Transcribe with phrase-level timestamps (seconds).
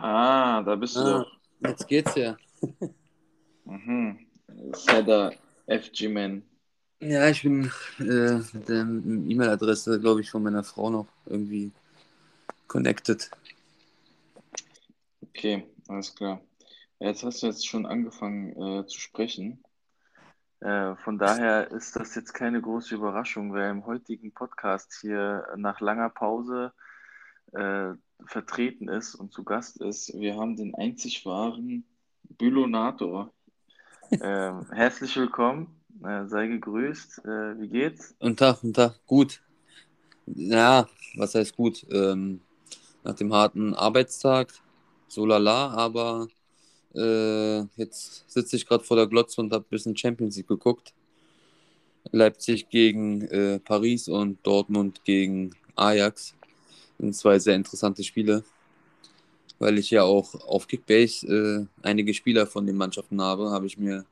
[0.00, 1.38] Ah, da bist du Ah, doch.
[1.60, 2.36] jetzt geht's ja.
[3.64, 4.26] Mhm.
[4.72, 5.30] Sada
[5.66, 6.42] FG-Man.
[7.00, 11.70] Ja, ich bin äh, mit der E-Mail-Adresse, glaube ich, von meiner Frau noch irgendwie
[12.66, 13.30] connected.
[15.22, 16.40] Okay, alles klar.
[16.98, 19.62] Jetzt hast du jetzt schon angefangen äh, zu sprechen.
[20.60, 25.80] Äh, von daher ist das jetzt keine große Überraschung, wer im heutigen Podcast hier nach
[25.80, 26.72] langer Pause
[27.52, 27.92] äh,
[28.26, 30.12] vertreten ist und zu Gast ist.
[30.18, 31.84] Wir haben den einzig wahren
[32.24, 33.32] Bülonator.
[34.22, 35.66] Ähm, herzlich willkommen,
[36.02, 37.26] äh, sei gegrüßt.
[37.26, 38.14] Äh, wie geht's?
[38.20, 39.42] Und Tag, und Tag, gut.
[40.24, 41.86] Ja, was heißt gut?
[41.90, 42.40] Ähm,
[43.04, 44.54] nach dem harten Arbeitstag,
[45.08, 46.28] so lala, aber
[46.94, 50.94] äh, jetzt sitze ich gerade vor der Glotze und habe ein bisschen Champions League geguckt.
[52.12, 56.34] Leipzig gegen äh, Paris und Dortmund gegen Ajax.
[56.98, 58.44] Das sind zwei sehr interessante Spiele,
[59.58, 63.78] weil ich ja auch auf Kickbase äh, einige Spieler von den Mannschaften habe, habe ich
[63.78, 64.04] mir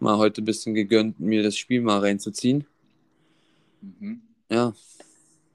[0.00, 2.66] mal heute ein bisschen gegönnt, mir das Spiel mal reinzuziehen.
[3.82, 4.22] Mhm.
[4.50, 4.72] Ja,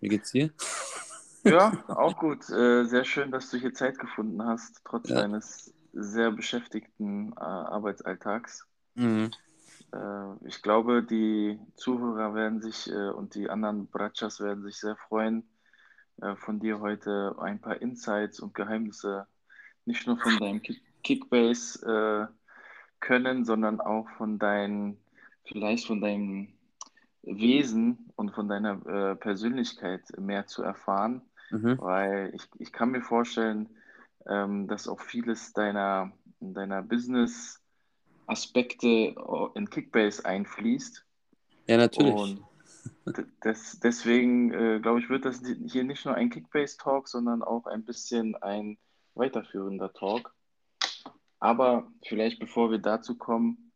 [0.02, 0.52] wie geht's dir?
[1.44, 2.50] Ja, auch gut.
[2.50, 5.16] Äh, sehr schön, dass du hier Zeit gefunden hast, trotz Ja.
[5.16, 8.68] deines sehr beschäftigten äh, Arbeitsalltags.
[8.96, 9.32] Mhm.
[9.94, 14.96] Äh, ich glaube, die Zuhörer werden sich äh, und die anderen Bratschas werden sich sehr
[14.96, 15.44] freuen,
[16.38, 19.28] von dir heute ein paar Insights und Geheimnisse
[19.86, 22.26] nicht nur von deinem Kick Kickbase äh,
[23.00, 24.98] können, sondern auch von deinem,
[25.46, 26.50] vielleicht von deinem
[27.24, 31.22] Wesen und von deiner äh, Persönlichkeit mehr zu erfahren.
[31.50, 31.78] Mhm.
[31.80, 33.70] Weil ich, ich kann mir vorstellen,
[34.28, 39.16] ähm, dass auch vieles deiner, deiner Business-Aspekte
[39.54, 41.06] in Kickbase einfließt.
[41.68, 42.14] Ja, natürlich.
[42.14, 42.44] Und
[43.12, 47.66] d- des, deswegen, äh, glaube ich, wird das hier nicht nur ein Kickbase-Talk, sondern auch
[47.66, 48.78] ein bisschen ein
[49.16, 50.34] weiterführender Talk.
[51.40, 53.72] Aber vielleicht bevor wir dazu kommen,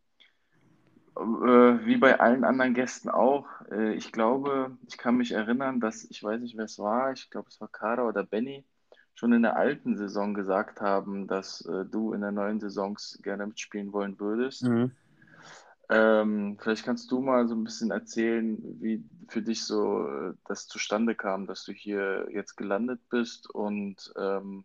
[1.15, 6.05] äh, wie bei allen anderen Gästen auch, äh, ich glaube, ich kann mich erinnern, dass,
[6.09, 8.65] ich weiß nicht, wer es war, ich glaube, es war Kara oder Benny,
[9.13, 13.45] schon in der alten Saison gesagt haben, dass äh, du in der neuen Saison gerne
[13.45, 14.63] mitspielen wollen würdest.
[14.63, 14.91] Mhm.
[15.93, 20.67] Ähm, vielleicht kannst du mal so ein bisschen erzählen, wie für dich so äh, das
[20.67, 24.63] zustande kam, dass du hier jetzt gelandet bist und ähm,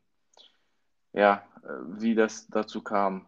[1.13, 3.27] ja, äh, wie das dazu kam.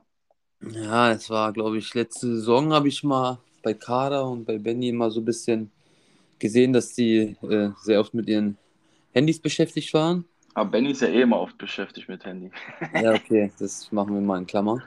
[0.60, 4.90] Ja, es war, glaube ich, letzte Saison habe ich mal bei Kader und bei Benny
[4.90, 5.72] immer so ein bisschen
[6.38, 8.56] gesehen, dass die äh, sehr oft mit ihren
[9.12, 10.24] Handys beschäftigt waren.
[10.54, 12.52] Aber Benny ist ja eh immer oft beschäftigt mit Handy.
[12.94, 14.82] Ja, okay, das machen wir mal in Klammer.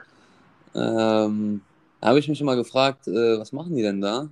[0.74, 1.60] Ähm,
[2.02, 4.30] da habe ich mich immer gefragt, äh, was machen die denn da?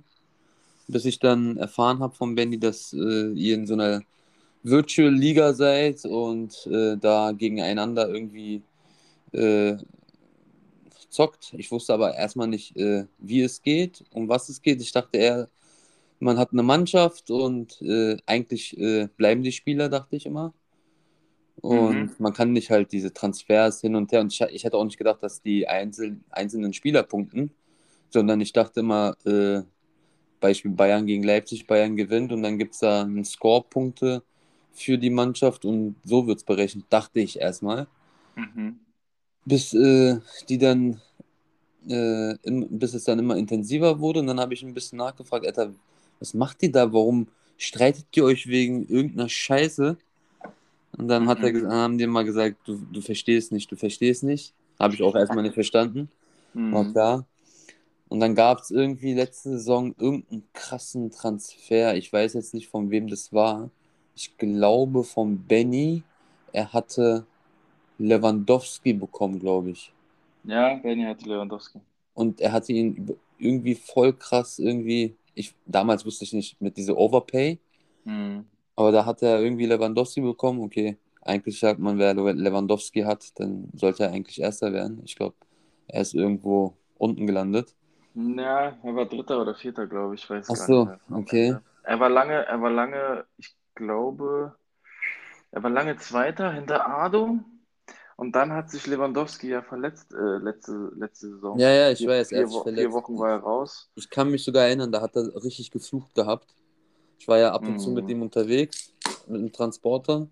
[0.87, 4.03] Bis ich dann erfahren habe von Benny, dass äh, ihr in so einer
[4.63, 8.63] Virtual Liga seid und äh, da gegeneinander irgendwie
[9.33, 9.77] äh,
[11.09, 11.53] zockt.
[11.57, 14.81] Ich wusste aber erstmal nicht, äh, wie es geht, um was es geht.
[14.81, 15.49] Ich dachte eher,
[16.19, 18.77] man hat eine Mannschaft und äh, eigentlich
[19.17, 20.53] bleiben die Spieler, dachte ich immer.
[21.61, 22.15] Und Mhm.
[22.19, 24.21] man kann nicht halt diese Transfers hin und her.
[24.21, 27.51] Und ich, ich hätte auch nicht gedacht, dass die einzel einzelnen Spieler punkten,
[28.11, 29.61] sondern ich dachte immer, äh,
[30.41, 34.23] Beispiel Bayern gegen Leipzig, Bayern gewinnt und dann gibt es da einen Score-Punkte
[34.73, 37.87] für die Mannschaft und so wird es berechnet, dachte ich erstmal.
[38.35, 38.79] Mhm.
[39.45, 40.19] Bis äh,
[40.49, 41.01] die dann,
[41.89, 45.45] äh, im, bis es dann immer intensiver wurde und dann habe ich ein bisschen nachgefragt,
[45.47, 45.73] Alter,
[46.19, 46.93] was macht ihr da?
[46.93, 47.27] Warum
[47.57, 49.97] streitet ihr euch wegen irgendeiner Scheiße?
[50.97, 51.71] Und dann hat er, Mhm.
[51.71, 54.53] haben die mal gesagt, du, du verstehst nicht, du verstehst nicht.
[54.79, 56.09] Habe ich auch erstmal nicht verstanden.
[56.69, 56.91] War Mhm.
[56.91, 57.27] klar.
[58.11, 61.95] Und dann gab es irgendwie letzte Saison irgendeinen krassen Transfer.
[61.95, 63.71] Ich weiß jetzt nicht, von wem das war.
[64.15, 66.03] Ich glaube von Benny.
[66.53, 67.27] Er hatte
[67.97, 69.95] Lewandowski bekommen, glaube ich.
[70.43, 71.81] Ja, Benny hatte Lewandowski.
[72.13, 75.17] Und er hatte ihn irgendwie voll krass irgendwie.
[75.33, 77.59] Ich, damals wusste ich nicht mit dieser Overpay.
[78.05, 78.49] Mhm.
[78.75, 80.61] Aber da hat er irgendwie Lewandowski bekommen.
[80.61, 85.01] Okay, eigentlich sagt man, wer Le- Lewandowski hat, dann sollte er eigentlich Erster werden.
[85.05, 85.35] Ich glaube,
[85.87, 87.75] er ist irgendwo unten gelandet.
[88.13, 91.57] Ja, er war Dritter oder Vierter, glaube ich, weiß Ach gar so, nicht okay.
[91.83, 94.55] Er war lange, er war lange, ich glaube,
[95.51, 97.39] er war lange Zweiter hinter Ado
[98.17, 101.59] und dann hat sich Lewandowski ja verletzt äh, letzte, letzte Saison.
[101.59, 102.91] Ja, ja, ich Vier, weiß, er vier, Wo vier.
[102.93, 103.89] Wochen war er raus.
[103.95, 106.53] Ich kann mich sogar erinnern, da hat er richtig geflucht gehabt.
[107.19, 108.09] Ich war ja ab und zu mit Mhm.
[108.09, 108.93] ihm unterwegs,
[109.27, 110.27] mit einem Transporter,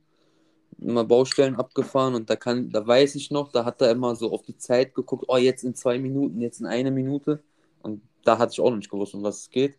[0.79, 4.31] immer Baustellen abgefahren und da kann, da weiß ich noch, da hat er immer so
[4.33, 7.43] auf die Zeit geguckt, oh, jetzt in zwei Minuten, jetzt in einer Minute.
[8.23, 9.77] Da hatte ich auch noch nicht gewusst, um was es geht.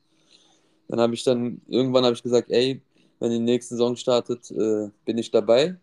[0.88, 2.82] Dann habe ich dann, irgendwann habe ich gesagt, ey,
[3.20, 5.76] wenn die nächste Saison startet, äh, bin ich dabei.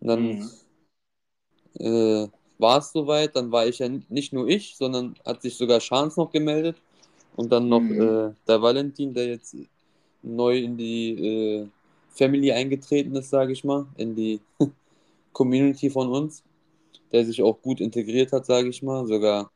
[0.00, 0.50] Und dann Mhm.
[1.78, 2.28] äh,
[2.58, 3.36] war es soweit.
[3.36, 6.76] Dann war ich ja nicht nur ich, sondern hat sich sogar Chance noch gemeldet.
[7.36, 8.00] Und dann noch mhm.
[8.00, 9.56] äh, der Valentin, der jetzt
[10.22, 11.12] neu in die
[11.62, 11.68] äh,
[12.10, 14.40] Family eingetreten ist, sage ich mal, in die
[15.32, 16.44] Community von uns,
[17.12, 19.50] der sich auch gut integriert hat, sage ich mal, sogar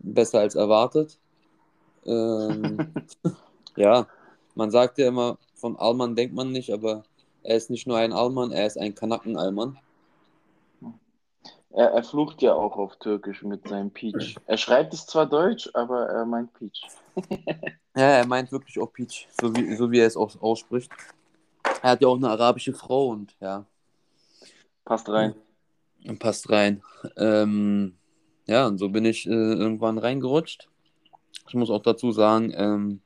[0.00, 1.18] besser als erwartet.
[2.06, 2.92] Ähm,
[3.76, 4.06] ja,
[4.54, 7.04] man sagt ja immer, von Alman denkt man nicht, aber
[7.42, 9.78] er ist nicht nur ein Alman, er ist ein Kanaken-Alman.
[11.72, 14.36] Er, er flucht ja auch auf Türkisch mit seinem Peach.
[14.46, 16.82] Er schreibt es zwar Deutsch, aber er meint Peach.
[17.96, 20.90] ja, er meint wirklich auch Peach, so wie, so wie er es auch ausspricht.
[21.82, 23.64] Er hat ja auch eine arabische Frau und ja.
[24.84, 25.34] Passt rein.
[26.18, 26.82] Passt rein.
[27.16, 27.96] Ähm,
[28.46, 30.69] ja, und so bin ich äh, irgendwann reingerutscht.
[31.48, 33.00] Ich muss auch dazu sagen, ähm,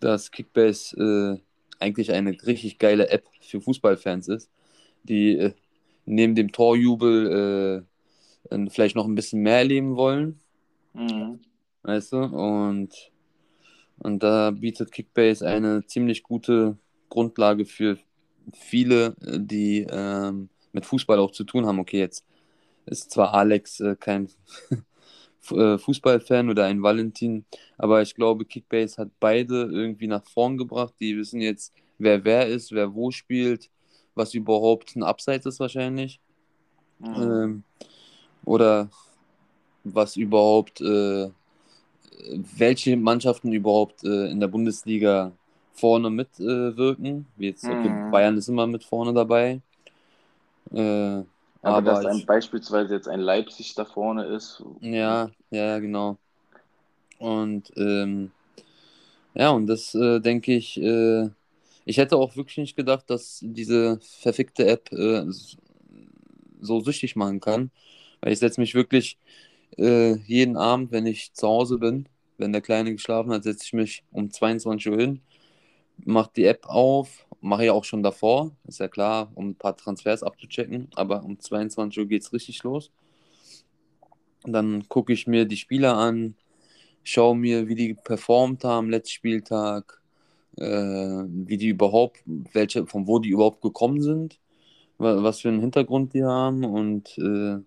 [0.00, 4.50] dass Kickbase äh, eigentlich eine richtig geile App für Fußballfans ist,
[5.02, 5.52] die äh,
[6.04, 7.84] neben dem Torjubel
[8.50, 10.40] äh, vielleicht noch ein bisschen mehr erleben wollen.
[10.94, 11.40] Mhm.
[11.82, 12.18] Weißt du?
[12.18, 13.10] Und,
[13.98, 16.76] und da bietet Kickbase eine ziemlich gute
[17.08, 17.98] Grundlage für
[18.52, 21.78] viele, die ähm, mit Fußball auch zu tun haben.
[21.78, 22.24] Okay, jetzt
[22.86, 24.28] ist zwar Alex äh, kein
[25.46, 27.44] Fußballfan oder ein Valentin,
[27.78, 30.94] aber ich glaube, Kickbase hat beide irgendwie nach vorn gebracht.
[31.00, 33.70] Die wissen jetzt, wer wer ist, wer wo spielt,
[34.14, 36.20] was überhaupt ein Abseits ist wahrscheinlich.
[36.98, 37.14] Mhm.
[37.14, 37.62] Ähm,
[38.44, 38.88] oder
[39.84, 41.30] was überhaupt, äh,
[42.56, 45.32] welche Mannschaften überhaupt äh, in der Bundesliga
[45.74, 47.26] vorne mitwirken.
[47.36, 48.10] Wie jetzt, okay, mhm.
[48.10, 49.60] Bayern ist immer mit vorne dabei.
[51.66, 54.62] Aber, aber dass ein, beispielsweise jetzt ein Leipzig da vorne ist.
[54.80, 56.16] Ja, ja, genau.
[57.18, 58.30] Und ähm,
[59.34, 61.28] ja, und das äh, denke ich, äh,
[61.84, 65.24] ich hätte auch wirklich nicht gedacht, dass diese verfickte App äh,
[66.60, 67.70] so süchtig machen kann.
[68.20, 69.18] Weil ich setze mich wirklich
[69.78, 72.08] äh, jeden Abend, wenn ich zu Hause bin,
[72.38, 75.20] wenn der Kleine geschlafen hat, setze ich mich um 22 Uhr hin,
[76.04, 79.76] mache die App auf, mache ich auch schon davor, ist ja klar, um ein paar
[79.76, 82.90] Transfers abzuchecken, aber um 22 Uhr geht es richtig los.
[84.44, 86.36] Dann gucke ich mir die Spieler an,
[87.02, 90.00] schaue mir, wie die performt haben letzten Spieltag,
[90.56, 94.38] äh, wie die überhaupt, welche, von wo die überhaupt gekommen sind,
[94.98, 97.58] was für einen Hintergrund die haben und äh,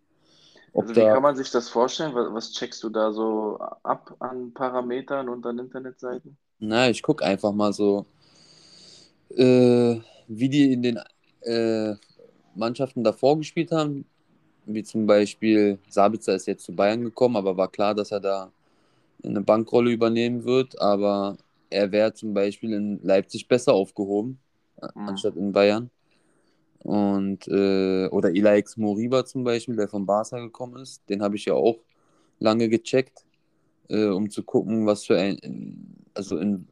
[0.73, 2.13] also wie kann man sich das vorstellen?
[2.13, 6.37] Was, was, checkst du da so ab an Parametern und an Internetseiten?
[6.59, 8.05] Na, ich gucke einfach mal so,
[9.35, 10.99] äh, wie die in den
[11.41, 11.95] äh,
[12.55, 14.05] Mannschaften davor gespielt haben.
[14.65, 18.51] Wie zum Beispiel Sabitzer ist jetzt zu Bayern gekommen, aber war klar, dass er da
[19.23, 20.79] eine Bankrolle übernehmen wird.
[20.79, 21.37] Aber
[21.69, 24.39] er wäre zum Beispiel in Leipzig besser aufgehoben,
[24.81, 25.07] mhm.
[25.07, 25.89] anstatt in Bayern.
[26.83, 31.45] Und, äh, oder Ilaix Moriba zum Beispiel, der von Barca gekommen ist, den habe ich
[31.45, 31.79] ja auch
[32.39, 33.25] lange gecheckt,
[33.89, 36.68] äh, um zu gucken, was für ein, also in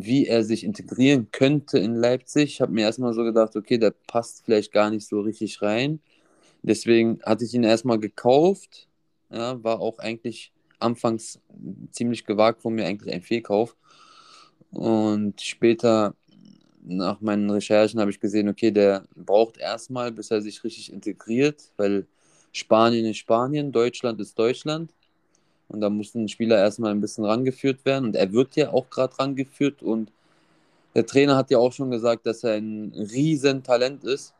[0.00, 2.44] wie er sich integrieren könnte in Leipzig.
[2.44, 6.00] Ich habe mir erstmal so gedacht, okay, der passt vielleicht gar nicht so richtig rein.
[6.62, 8.88] Deswegen hatte ich ihn erstmal gekauft.
[9.30, 11.40] Ja, war auch eigentlich anfangs
[11.90, 13.76] ziemlich gewagt von mir, eigentlich ein Fehlkauf.
[14.70, 16.14] Und später,
[16.82, 21.70] nach meinen Recherchen, habe ich gesehen, okay, der braucht erstmal, bis er sich richtig integriert,
[21.76, 22.06] weil
[22.52, 24.90] Spanien ist Spanien, Deutschland ist Deutschland.
[25.72, 28.04] Und da muss ein Spieler erstmal ein bisschen rangeführt werden.
[28.04, 29.82] Und er wird ja auch gerade rangeführt.
[29.82, 30.12] Und
[30.94, 34.34] der Trainer hat ja auch schon gesagt, dass er ein Riesentalent ist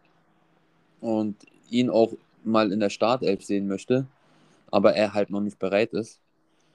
[1.00, 1.36] und
[1.70, 2.12] ihn auch
[2.44, 4.06] mal in der Startelf sehen möchte,
[4.70, 6.20] aber er halt noch nicht bereit ist.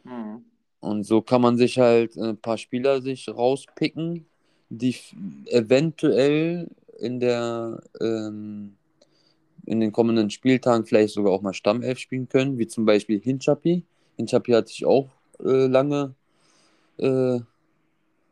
[0.04, 0.44] Mhm.
[0.80, 4.26] Und so kann man sich halt ein paar Spieler sich rauspicken,
[4.70, 4.96] die
[5.46, 6.68] eventuell
[7.00, 8.76] in der ähm,
[9.66, 13.84] in den kommenden Spieltagen vielleicht sogar auch mal Stammelf spielen können, wie zum Beispiel Hinchapi.
[14.18, 15.10] Hinchapi hatte ich auch
[15.40, 16.16] äh, lange
[16.98, 17.40] äh,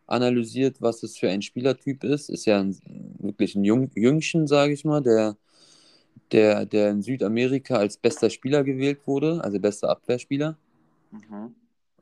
[0.08, 2.30] analysiert, was das für ein Spielertyp ist.
[2.30, 2.78] Ist ja ein,
[3.20, 5.38] wirklich ein Jung, Jüngchen, sage ich mal, der,
[6.32, 10.58] der, der in Südamerika als bester Spieler gewählt wurde, also bester Abwehrspieler.
[11.12, 11.56] Mhm.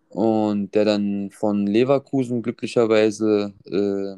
[0.09, 4.15] Und der dann von Leverkusen glücklicherweise, äh,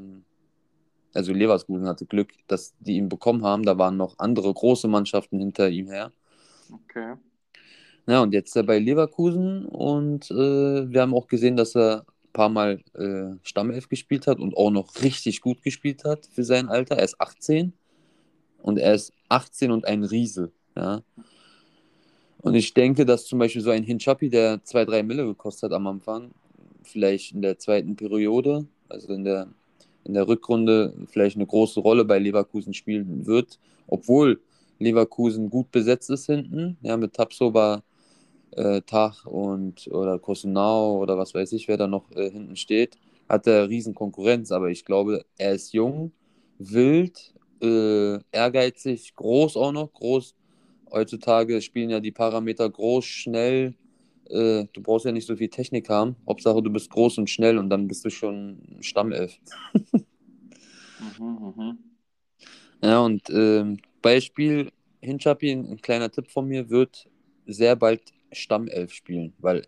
[1.14, 3.64] also Leverkusen hatte Glück, dass die ihn bekommen haben.
[3.64, 6.12] Da waren noch andere große Mannschaften hinter ihm her.
[6.72, 7.16] Okay.
[8.08, 12.50] Ja, und jetzt bei Leverkusen und äh, wir haben auch gesehen, dass er ein paar
[12.50, 16.98] Mal äh, Stammelf gespielt hat und auch noch richtig gut gespielt hat für sein Alter.
[16.98, 17.74] Er ist 18
[18.62, 20.52] und er ist 18 und ein Riese.
[20.76, 21.02] Ja.
[22.46, 25.88] Und ich denke, dass zum Beispiel so ein Hinchapi, der 2-3 Mille gekostet hat am
[25.88, 26.30] Anfang,
[26.84, 29.48] vielleicht in der zweiten Periode, also in der,
[30.04, 33.58] in der Rückrunde, vielleicht eine große Rolle bei Leverkusen spielen wird,
[33.88, 34.40] obwohl
[34.78, 37.82] Leverkusen gut besetzt ist hinten, ja, mit Tapsoba,
[38.56, 42.98] äh, Tach und oder Kosunau oder was weiß ich, wer da noch äh, hinten steht,
[43.30, 46.12] hat er riesen Konkurrenz, aber ich glaube, er ist jung,
[46.60, 50.36] wild, äh, ehrgeizig, groß auch noch, groß.
[50.92, 53.76] Heutzutage spielen ja die Parameter groß, schnell.
[54.30, 56.16] Äh, du brauchst ja nicht so viel Technik haben.
[56.28, 59.40] Hauptsache, du bist groß und schnell und dann bist du schon Stammelf.
[61.00, 61.78] mhm, mh.
[62.84, 64.72] Ja, und ähm, Beispiel,
[65.02, 67.08] Hinchapi, ein kleiner Tipp von mir, wird
[67.48, 68.02] sehr bald
[68.36, 69.68] Stammelf spielen, weil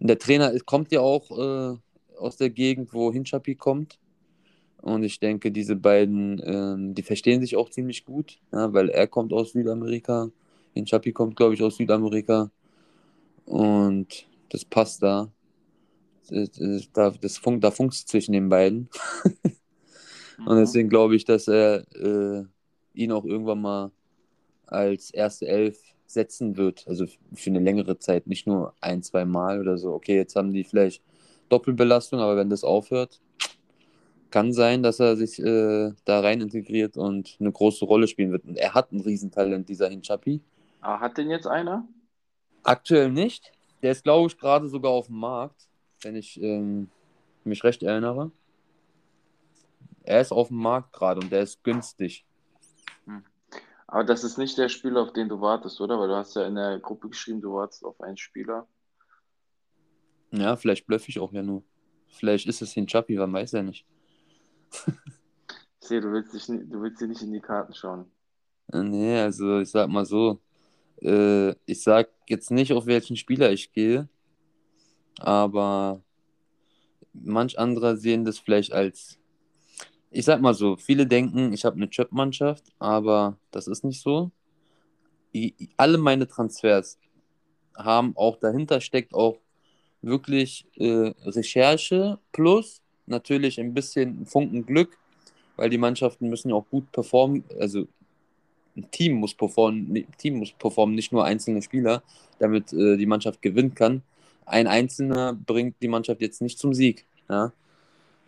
[0.00, 1.76] der Trainer kommt ja auch äh,
[2.16, 3.98] aus der Gegend, wo Hinchapi kommt.
[4.80, 9.08] Und ich denke, diese beiden, ähm, die verstehen sich auch ziemlich gut, ja, weil er
[9.08, 10.30] kommt aus Südamerika,
[10.74, 12.50] Hinchapi kommt, glaube ich, aus Südamerika.
[13.44, 15.32] Und das passt da.
[16.28, 16.50] Das,
[16.92, 18.88] das, das funkt, da funkt zwischen den beiden.
[20.38, 20.60] Und mhm.
[20.60, 22.44] deswegen glaube ich, dass er äh,
[22.94, 23.90] ihn auch irgendwann mal
[24.66, 25.78] als erste Elf
[26.08, 26.86] setzen wird.
[26.88, 29.92] Also für eine längere Zeit, nicht nur ein, zwei Mal oder so.
[29.92, 31.02] Okay, jetzt haben die vielleicht
[31.48, 33.20] Doppelbelastung, aber wenn das aufhört,
[34.30, 38.44] kann sein, dass er sich äh, da rein integriert und eine große Rolle spielen wird.
[38.44, 40.40] Und er hat ein Riesentalent, dieser Hinchapi.
[40.80, 41.86] Ah, hat denn jetzt einer?
[42.62, 43.52] Aktuell nicht.
[43.82, 45.68] Der ist, glaube ich, gerade sogar auf dem Markt,
[46.02, 46.90] wenn ich ähm,
[47.44, 48.30] mich recht erinnere.
[50.02, 52.24] Er ist auf dem Markt gerade und der ist günstig.
[53.06, 53.24] Hm.
[53.88, 55.98] Aber das ist nicht der Spieler, auf den du wartest, oder?
[55.98, 58.68] Weil du hast ja in der Gruppe geschrieben, du wartest auf einen Spieler.
[60.30, 61.64] Ja, vielleicht blöffe ich auch ja nur.
[62.08, 63.86] Vielleicht ist es Hinchapi, man weiß ja nicht.
[65.80, 68.10] ich sehe, du willst, dich, du willst dir nicht in die Karten schauen.
[68.70, 70.38] Äh, nee, also ich sag mal so,
[71.00, 74.06] äh, ich sag jetzt nicht, auf welchen Spieler ich gehe,
[75.18, 76.02] aber
[77.14, 79.17] manch anderer sehen das vielleicht als,
[80.10, 84.30] ich sag mal so, viele denken, ich habe eine Chip-Mannschaft, aber das ist nicht so.
[85.32, 86.98] Ich, alle meine Transfers
[87.76, 89.38] haben auch dahinter steckt auch
[90.02, 94.96] wirklich äh, Recherche plus natürlich ein bisschen Funken Glück,
[95.56, 97.86] weil die Mannschaften müssen ja auch gut performen, also
[98.76, 102.02] ein Team muss performen, Team muss performen, nicht nur einzelne Spieler,
[102.38, 104.02] damit äh, die Mannschaft gewinnen kann.
[104.46, 107.04] Ein Einzelner bringt die Mannschaft jetzt nicht zum Sieg.
[107.28, 107.52] Ja?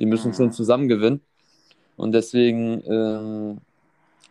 [0.01, 1.21] Die müssen schon zusammen gewinnen.
[2.01, 3.61] Und deswegen äh,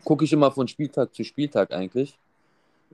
[0.03, 2.17] gucke ich immer von Spieltag zu Spieltag eigentlich,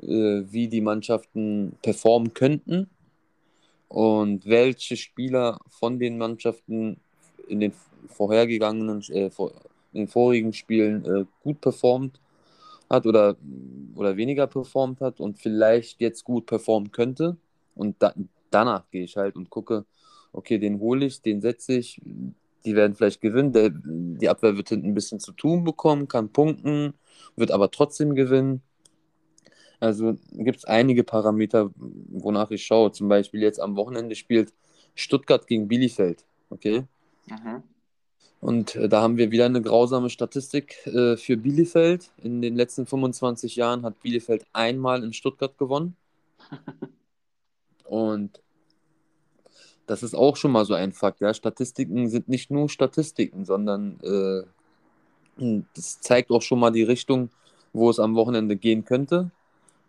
[0.01, 2.89] äh, wie die Mannschaften performen könnten
[3.87, 6.97] und welche Spieler von den Mannschaften
[7.47, 7.71] in den
[8.09, 9.31] vorhergegangenen, äh,
[9.93, 12.19] in den vorigen Spielen äh, gut performt
[12.89, 13.37] hat oder,
[13.95, 17.37] oder weniger performt hat und vielleicht jetzt gut performen könnte.
[17.75, 18.13] Und da,
[18.51, 19.85] danach gehe ich halt und gucke,
[20.33, 22.01] okay, den hole ich, den setze ich,
[22.65, 23.53] die werden vielleicht gewinnen.
[23.53, 26.93] Der, die Abwehr wird hinten ein bisschen zu tun bekommen, kann punkten,
[27.35, 28.61] wird aber trotzdem gewinnen.
[29.79, 32.91] Also gibt es einige Parameter, wonach ich schaue.
[32.91, 34.53] Zum Beispiel jetzt am Wochenende spielt
[34.95, 36.25] Stuttgart gegen Bielefeld.
[36.49, 36.83] Okay.
[37.27, 37.63] Mhm.
[38.41, 42.11] Und äh, da haben wir wieder eine grausame Statistik äh, für Bielefeld.
[42.21, 45.95] In den letzten 25 Jahren hat Bielefeld einmal in Stuttgart gewonnen.
[47.85, 48.41] Und
[49.87, 51.21] das ist auch schon mal so ein Fakt.
[51.21, 51.33] Ja?
[51.33, 57.29] Statistiken sind nicht nur Statistiken, sondern äh, das zeigt auch schon mal die Richtung,
[57.73, 59.31] wo es am Wochenende gehen könnte.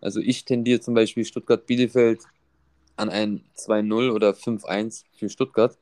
[0.01, 2.21] Also ich tendiere zum Beispiel Stuttgart-Bielefeld
[2.97, 5.77] an ein 2-0 oder 5-1 für Stuttgart.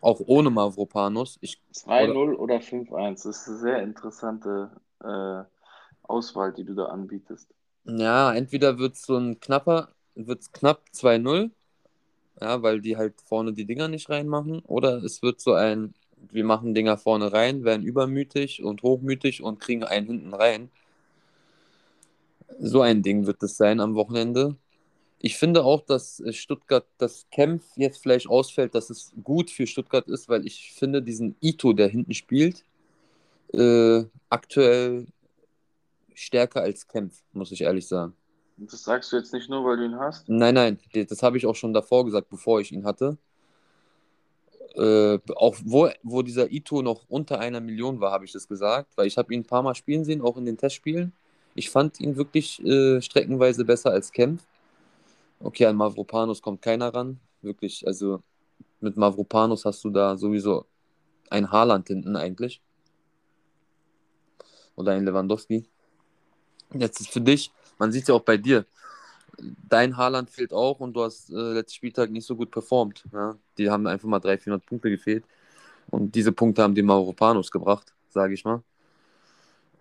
[0.00, 1.38] Auch ohne Mavropanos.
[1.42, 3.24] 2-0 oder, oder 5-1.
[3.24, 4.70] Das ist eine sehr interessante
[5.02, 5.42] äh,
[6.02, 7.48] Auswahl, die du da anbietest.
[7.84, 11.50] Ja, entweder wird es so ein knapper, wird es knapp 2-0,
[12.40, 15.94] ja, weil die halt vorne die Dinger nicht reinmachen, oder es wird so ein,
[16.30, 20.70] wir machen Dinger vorne rein, werden übermütig und hochmütig und kriegen einen hinten rein.
[22.58, 24.56] So ein Ding wird es sein am Wochenende.
[25.18, 30.08] Ich finde auch, dass Stuttgart das Kämpf jetzt vielleicht ausfällt, dass es gut für Stuttgart
[30.08, 32.64] ist, weil ich finde diesen Ito, der hinten spielt,
[33.52, 35.06] äh, aktuell
[36.14, 38.14] stärker als Kempf, muss ich ehrlich sagen.
[38.58, 40.28] Das sagst du jetzt nicht nur, weil du ihn hast?
[40.28, 43.18] Nein, nein, das habe ich auch schon davor gesagt, bevor ich ihn hatte.
[44.74, 48.96] Äh, auch wo, wo dieser Ito noch unter einer Million war, habe ich das gesagt,
[48.96, 51.12] weil ich habe ihn ein paar Mal spielen sehen, auch in den Testspielen.
[51.54, 54.42] Ich fand ihn wirklich äh, streckenweise besser als Kempf.
[55.40, 57.20] Okay, an Mavropanos kommt keiner ran.
[57.42, 58.22] Wirklich, also
[58.80, 60.66] mit Mavropanos hast du da sowieso
[61.30, 62.60] ein Haaland hinten eigentlich.
[64.76, 65.64] Oder ein Lewandowski.
[66.74, 68.64] Jetzt ist für dich, man sieht es ja auch bei dir,
[69.68, 73.04] dein Haaland fehlt auch und du hast äh, letzten Spieltag nicht so gut performt.
[73.12, 73.36] Ja?
[73.58, 75.24] Die haben einfach mal 300, 400 Punkte gefehlt.
[75.88, 78.62] Und diese Punkte haben die Mauropanos gebracht, sage ich mal.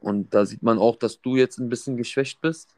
[0.01, 2.75] Und da sieht man auch, dass du jetzt ein bisschen geschwächt bist.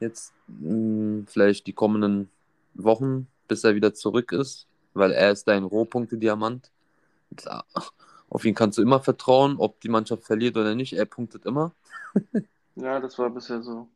[0.00, 2.28] Jetzt mh, hm, vielleicht die kommenden
[2.74, 6.70] Wochen, bis er wieder zurück ist, weil er ist dein Rohpunkte-Diamant.
[8.28, 10.92] Auf ihn kannst du immer vertrauen, ob die Mannschaft verliert oder nicht.
[10.92, 11.72] Er punktet immer.
[12.76, 13.88] ja, das war bisher so.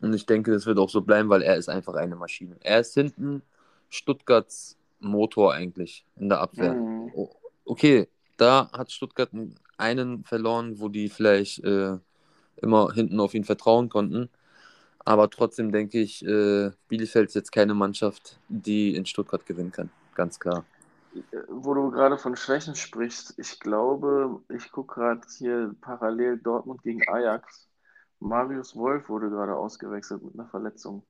[0.00, 2.56] Und ich denke, das wird auch so bleiben, weil er ist einfach eine Maschine.
[2.60, 3.42] Er ist hinten
[3.88, 6.74] Stuttgarts Motor eigentlich in der Abwehr.
[6.74, 7.12] Mhm.
[7.64, 9.30] Okay, da hat Stuttgart
[9.76, 11.98] einen verloren, wo die vielleicht äh,
[12.56, 14.28] immer hinten auf ihn vertrauen konnten.
[15.04, 19.90] Aber trotzdem denke ich, äh, Bielefeld ist jetzt keine Mannschaft, die in Stuttgart gewinnen kann.
[20.14, 20.64] Ganz klar.
[21.48, 27.00] Wo du gerade von Schwächen sprichst, ich glaube, ich gucke gerade hier parallel Dortmund gegen
[27.08, 27.67] Ajax.
[28.20, 31.02] Marius Wolf wurde gerade ausgewechselt mit einer Verletzung.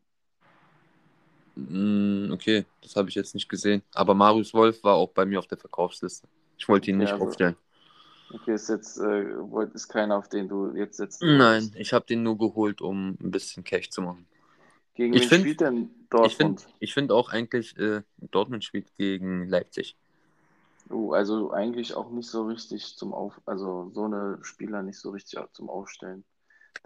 [1.56, 3.82] Mm, okay, das habe ich jetzt nicht gesehen.
[3.94, 6.28] Aber Marius Wolf war auch bei mir auf der Verkaufsliste.
[6.56, 7.56] Ich wollte ihn nicht also, aufstellen.
[8.32, 9.24] Okay, ist jetzt äh,
[9.72, 11.22] ist keiner, auf den du jetzt setzt.
[11.22, 14.26] Nein, ich habe den nur geholt, um ein bisschen Cash zu machen.
[14.94, 16.66] Gegen ich wen find, spielt denn Dortmund?
[16.80, 19.96] Ich finde find auch eigentlich, äh, Dortmund spielt gegen Leipzig.
[20.90, 25.10] Oh, also eigentlich auch nicht so richtig zum Auf, also so eine Spieler nicht so
[25.10, 26.24] richtig zum Aufstellen.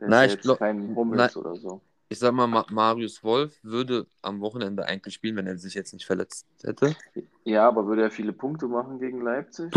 [0.00, 1.80] Der nein, ja jetzt kein Hummels oder so.
[2.08, 6.04] Ich sag mal, Marius Wolf würde am Wochenende eigentlich spielen, wenn er sich jetzt nicht
[6.04, 6.94] verletzt hätte.
[7.44, 9.72] Ja, aber würde er viele Punkte machen gegen Leipzig?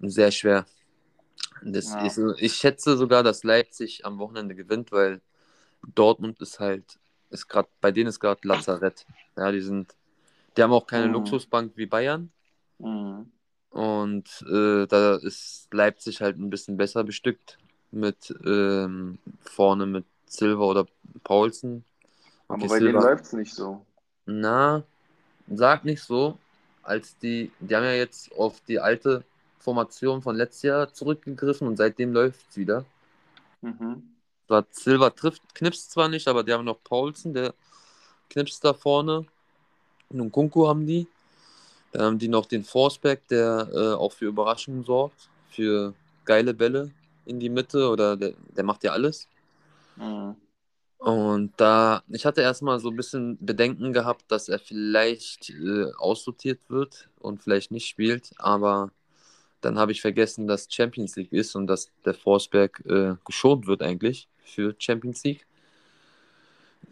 [0.00, 0.66] Sehr schwer.
[1.62, 2.04] Das ja.
[2.04, 5.20] ist, ich schätze sogar, dass Leipzig am Wochenende gewinnt, weil
[5.94, 6.98] Dortmund ist halt,
[7.30, 9.06] ist gerade, bei denen ist gerade Lazarett.
[9.36, 9.94] Ja, die sind,
[10.56, 11.12] die haben auch keine mhm.
[11.14, 12.32] Luxusbank wie Bayern.
[12.78, 13.30] Mhm.
[13.70, 17.58] Und äh, da ist Leipzig halt ein bisschen besser bestückt
[17.96, 20.86] mit ähm, vorne mit Silva oder
[21.24, 21.84] Paulsen.
[22.48, 22.92] Okay, Aber bei Silva.
[22.92, 23.84] denen läuft es nicht so.
[24.26, 24.84] Na,
[25.48, 26.38] sag nicht so.
[26.82, 29.24] Als die, die haben ja jetzt auf die alte
[29.58, 32.84] Formation von letztes Jahr zurückgegriffen und seitdem läuft es wieder.
[33.62, 34.02] Mhm.
[34.70, 37.52] Silva trifft, knipst zwar nicht, aber die haben noch Paulsen, der
[38.30, 39.26] knipst da vorne.
[40.08, 41.08] Und Kunku haben die.
[41.90, 46.92] Dann haben die noch den Forsberg, der äh, auch für Überraschungen sorgt, für geile Bälle
[47.26, 49.28] in die Mitte oder der, der macht ja alles.
[49.96, 50.36] Mhm.
[50.98, 56.60] Und da, ich hatte erstmal so ein bisschen Bedenken gehabt, dass er vielleicht äh, aussortiert
[56.68, 58.90] wird und vielleicht nicht spielt, aber
[59.60, 63.82] dann habe ich vergessen, dass Champions League ist und dass der Forsberg äh, geschont wird
[63.82, 65.46] eigentlich für Champions League.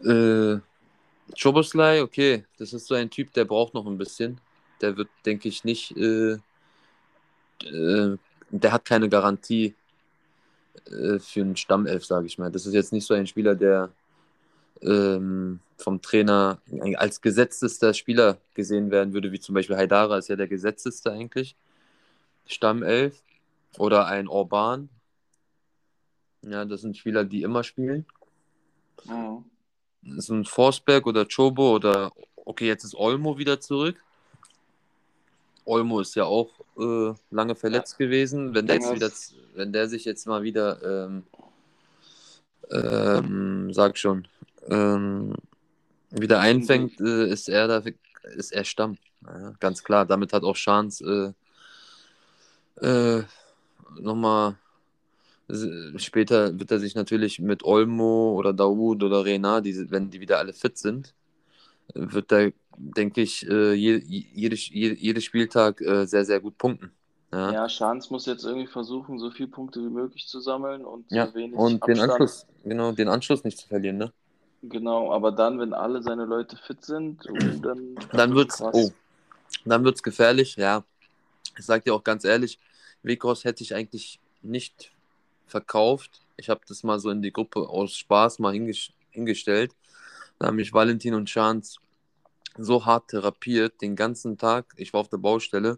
[0.03, 0.59] Äh,
[1.41, 4.39] Choboslai, okay, das ist so ein Typ, der braucht noch ein bisschen.
[4.81, 6.37] Der wird, denke ich, nicht, äh,
[7.63, 8.17] äh,
[8.49, 9.73] der hat keine Garantie
[10.87, 12.51] äh, für einen Stammelf, sage ich mal.
[12.51, 13.91] Das ist jetzt nicht so ein Spieler, der
[14.81, 16.59] ähm, vom Trainer
[16.95, 21.55] als gesetztester Spieler gesehen werden würde, wie zum Beispiel Haidara ist ja der gesetzteste eigentlich.
[22.45, 23.21] Stammelf
[23.77, 24.89] oder ein Orban.
[26.41, 28.05] Ja, das sind Spieler, die immer spielen.
[29.05, 29.45] Mhm.
[30.03, 34.01] Das sind Forsberg oder Chobo oder okay, jetzt ist Olmo wieder zurück.
[35.65, 38.05] Olmo ist ja auch äh, lange verletzt ja.
[38.05, 38.53] gewesen.
[38.53, 39.11] Wenn der, jetzt wieder,
[39.55, 41.23] wenn der sich jetzt mal wieder, ähm,
[42.71, 44.27] ähm, sag schon,
[44.67, 45.33] ähm,
[46.11, 47.83] wieder einfängt, äh, ist er da,
[48.35, 48.97] ist er Stamm.
[49.25, 50.05] Ja, ganz klar.
[50.05, 51.31] Damit hat auch Schans äh,
[52.81, 53.23] äh,
[53.99, 54.55] nochmal
[55.97, 60.39] später wird er sich natürlich mit Olmo oder Daoud oder Rena, die, wenn die wieder
[60.39, 61.13] alle fit sind,
[61.93, 64.55] wird er, denke ich, äh, jede, jede,
[64.95, 66.91] jede Spieltag äh, sehr, sehr gut punkten.
[67.31, 71.05] Ja, ja Schans muss jetzt irgendwie versuchen, so viele Punkte wie möglich zu sammeln und
[71.11, 71.97] ja, so wenig und Abstand.
[71.97, 74.13] den Anschluss, genau, den Anschluss nicht zu verlieren, ne?
[74.63, 77.23] Genau, aber dann, wenn alle seine Leute fit sind,
[77.61, 78.91] dann dann wird's, oh,
[79.65, 80.83] dann wird's gefährlich, ja.
[81.57, 82.59] Ich sag dir auch ganz ehrlich,
[83.03, 84.91] Wekos hätte ich eigentlich nicht
[85.45, 86.21] verkauft.
[86.37, 88.53] Ich habe das mal so in die Gruppe aus Spaß mal
[89.11, 89.71] hingestellt.
[90.39, 91.79] Da haben mich Valentin und Chance
[92.57, 94.73] so hart therapiert, den ganzen Tag.
[94.77, 95.77] Ich war auf der Baustelle.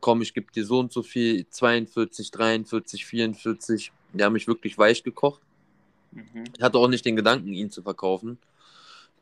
[0.00, 3.92] Komm, ich gebe dir so und so viel, 42, 43, 44.
[4.12, 5.42] Die haben mich wirklich weich gekocht.
[6.12, 6.44] Mhm.
[6.56, 8.38] Ich hatte auch nicht den Gedanken, ihn zu verkaufen.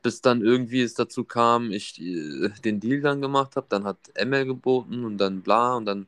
[0.03, 3.67] Bis dann irgendwie es dazu kam, ich äh, den Deal dann gemacht habe.
[3.69, 6.07] Dann hat ML geboten und dann bla und dann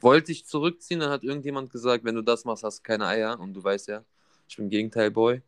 [0.00, 3.38] wollte ich zurückziehen, dann hat irgendjemand gesagt, wenn du das machst, hast du keine Eier.
[3.38, 4.02] Und du weißt ja,
[4.48, 5.42] ich bin Gegenteil-Boy.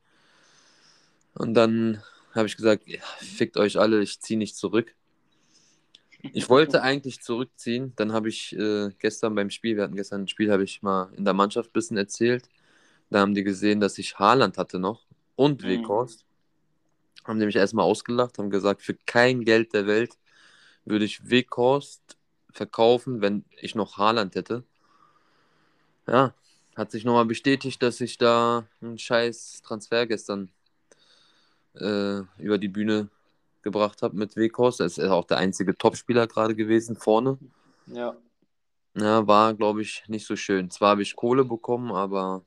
[1.35, 2.03] Und dann
[2.35, 4.95] habe ich gesagt, ja, fickt euch alle, ich ziehe nicht zurück.
[6.33, 7.93] Ich wollte eigentlich zurückziehen.
[7.97, 11.13] Dann habe ich äh, gestern beim Spiel, wir hatten gestern ein Spiel, habe ich mal
[11.17, 12.49] in der Mannschaft ein bisschen erzählt.
[13.11, 15.05] Da haben die gesehen, dass ich Haaland hatte noch
[15.37, 15.69] und mhm.
[15.69, 16.25] Weghorst.
[17.25, 20.17] Haben die mich erstmal ausgelacht, haben gesagt, für kein Geld der Welt
[20.85, 22.17] würde ich Weghorst
[22.51, 24.65] verkaufen, wenn ich noch Haaland hätte.
[26.07, 26.35] Ja,
[26.77, 30.51] hat sich nochmal bestätigt, dass ich da einen scheiß Transfer gestern
[31.75, 33.09] äh, über die Bühne
[33.63, 34.81] gebracht habe mit Wekos.
[34.81, 37.39] Er ist auch der einzige Topspieler gerade gewesen vorne.
[37.87, 38.17] Ja.
[38.95, 40.71] Ja, war, glaube ich, nicht so schön.
[40.71, 42.45] Zwar habe ich Kohle bekommen, aber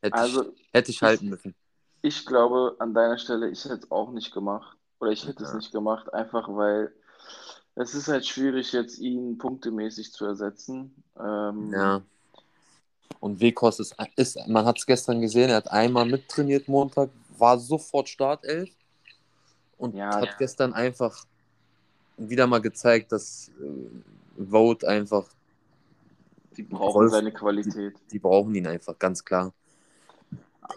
[0.00, 1.54] hätte, Also, ich, hätte ich halten müssen.
[2.02, 4.76] Ich glaube, an deiner Stelle, ich hätte es auch nicht gemacht.
[5.00, 5.56] Oder ich hätte es Ja.
[5.56, 6.92] nicht gemacht, einfach weil
[7.74, 11.02] es ist halt schwierig, jetzt ihn punktemäßig zu ersetzen.
[11.18, 12.02] Ähm, Ja.
[13.18, 17.58] Und Wekos ist, ist man hat es gestern gesehen, er hat einmal mittrainiert Montag, war
[17.58, 18.70] sofort Startelf
[19.78, 20.14] und Ja.
[20.20, 21.24] hat gestern einfach
[22.16, 25.26] wieder mal gezeigt, dass äh, Vote einfach,
[26.56, 27.94] die brauchen Rolf- seine Qualität.
[28.12, 29.52] die brauchen ihn einfach, ganz klar.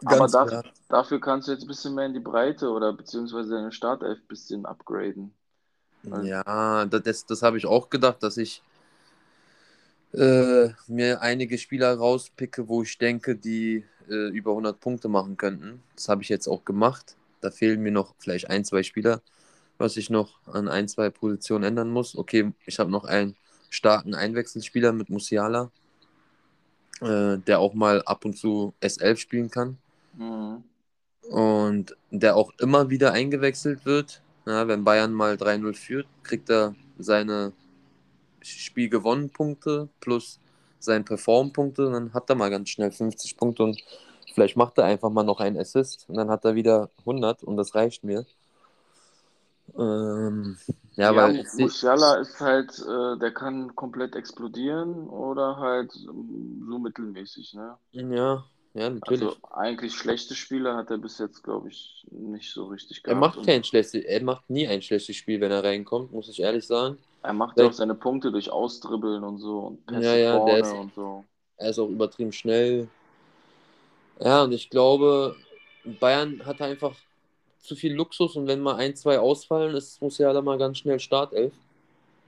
[0.06, 0.64] Aber Ganz darf, klar.
[0.90, 4.28] dafür kannst du jetzt ein bisschen mehr in die Breite oder beziehungsweise deine Startelf ein
[4.28, 5.34] bisschen upgraden.
[6.10, 8.62] Also- Ja, das, das habe ich auch gedacht, dass ich
[10.14, 15.82] äh, mir einige Spieler rauspicke, wo ich denke, die äh, über 100 Punkte machen könnten.
[15.96, 17.16] Das habe ich jetzt auch gemacht.
[17.42, 19.22] Da fehlen mir noch vielleicht ein, zwei Spieler,
[19.78, 22.16] was ich noch an ein, zwei Positionen ändern muss.
[22.18, 23.36] Okay, ich habe noch einen
[23.70, 25.72] starken Einwechselspieler mit Musiala,
[27.02, 29.78] äh, der auch mal ab und zu S11 spielen kann
[30.18, 30.64] Mhm.
[31.30, 34.22] und der auch immer wieder eingewechselt wird.
[34.46, 37.54] Ja, wenn Bayern mal 3-0 führt, kriegt er seine
[38.44, 40.40] Spiel gewonnen Punkte plus
[40.80, 43.82] sein Perform Punkte, dann hat er mal ganz schnell 50 Punkte und
[44.34, 47.58] vielleicht macht er einfach mal noch einen Assist und dann hat er wieder 100 und
[47.58, 48.26] das reicht mir.
[49.78, 50.58] Ähm,
[50.96, 57.54] ja, Ja, weil Musiala ist halt, äh, der kann komplett explodieren oder halt so mittelmäßig,
[57.54, 57.78] ne?
[57.92, 59.32] ja, ja, natürlich.
[59.32, 63.16] Also eigentlich schlechte Spiele hat er bis jetzt, glaube ich, nicht so richtig er gehabt.
[63.16, 66.42] macht Und kein schlechtes, er macht nie ein schlechtes Spiel, wenn er reinkommt, muss ich
[66.42, 66.98] ehrlich sagen.
[67.24, 70.60] er macht ja auch seine Punkte durch Ausdribbeln und so und Pässe Ja, ja, vorne
[70.60, 71.26] ist- und so.
[71.58, 72.92] Er ist auch übertrieben schnell.
[74.20, 75.36] Ja, und ich glaube,
[75.84, 76.98] Bayern hat einfach
[77.60, 81.54] zu viel Luxus und wenn mal ein, zwei ausfallen, ist Musiala mal ganz schnell Startelf.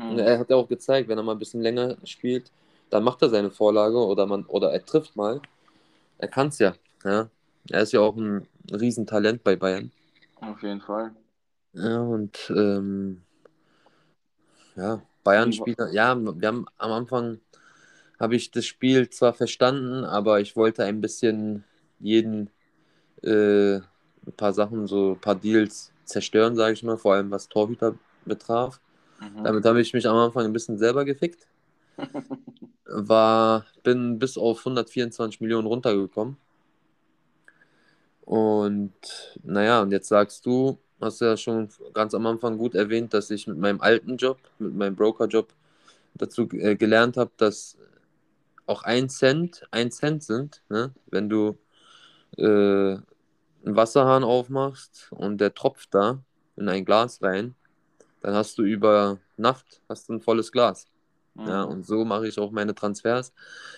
[0.07, 0.19] Und Hm.
[0.19, 2.51] er hat ja auch gezeigt, wenn er mal ein bisschen länger spielt,
[2.89, 5.41] dann macht er seine Vorlage oder man oder er trifft mal.
[6.17, 7.29] Er kann es ja, ja.
[7.69, 9.91] Er ist ja auch ein Riesentalent bei Bayern.
[10.41, 11.11] Auf jeden Fall.
[11.73, 13.21] Ja, und ähm,
[14.75, 17.39] ja, Bayern-Spieler, ja, wir haben am Anfang
[18.19, 21.63] habe ich das Spiel zwar verstanden, aber ich wollte ein bisschen
[21.99, 22.49] jeden
[23.23, 27.49] äh, ein paar Sachen, so ein paar Deals zerstören, sage ich mal, vor allem was
[27.49, 28.79] Torhüter betraf.
[29.19, 29.43] Mhm.
[29.43, 31.47] Damit habe ich mich am Anfang ein bisschen selber gefickt.
[32.85, 36.37] War, bin bis auf 124 Millionen runtergekommen.
[38.21, 38.93] Und
[39.43, 43.47] naja, und jetzt sagst du, hast ja schon ganz am Anfang gut erwähnt, dass ich
[43.47, 45.53] mit meinem alten Job, mit meinem Broker-Job
[46.15, 47.77] dazu äh, gelernt habe, dass
[48.65, 50.63] auch ein Cent ein Cent sind.
[50.69, 50.91] Ne?
[51.07, 51.57] Wenn du
[52.37, 56.23] äh, einen Wasserhahn aufmachst und der tropft da
[56.55, 57.55] in ein Glas rein,
[58.21, 60.87] dann hast du über Nacht hast du ein volles Glas.
[61.37, 61.71] Ja, Mhm.
[61.71, 63.33] und so mache ich auch meine Transfers.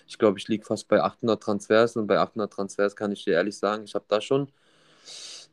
[0.07, 3.33] Ich glaube, ich liege fast bei 800 Transfers und bei 800 Transfers kann ich dir
[3.33, 4.51] ehrlich sagen, ich habe da schon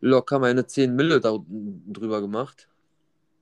[0.00, 2.68] locker meine 10 Mille da drüber gemacht.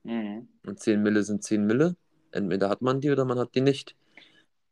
[0.04, 0.48] Mhm.
[0.66, 1.96] Und 10 Mille sind 10 Mille.
[2.32, 3.94] Entweder hat man die oder man hat die nicht.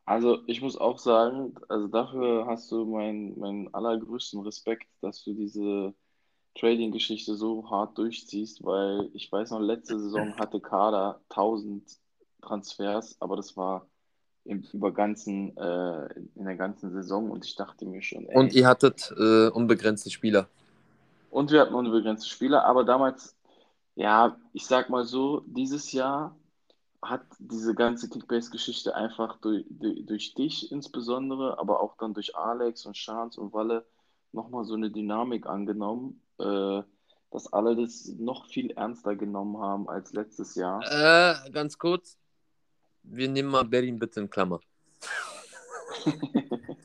[0.05, 5.33] Also ich muss auch sagen, also dafür hast du meinen meinen allergrößten Respekt, dass du
[5.33, 5.93] diese
[6.55, 12.00] Trading-Geschichte so hart durchziehst, weil ich weiß noch, letzte Saison hatte Kader 1000
[12.41, 13.87] Transfers, aber das war
[14.43, 18.37] im, über ganzen, äh, in der ganzen Saison und ich dachte mir schon, ey.
[18.37, 20.47] Und ihr hattet äh, unbegrenzte Spieler.
[21.29, 23.35] Und wir hatten unbegrenzte Spieler, aber damals,
[23.95, 26.35] ja, ich sag mal so, dieses Jahr
[27.01, 32.85] hat diese ganze Kickbase-Geschichte einfach durch, durch, durch dich insbesondere, aber auch dann durch Alex
[32.85, 33.85] und Schans und Walle
[34.33, 36.81] nochmal so eine Dynamik angenommen, äh,
[37.31, 40.81] dass alle das noch viel ernster genommen haben als letztes Jahr.
[40.83, 42.17] Äh, ganz kurz.
[43.03, 44.59] Wir nehmen mal Berlin bitte in Klammer.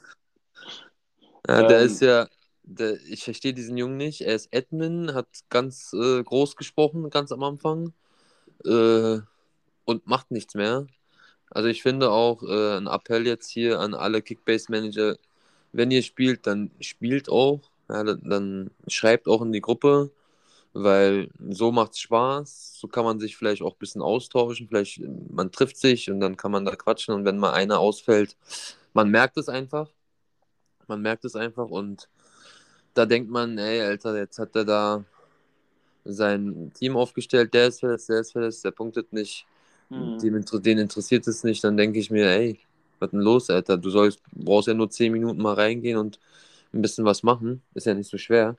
[1.48, 1.86] Ja, der Ähm.
[1.86, 2.28] ist ja,
[2.64, 4.22] der, ich verstehe diesen Jungen nicht.
[4.22, 7.92] Er ist Admin, hat ganz äh, groß gesprochen, ganz am Anfang.
[8.64, 9.20] Äh,
[9.84, 10.86] und macht nichts mehr.
[11.50, 15.16] Also ich finde auch äh, ein Appell jetzt hier an alle Kickbase-Manager,
[15.72, 17.60] wenn ihr spielt, dann spielt auch.
[17.88, 20.10] Ja, dann, dann schreibt auch in die Gruppe,
[20.82, 22.78] weil so macht es Spaß.
[22.80, 24.68] So kann man sich vielleicht auch ein bisschen austauschen.
[24.68, 27.14] Vielleicht man trifft sich und dann kann man da quatschen.
[27.14, 28.36] Und wenn mal einer ausfällt,
[28.94, 29.90] man merkt es einfach.
[30.88, 32.08] Man merkt es einfach und
[32.94, 35.04] da denkt man, ey, Alter, jetzt hat er da
[36.04, 39.46] sein Team aufgestellt, der ist verletzt, der ist verletzt, der punktet nicht,
[39.90, 40.18] Hm.
[40.22, 42.60] dem, inter- den interessiert es nicht, dann denke ich mir, ey,
[42.98, 43.76] Was denn los, Alter?
[43.76, 46.18] Du sollst, brauchst ja nur 10 Minuten mal reingehen und
[46.72, 47.62] ein bisschen was machen.
[47.74, 48.56] Ist ja nicht so schwer.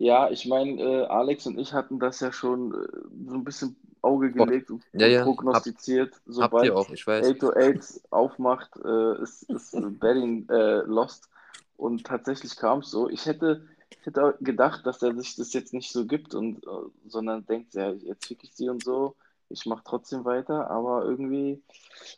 [0.00, 2.88] Ja, ich meine, äh, Alex und ich hatten das ja schon äh,
[3.28, 7.06] so ein bisschen Auge gelegt und, Ja, ja, hab, prognostiziert, habt ihr sobald auch, ich
[7.06, 7.26] weiß.
[7.26, 11.28] 808 aufmacht, äh, ist, ist Betting äh, lost.
[11.76, 13.10] Und tatsächlich kam es so.
[13.10, 16.68] Ich hätte, ich hätte gedacht, dass er sich das jetzt nicht so gibt und äh,
[17.06, 19.16] sondern denkt, ja, jetzt fick ich sie und so.
[19.50, 21.62] Ich mache trotzdem weiter, aber irgendwie,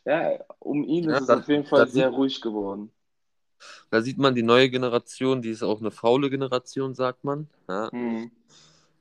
[0.05, 2.91] ja, um ihn ist Ja, es da, auf jeden Fall sehr ruhig geworden.
[3.89, 7.47] Da sieht man die neue Generation, die ist auch eine faule Generation, sagt man.
[7.69, 8.27] Ja, Hm.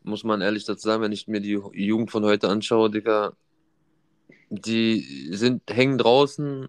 [0.04, 3.32] muss man ehrlich dazu sagen, wenn ich mir die Jugend von heute anschaue, Digga,
[4.50, 6.68] die sind, hängen draußen,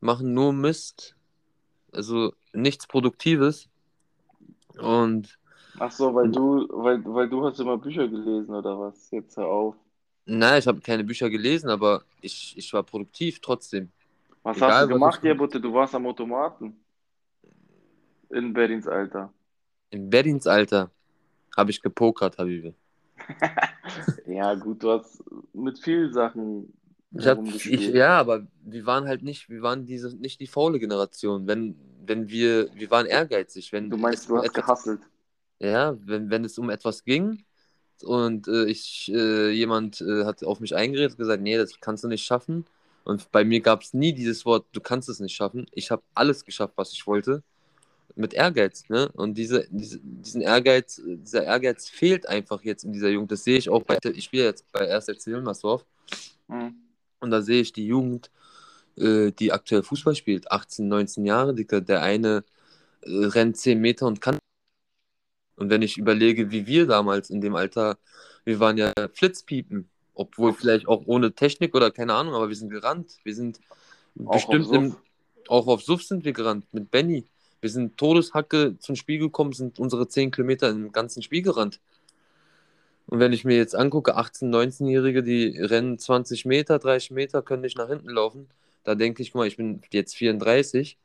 [0.00, 1.16] machen nur Mist,
[1.92, 3.68] also nichts Produktives.
[4.78, 5.38] Und
[5.78, 9.10] Ach so, weil du, weil, weil du hast immer Bücher gelesen oder was?
[9.10, 9.76] Jetzt hör auf.
[10.24, 13.90] Nein, ich habe keine Bücher gelesen, aber ich, ich war produktiv trotzdem.
[14.44, 15.60] Was hast du Egal, gemacht, ich Jabutte?
[15.60, 16.81] Du warst am Automaten
[18.32, 19.32] in Berlins Alter.
[19.90, 20.90] im Wehrdienstalter
[21.56, 22.74] habe ich gepokert, Habibi.
[24.26, 26.72] Ja, gut, du hast mit vielen Sachen
[27.14, 30.78] Ich hab, ich, ja, aber wir waren halt nicht, wir waren diese, nicht die faule
[30.80, 31.46] Generation.
[31.46, 33.70] Wenn, wenn wir, wir waren ehrgeizig.
[33.72, 35.02] Wenn Du meinst, du hast etwas, gehasselt.
[35.60, 37.44] ja, wenn, wenn es um etwas ging
[38.04, 42.04] und äh, ich, äh, jemand äh, hat auf mich eingeredet und gesagt, nee, das kannst
[42.04, 42.66] du nicht schaffen.
[43.04, 45.66] Und bei mir gab es nie dieses Wort, du kannst es nicht schaffen.
[45.72, 47.42] Ich habe alles geschafft, was ich wollte.
[48.14, 49.10] Mit Ehrgeiz, ne?
[49.14, 53.32] Und diese, diese, diesen Ehrgeiz, dieser Ehrgeiz fehlt einfach jetzt in dieser Jugend.
[53.32, 55.06] Das sehe ich auch bei, ich spiele jetzt bei 1.
[55.06, 55.84] FC Wilmersdorf
[56.48, 56.74] Hm.
[57.20, 58.30] und da sehe ich die Jugend,
[58.96, 61.80] äh, die aktuell Fußball spielt, 18, 19 Jahre, Dicker.
[61.80, 62.44] Der eine
[63.02, 64.38] äh, rennt 10 Meter und kann.
[65.56, 67.98] Und wenn ich überlege, wie wir damals in dem Alter,
[68.44, 72.70] wir waren ja Flitzpiepen, obwohl vielleicht auch ohne Technik oder keine Ahnung, aber wir sind
[72.70, 73.16] gerannt.
[73.24, 73.60] Wir sind
[74.26, 75.00] Auch auf bestimmt im, Suff.
[75.48, 77.26] auch auf Suff sind wir gerannt mit Benny.
[77.62, 81.80] Wir sind Todeshacke zum Spiel gekommen, sind unsere 10 Kilometer im ganzen Spiel gerannt.
[83.06, 87.62] Und wenn ich mir jetzt angucke, 18-, 19-Jährige, die rennen 20 Meter, 30 Meter, können
[87.62, 88.48] nicht nach hinten laufen.
[88.84, 90.98] Da denke ich, guck mal, ich bin jetzt 34.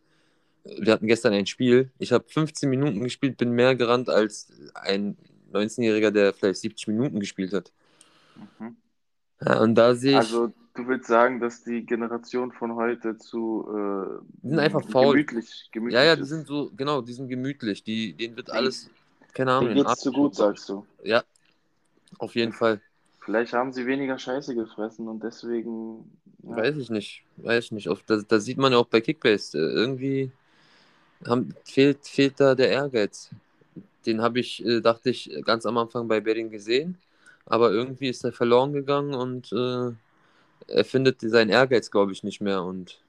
[0.64, 1.92] Wir hatten gestern ein Spiel.
[2.00, 5.16] Ich habe 15 Minuten gespielt, bin mehr gerannt als ein
[5.54, 7.72] 19-Jähriger, der vielleicht 70 Minuten gespielt hat.
[8.60, 8.76] Mhm.
[9.42, 13.68] Ja, und da sehe ich, Also, du willst sagen, dass die Generation von heute zu
[13.70, 15.14] äh, die sind einfach faul.
[15.14, 16.30] gemütlich, gemütlich Ja, ja, die ist.
[16.30, 17.84] sind so, genau, die sind gemütlich.
[17.84, 18.90] Die, denen wird alles,
[19.34, 20.86] keine Ahnung, denen geht's zu gut, sagst du.
[21.04, 21.24] Ja,
[22.20, 22.82] auf jeden Fall.
[23.20, 26.10] Vielleicht haben sie weniger Scheiße gefressen und deswegen,
[26.44, 26.56] ja.
[26.56, 27.24] Weiß ich nicht.
[27.38, 27.90] Weiß ich nicht.
[28.08, 29.58] Da, da sieht man ja auch bei Kickbase.
[29.58, 30.32] Äh, irgendwie
[31.26, 33.30] haben, fehlt, fehlt da der Ehrgeiz.
[34.06, 36.98] Den habe ich, äh, dachte ich, ganz am Anfang bei Berlin gesehen.
[37.46, 39.92] Aber irgendwie ist er verloren gegangen und äh,
[40.68, 43.02] er findet seinen Ehrgeiz, glaube ich, nicht mehr und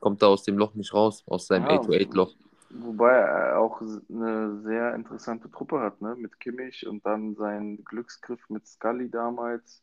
[0.00, 2.34] kommt da aus dem Loch nicht raus, aus seinem Ja, 8-to-8-Loch.
[2.70, 6.14] wobei er auch eine sehr interessante Truppe hat, ne?
[6.16, 9.82] Mit Kimmich und dann sein Glücksgriff mit Scully damals,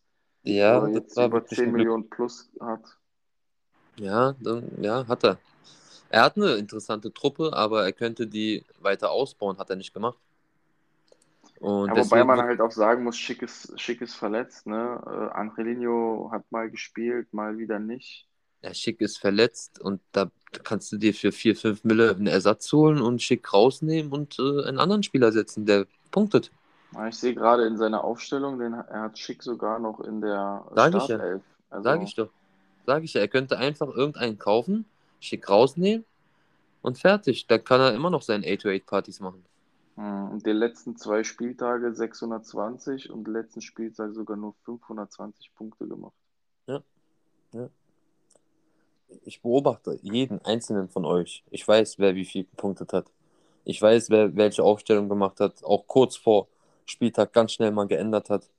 [0.67, 1.89] wo Ja, er das jetzt über wirklich 10 ein Glück.
[1.89, 2.97] Millionen plus hat.
[3.97, 5.37] Ja, dann, ja, hat er.
[6.09, 10.17] Er hat eine interessante Truppe, aber er könnte die weiter ausbauen, hat er nicht gemacht.
[11.63, 15.01] Und Ja, wobei man halt auch sagen muss, Schick ist, Schick ist verletzt, ne?
[15.05, 18.27] Äh, Angelino hat mal gespielt, mal wieder nicht.
[18.61, 20.31] ja, Schick ist verletzt und da
[20.63, 24.65] kannst du dir für 4, 5 Mille einen Ersatz holen und Schick rausnehmen und äh,
[24.67, 26.51] einen anderen Spieler setzen, der punktet.
[26.93, 30.65] Ja, Ich sehe gerade in seiner Aufstellung, den, er hat Schick sogar noch in der
[30.75, 31.19] Sag ich ja.
[31.19, 31.43] Startelf.
[31.77, 32.31] Sag Also, ich doch.
[32.85, 33.21] Sag ich ja.
[33.21, 36.05] Er könnte einfach irgendeinen kaufen, Schick rausnehmen
[36.81, 37.47] und fertig.
[37.47, 39.45] Da kann er immer noch seine 8-to-8-Partys machen.
[39.95, 46.13] Mh, und die letzten zwei Spieltage 620 und letzten Spieltag sogar nur 520 Punkte gemacht.
[46.67, 46.83] Ja,
[47.53, 47.69] ja.
[49.25, 51.43] Ich beobachte jeden einzelnen von euch.
[51.51, 53.11] Ich weiß, wer wie viel gepunktet hat.
[53.65, 56.47] Ich weiß, wer welche Aufstellung gemacht hat, auch kurz vor
[56.85, 58.49] Spieltag ganz schnell mal geändert hat.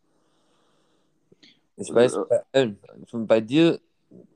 [1.77, 2.79] Ich weiß Äh, bei allen.
[3.13, 3.81] Bei dir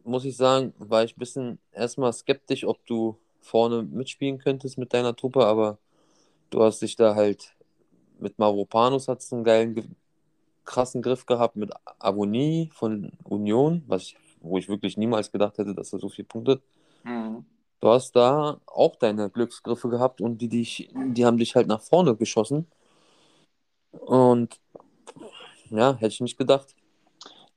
[0.05, 4.93] muss ich sagen, war ich ein bisschen erstmal skeptisch, ob du vorne mitspielen könntest mit
[4.93, 5.79] deiner Truppe, aber
[6.51, 7.55] du hast dich da halt
[8.21, 9.85] mit Mavropanos hast du einen geilen, ge-
[10.65, 15.75] krassen Griff gehabt, mit Aboni von Union, was ich, wo ich wirklich niemals gedacht hätte,
[15.75, 16.63] dass er so viel punktet.
[17.05, 17.43] mh.
[17.81, 21.81] Du hast da auch deine Glücksgriffe gehabt und die, dich, die haben dich halt nach
[21.81, 22.69] vorne geschossen.
[23.93, 24.61] Und
[25.71, 26.75] ja, hätte ich nicht gedacht.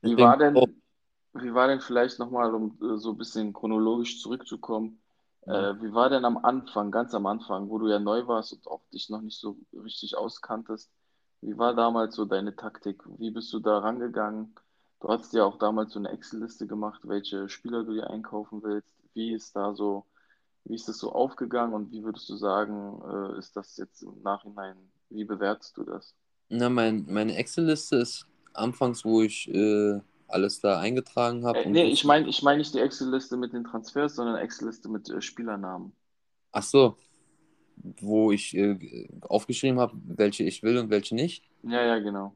[0.03, 0.63] Wie war denn,
[1.33, 5.00] wie war denn vielleicht nochmal, um äh, so ein bisschen chronologisch zurückzukommen.
[5.45, 8.67] Äh, wie war denn am Anfang, ganz am Anfang, wo du ja neu warst und
[8.67, 10.91] auch dich noch nicht so richtig auskanntest,
[11.41, 13.01] wie war damals so deine Taktik?
[13.17, 14.53] Wie bist du da rangegangen?
[14.99, 18.87] Du hast ja auch damals so eine Excel-Liste gemacht, welche Spieler du dir einkaufen willst.
[19.15, 20.05] Wie ist da so,
[20.65, 24.21] wie ist das so aufgegangen und wie würdest du sagen, äh, ist das jetzt im
[24.21, 24.77] Nachhinein,
[25.09, 26.13] wie bewertest du das?
[26.49, 30.01] Na, mein, meine Excel-Liste ist anfangs, wo ich äh,
[30.33, 31.59] alles da eingetragen habe.
[31.59, 35.09] Äh, nee, ich meine ich mein nicht die Excel-Liste mit den Transfers, sondern Excel-Liste mit
[35.09, 35.93] äh, Spielernamen.
[36.51, 36.97] Ach so,
[37.99, 41.43] wo ich äh, aufgeschrieben habe, welche ich will und welche nicht.
[41.63, 42.33] Ja, ja, genau.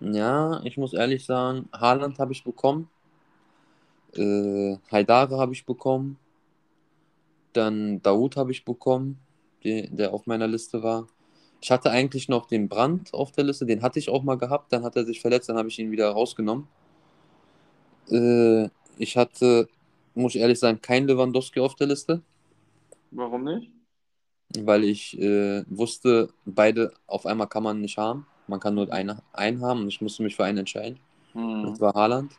[0.00, 2.88] Ja, ich muss ehrlich sagen, Haaland habe ich bekommen.
[4.14, 6.18] Äh, Haidare habe ich bekommen.
[7.52, 9.18] Dann Daoud habe ich bekommen,
[9.62, 11.06] die, der auf meiner Liste war.
[11.60, 14.72] Ich hatte eigentlich noch den Brand auf der Liste, den hatte ich auch mal gehabt.
[14.72, 16.66] Dann hat er sich verletzt, dann habe ich ihn wieder rausgenommen.
[18.10, 18.68] Äh,
[18.98, 19.68] ich hatte,
[20.14, 22.22] muss ich ehrlich sagen, kein Lewandowski auf der Liste.
[23.10, 23.70] Warum nicht?
[24.58, 28.26] Weil ich äh, wusste, beide auf einmal kann man nicht haben.
[28.48, 30.98] Man kann nur eine, einen haben und ich musste mich für einen entscheiden.
[31.32, 31.66] Hm.
[31.70, 32.32] Das war Haaland.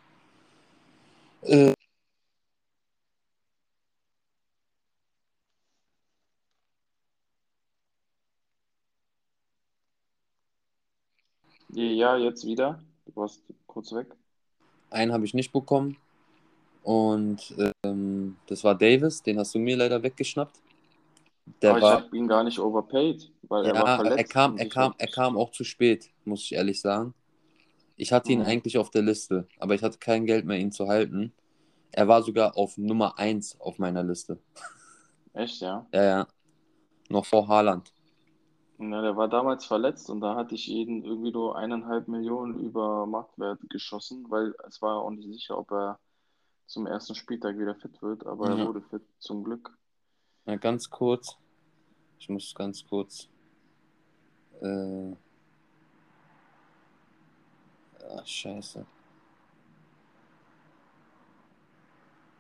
[1.44, 1.74] Äh,
[11.74, 12.84] Ja, jetzt wieder.
[13.06, 14.08] Du warst kurz weg.
[14.92, 15.98] Einen habe ich nicht bekommen.
[16.84, 20.60] Und ähm, das war Davis, den hast du mir leider weggeschnappt.
[21.62, 24.18] Der Aber ich war, habe ihn gar nicht overpaid, weil er war ja, verletzt.
[24.18, 27.14] er kam, er ich kam, er kam auch zu spät, muss ich ehrlich sagen.
[27.98, 28.46] Ich hatte ihn Mhm.
[28.46, 31.34] eigentlich auf der Liste, aber ich hatte kein Geld mehr, ihn zu halten.
[31.92, 34.40] Er war sogar auf Nummer 1 auf meiner Liste.
[35.34, 35.86] Echt, ja.
[35.94, 36.28] Ja, ja.
[37.10, 37.94] Noch vor Haaland.
[38.82, 43.06] Ja, der war damals verletzt und da hatte ich ihn irgendwie nur eineinhalb Millionen über
[43.06, 46.00] Marktwert geschossen, weil es war auch nicht sicher, ob er
[46.66, 48.66] zum ersten Spieltag wieder fit wird, aber er Ja.
[48.66, 49.78] wurde fit, zum Glück.
[50.46, 51.38] Ja, ganz kurz.
[52.18, 53.30] Ich muss ganz kurz.
[54.62, 55.12] Äh.
[58.10, 58.84] Ah, scheiße.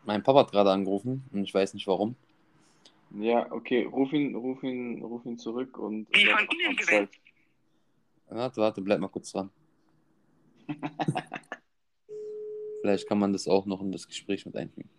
[0.06, 2.15] Mein Papa hat gerade angerufen und ich weiß nicht warum.
[3.15, 7.10] Ja, okay, ruf ihn, ruf ihn, ruf ihn zurück und Die sag von Ihnen gewählt.
[8.28, 9.50] Warte, warte, bleib mal kurz dran.
[12.82, 14.89] Vielleicht kann man das auch noch in das Gespräch mit einfügen.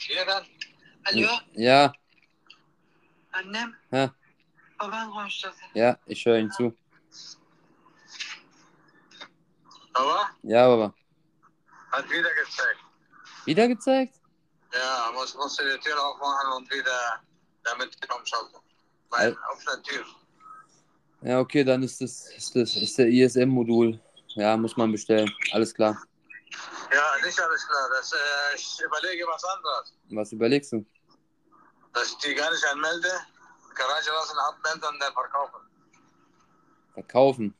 [0.00, 0.44] Şuradan.
[1.04, 1.92] Alo, Ja,
[3.32, 3.74] annem.
[4.78, 5.54] Baban konuşacak.
[5.74, 6.72] ja, ich höre ihn zu.
[9.94, 10.94] Baba, Ja, Baba.
[11.92, 12.80] Hat wieder gezeigt.
[13.44, 14.14] Wieder gezeigt?
[14.72, 17.20] Ja, muss, muss die Tür aufmachen und wieder
[17.64, 18.58] damit umschalten.
[19.10, 20.04] Weil auf der Tür.
[21.22, 24.00] Ja, okay, dann ist das, ist das ist der ISM-Modul.
[24.34, 25.30] Ja, muss man bestellen.
[25.52, 25.96] Alles klar.
[26.92, 27.88] Ja, nicht alles klar.
[27.90, 29.94] Das, äh, ich überlege was anderes.
[30.10, 30.84] Was überlegst du?
[31.92, 33.10] Dass ich die gar nicht anmelde,
[33.74, 35.60] Garage lassen, abmelden und dann verkaufen.
[36.94, 37.54] Verkaufen.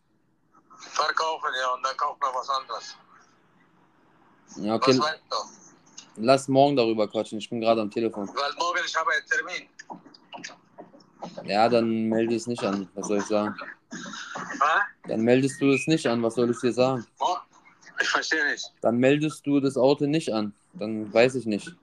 [0.78, 2.96] Verkaufen, ja, und dann kaufen wir was anderes.
[4.56, 4.98] Ja, okay.
[4.98, 6.22] Was du?
[6.22, 7.38] Lass morgen darüber quatschen.
[7.38, 8.28] Ich bin gerade am Telefon.
[8.28, 9.68] Weil morgen ich habe einen Termin.
[11.48, 12.88] Ja, dann melde es nicht an.
[12.94, 13.54] Was soll ich sagen?
[14.60, 14.82] Ha?
[15.08, 16.22] Dann meldest du es nicht an.
[16.22, 17.06] Was soll ich dir sagen?
[18.00, 18.72] Ich verstehe nicht.
[18.80, 20.52] Dann meldest du das Auto nicht an.
[20.74, 21.74] Dann weiß ich nicht.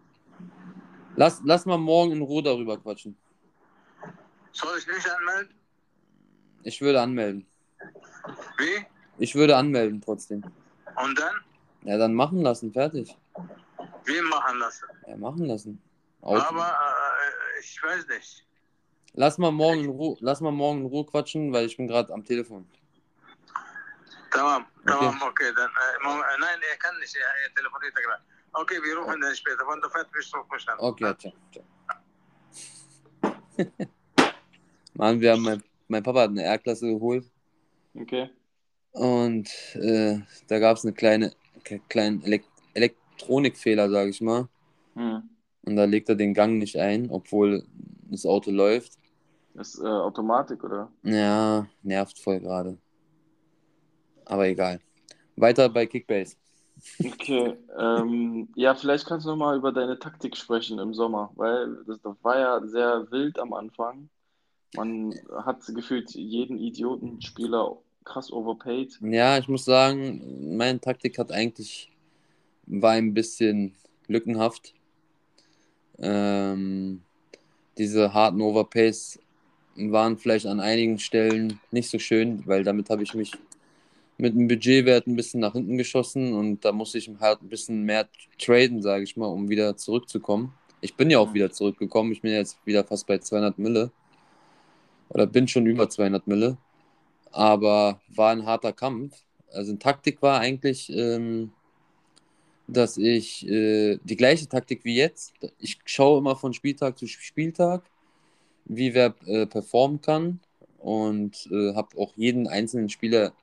[1.16, 3.18] Lass, lass mal morgen in Ruhe darüber quatschen.
[4.52, 5.54] Soll ich nicht anmelden?
[6.64, 7.46] Ich würde anmelden.
[8.58, 8.86] Wie?
[9.18, 10.44] Ich würde anmelden trotzdem.
[10.96, 11.36] Und dann?
[11.84, 12.72] Ja, dann machen lassen.
[12.74, 13.18] Fertig.
[14.06, 14.86] Wie machen lassen?
[15.08, 15.82] Ja, machen lassen.
[16.22, 16.42] Auto.
[16.42, 18.46] Aber äh, ich weiß nicht.
[19.14, 22.14] Lass mal morgen in Ruhe, lass mal morgen in Ruhe quatschen, weil ich bin gerade
[22.14, 22.68] am Telefon.
[24.32, 25.52] Tamam, tamam, okay.
[25.56, 28.24] Dann, äh, äh, nein, er kann nicht, er, er telefoniert gerade.
[28.54, 29.66] Okay, wir rufen dann später.
[29.68, 30.80] Wenn du fertig bist, ruf mich an.
[30.80, 31.34] Okay, ja, ciao.
[31.52, 31.66] ciao.
[34.94, 37.26] Mann, wir haben mein, mein Papa hat eine R-Klasse geholt
[37.96, 38.30] Okay.
[38.92, 44.48] und äh, da gab es eine kleine, kleinen Elek Elektronikfehler, sage ich mal.
[44.96, 45.24] Hm.
[45.64, 47.64] Und da legt er den Gang nicht ein, obwohl
[48.10, 48.94] das Auto läuft.
[49.54, 50.92] Das ist äh, Automatik, oder?
[51.04, 52.78] Ja, nervt voll gerade.
[54.26, 54.80] Aber egal.
[55.36, 56.36] Weiter bei Kickbase.
[57.04, 62.00] Okay, ähm, ja, vielleicht kannst du nochmal über deine Taktik sprechen im Sommer, weil das,
[62.02, 64.10] das war ja sehr wild am Anfang.
[64.76, 65.14] Man
[65.44, 69.00] hat gefühlt jeden Idiotenspieler krass overpaid.
[69.02, 71.90] Ja, ich muss sagen, meine Taktik hat eigentlich
[72.66, 73.76] war ein bisschen
[74.08, 74.74] lückenhaft.
[75.98, 77.02] Ähm,
[77.78, 79.20] diese harten Overpays
[79.76, 83.32] waren vielleicht an einigen Stellen nicht so schön, weil damit habe ich mich
[84.18, 87.84] mit dem Budgetwert ein bisschen nach hinten geschossen und da musste ich halt ein bisschen
[87.84, 90.54] mehr traden, sage ich mal, um wieder zurückzukommen.
[90.82, 92.12] Ich bin ja auch wieder zurückgekommen.
[92.12, 93.92] Ich bin jetzt wieder fast bei 200 Mille
[95.10, 96.58] oder bin schon über 200 Mille.
[97.32, 99.16] Aber war ein harter Kampf.
[99.52, 101.52] Also eine Taktik war eigentlich, ähm,
[102.68, 105.34] dass ich äh, die gleiche Taktik wie jetzt.
[105.60, 107.84] Ich schaue immer von Spieltag zu Spieltag,
[108.66, 110.40] wie wer äh, performen kann
[110.78, 113.34] und äh, habe auch jeden einzelnen Spieler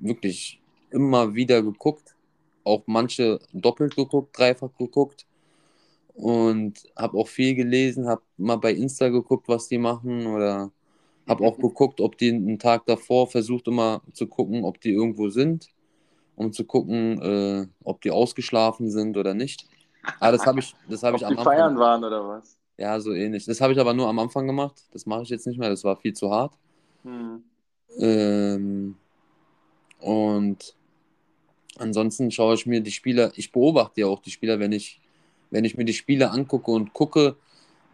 [0.00, 0.60] wirklich
[0.90, 2.14] immer wieder geguckt,
[2.64, 5.26] auch manche doppelt geguckt, dreifach geguckt
[6.14, 10.70] und habe auch viel gelesen, habe mal bei Insta geguckt, was die machen oder
[11.28, 15.28] habe auch geguckt, ob die einen Tag davor versucht immer zu gucken, ob die irgendwo
[15.28, 15.68] sind,
[16.36, 19.66] um zu gucken, äh, ob die ausgeschlafen sind oder nicht.
[20.20, 21.44] Aber das habe ich, das habe ich am Anfang.
[21.44, 22.58] feiern waren oder was?
[22.76, 23.46] Ja, so ähnlich.
[23.46, 24.82] Das habe ich aber nur am Anfang gemacht.
[24.92, 25.70] Das mache ich jetzt nicht mehr.
[25.70, 26.54] Das war viel zu hart.
[27.04, 27.42] Hm.
[27.98, 28.96] Ähm,
[30.00, 30.76] und
[31.78, 35.00] ansonsten schaue ich mir die Spieler, ich beobachte ja auch die Spieler, wenn ich,
[35.50, 37.36] wenn ich mir die Spieler angucke und gucke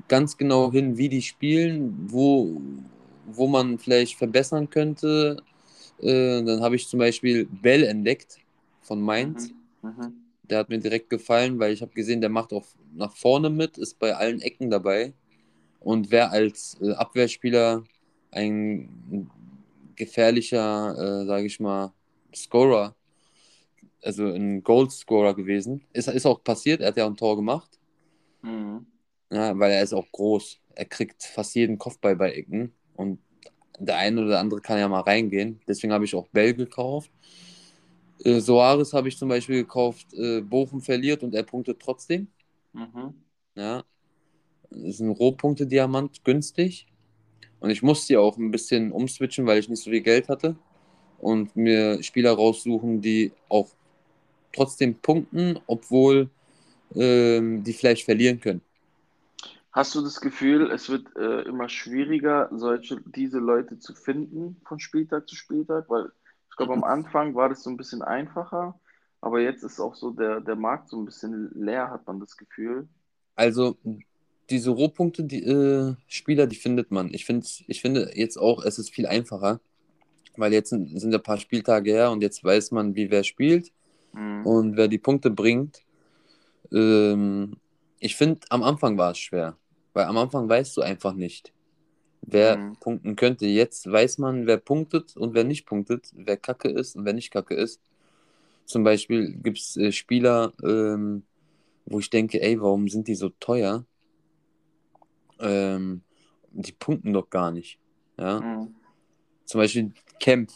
[0.09, 2.61] ganz genau hin, wie die spielen, wo,
[3.27, 5.43] wo man vielleicht verbessern könnte.
[6.01, 8.39] Äh, dann habe ich zum Beispiel Bell entdeckt
[8.83, 9.53] von Mainz.
[9.83, 9.91] Mhm.
[9.91, 10.13] Mhm.
[10.43, 13.79] Der hat mir direkt gefallen, weil ich habe gesehen, der macht auch nach vorne mit,
[13.79, 15.13] ist bei allen Ecken dabei
[15.79, 17.85] und wäre als äh, Abwehrspieler
[18.33, 19.31] ein
[19.97, 21.93] gefährlicher, äh, sage ich mal,
[22.35, 22.95] Scorer,
[24.03, 25.83] also ein Goalscorer gewesen.
[25.93, 27.79] Ist, ist auch passiert, er hat ja ein Tor gemacht.
[28.43, 28.87] Mhm.
[29.31, 30.59] Ja, weil er ist auch groß.
[30.75, 33.19] Er kriegt fast jeden Kopfball bei Ecken und
[33.79, 35.61] der eine oder andere kann ja mal reingehen.
[35.67, 37.11] Deswegen habe ich auch Bell gekauft.
[38.23, 40.13] Äh, Soares habe ich zum Beispiel gekauft.
[40.13, 42.29] Äh, Bochum verliert und er punktet trotzdem.
[42.75, 43.15] Mhm.
[43.55, 43.85] Ja.
[44.71, 46.87] Das ist ein Rohpunkte-Diamant, günstig.
[47.61, 50.57] Und ich musste ja auch ein bisschen umswitchen, weil ich nicht so viel Geld hatte.
[51.19, 53.69] Und mir Spieler raussuchen, die auch
[54.53, 56.31] trotzdem punkten, obwohl
[56.95, 58.63] ähm, die vielleicht verlieren können.
[59.73, 64.81] Hast du das Gefühl, es wird äh, immer schwieriger, solche, diese Leute zu finden von
[64.81, 65.89] Spieltag zu Spieltag?
[65.89, 66.11] Weil
[66.51, 68.79] ich glaube, am Anfang war das so ein bisschen einfacher,
[69.21, 72.37] aber jetzt ist auch so der, der Markt so ein bisschen leer, hat man das
[72.37, 72.89] Gefühl.
[73.37, 73.77] Also
[74.51, 77.15] diese Rohpunkte, die äh, Spieler, die findet man.
[77.15, 79.61] Ich, ich finde jetzt auch, es ist viel einfacher,
[80.37, 83.73] weil jetzt sind, sind ein paar Spieltage her und jetzt weiß man, wie wer spielt
[84.13, 84.45] mhm.
[84.45, 85.85] und wer die Punkte bringt.
[86.73, 87.57] Ähm,
[88.01, 89.57] ich finde, am Anfang war es schwer,
[89.93, 91.53] weil am Anfang weißt du einfach nicht,
[92.23, 92.77] wer mhm.
[92.77, 93.47] punkten könnte.
[93.47, 97.31] Jetzt weiß man, wer punktet und wer nicht punktet, wer kacke ist und wer nicht
[97.31, 97.81] kacke ist.
[98.65, 101.25] Zum Beispiel gibt es äh, Spieler, ähm,
[101.87, 103.85] wo ich denke, ey, warum sind die so teuer?
[105.41, 106.03] ähm,
[106.51, 107.79] die punkten doch gar nicht.
[108.19, 108.41] Ja?
[108.41, 108.75] Mhm.
[109.45, 110.51] Zum Beispiel Kemp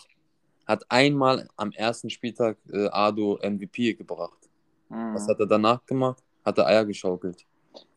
[0.66, 4.48] hat einmal am ersten Spieltag äh, Ado MVP gebracht.
[4.88, 5.14] Mhm.
[5.14, 6.22] Was hat er danach gemacht?
[6.44, 7.44] Hat er Eier geschaukelt.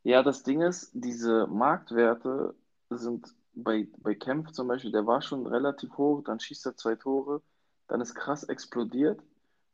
[0.07, 2.55] Ja, das Ding ist, diese Marktwerte
[2.89, 6.95] sind bei, bei Kempf zum Beispiel, der war schon relativ hoch, dann schießt er zwei
[6.95, 7.41] Tore,
[7.89, 9.19] dann ist krass explodiert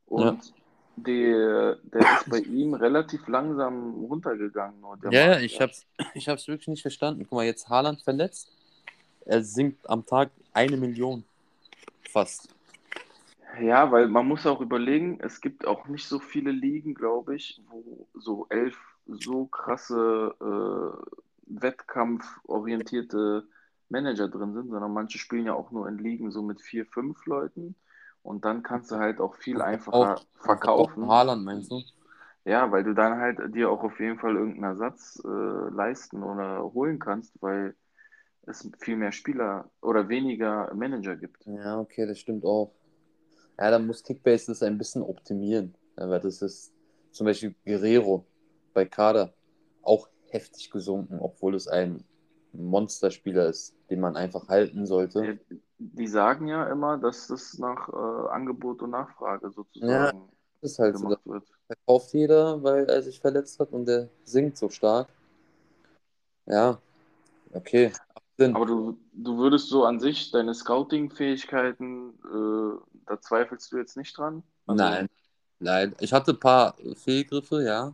[0.08, 0.54] und ja
[0.96, 4.84] der, der ist bei ihm relativ langsam runtergegangen.
[5.10, 7.24] ja, ja, ich hab's, ich hab's wirklich nicht verstanden.
[7.24, 8.52] Guck mal, jetzt Haaland verletzt.
[9.26, 11.24] Er sinkt am Tag eine Million.
[12.12, 12.48] Fast.
[13.60, 17.60] Ja, weil man muss auch überlegen, es gibt auch nicht so viele Ligen, glaube ich,
[17.70, 18.78] wo so elf
[19.08, 23.48] so krasse äh, wettkampforientierte
[23.90, 27.26] Manager drin sind, sondern manche spielen ja auch nur in Ligen so mit vier, fünf
[27.26, 27.76] Leuten.
[28.22, 31.08] Und dann kannst du halt auch viel einfacher auch, verkaufen.
[31.08, 31.82] Haaland meinst du?
[32.46, 36.64] Ja, weil du dann halt dir auch auf jeden Fall irgendeinen Ersatz äh, leisten oder
[36.74, 37.76] holen kannst, weil
[38.46, 41.46] es viel mehr Spieler oder weniger Manager gibt.
[41.46, 42.74] Ja, okay, das stimmt auch.
[43.58, 45.76] Ja, dann muss Kickbase das ein bisschen optimieren.
[45.96, 46.74] weil das ist
[47.12, 48.26] zum Beispiel Guerrero
[48.74, 49.34] bei Kader
[49.82, 52.04] auch heftig gesunken, obwohl es ein
[52.54, 55.40] Monsterspieler ist, den man einfach halten sollte
[55.92, 60.12] die sagen ja immer, dass das nach äh, Angebot und Nachfrage sozusagen ja,
[60.62, 61.32] ist halt gemacht so.
[61.32, 61.44] wird.
[61.68, 65.08] Verkauft jeder, weil er sich verletzt hat und der singt so stark.
[66.46, 66.80] Ja,
[67.54, 67.92] okay.
[68.40, 74.18] Aber du, du würdest so an sich deine Scouting-Fähigkeiten, äh, da zweifelst du jetzt nicht
[74.18, 74.44] dran?
[74.66, 75.10] Also, nein,
[75.60, 75.96] nein.
[76.00, 77.94] Ich hatte ein paar Fehlgriffe, ja.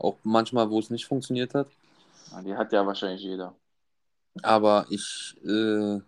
[0.00, 1.68] Auch manchmal, wo es nicht funktioniert hat.
[2.44, 3.54] Die hat ja wahrscheinlich jeder.
[4.42, 6.00] Aber ich äh,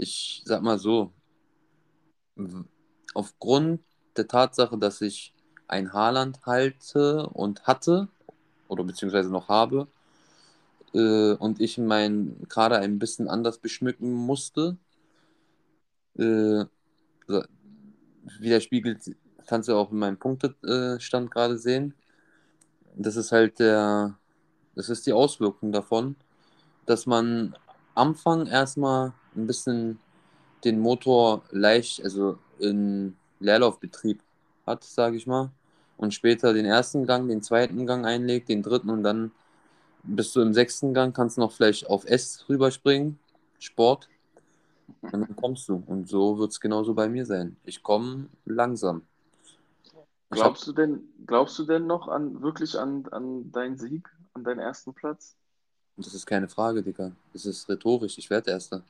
[0.00, 1.12] ich sag mal so,
[3.14, 3.80] aufgrund
[4.16, 5.34] der Tatsache, dass ich
[5.68, 8.08] ein Haarland halte und hatte,
[8.68, 9.88] oder beziehungsweise noch habe,
[10.94, 14.78] äh, und ich meinen Kader ein bisschen anders beschmücken musste,
[16.18, 16.64] äh,
[18.38, 19.16] widerspiegelt,
[19.46, 21.94] kannst du auch in meinem Punktestand gerade sehen.
[23.02, 24.14] Das ist halt der,
[24.74, 26.16] das ist die Auswirkung davon,
[26.86, 27.56] dass man
[27.94, 29.98] Anfang erstmal ein bisschen
[30.64, 34.22] den Motor leicht, also in Leerlaufbetrieb
[34.66, 35.50] hat, sage ich mal,
[35.96, 39.32] und später den ersten Gang, den zweiten Gang einlegt, den dritten und dann
[40.02, 43.18] bist du im sechsten Gang, kannst noch vielleicht auf S rüberspringen,
[43.58, 44.08] Sport,
[45.02, 45.82] und dann kommst du.
[45.86, 47.56] Und so wird es genauso bei mir sein.
[47.64, 49.02] Ich komme langsam.
[50.30, 54.60] Glaubst du denn, glaubst du denn noch an wirklich an, an deinen Sieg, an deinen
[54.60, 55.36] ersten Platz?
[55.96, 57.12] Das ist keine Frage, Digga.
[57.32, 58.16] Das ist rhetorisch.
[58.16, 58.84] Ich werde Erster.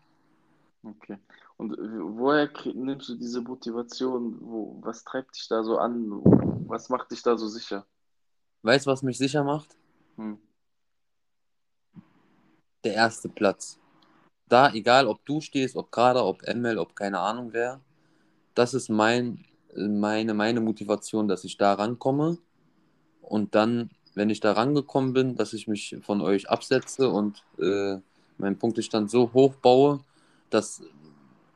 [0.82, 1.18] Okay.
[1.56, 4.38] Und woher nimmst du diese Motivation?
[4.40, 6.10] Wo, was treibt dich da so an?
[6.66, 7.86] Was macht dich da so sicher?
[8.62, 9.76] Weißt du, was mich sicher macht?
[10.16, 10.38] Hm.
[12.84, 13.78] Der erste Platz.
[14.48, 17.80] Da, egal ob du stehst, ob gerade, ob ML, ob keine Ahnung wer,
[18.54, 19.44] das ist mein,
[19.76, 22.38] meine, meine Motivation, dass ich da rankomme
[23.22, 27.98] und dann, wenn ich da rangekommen bin, dass ich mich von euch absetze und äh,
[28.38, 30.00] meinen Punktestand so hoch baue,
[30.50, 30.82] dass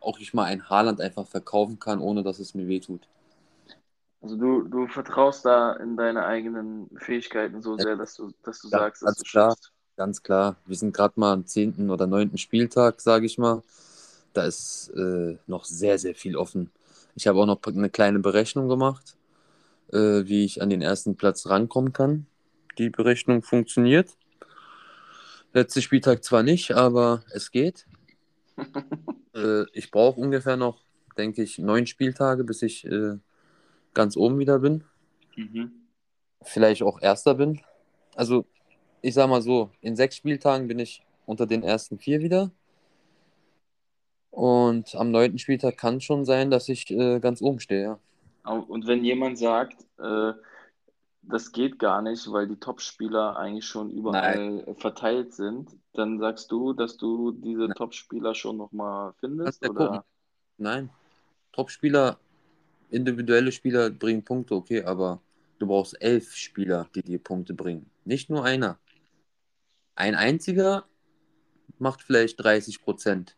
[0.01, 3.09] auch ich mal ein Haarland einfach verkaufen kann, ohne dass es mir wehtut.
[4.23, 8.69] Also du, du vertraust da in deine eigenen Fähigkeiten so sehr, dass du, dass du
[8.69, 9.73] ja, sagst, dass du klar, schaffst.
[9.97, 10.57] Ganz klar.
[10.67, 11.91] Wir sind gerade mal am 10.
[11.91, 12.37] oder 9.
[12.39, 13.63] Spieltag, sage ich mal.
[14.33, 16.71] Da ist äh, noch sehr, sehr viel offen.
[17.15, 19.17] Ich habe auch noch eine kleine Berechnung gemacht,
[19.93, 22.27] äh, wie ich an den ersten Platz rankommen kann.
[22.79, 24.17] Die Berechnung funktioniert.
[25.53, 27.87] Letzter Spieltag zwar nicht, aber es geht.
[29.35, 30.83] äh, ich brauche ungefähr noch,
[31.17, 33.19] denke ich, neun Spieltage, bis ich äh,
[33.95, 34.83] ganz oben wieder bin.
[35.37, 35.71] Mhm.
[36.43, 37.61] Vielleicht auch Erster bin.
[38.17, 38.45] Also,
[39.03, 42.51] ich sag mal so, in sechs Spieltagen bin ich unter den ersten vier wieder.
[44.35, 47.99] Und am neunten Spieltag kann es schon sein, dass ich äh, ganz oben stehe, ja.
[48.53, 50.33] Und wenn jemand sagt, äh,
[51.23, 54.75] das geht gar nicht, weil die Topspieler eigentlich schon überall Nein.
[54.77, 59.63] verteilt sind, dann sagst du, dass du diese Topspieler schon nochmal findest?
[59.63, 60.05] Ja oder?
[60.59, 60.91] Nein.
[61.53, 62.19] Topspieler,
[62.91, 65.21] individuelle Spieler bringen Punkte, okay, aber
[65.61, 67.89] du brauchst elf Spieler, die dir Punkte bringen.
[68.05, 68.81] Nicht nur einer.
[69.95, 70.87] Ein einziger
[71.79, 73.37] macht vielleicht 30 Prozent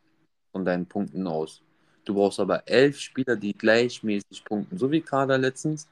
[0.56, 1.62] von deinen Punkten aus.
[2.04, 5.86] Du brauchst aber elf Spieler, die gleichmäßig punkten, so wie Kader letztens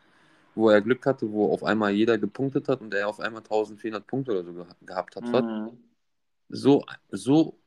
[0.55, 4.07] wo er Glück hatte, wo auf einmal jeder gepunktet hat und er auf einmal 1400
[4.07, 5.25] Punkte oder so ge gehabt hat.
[5.25, 5.71] Mhm.
[6.49, 7.59] So, so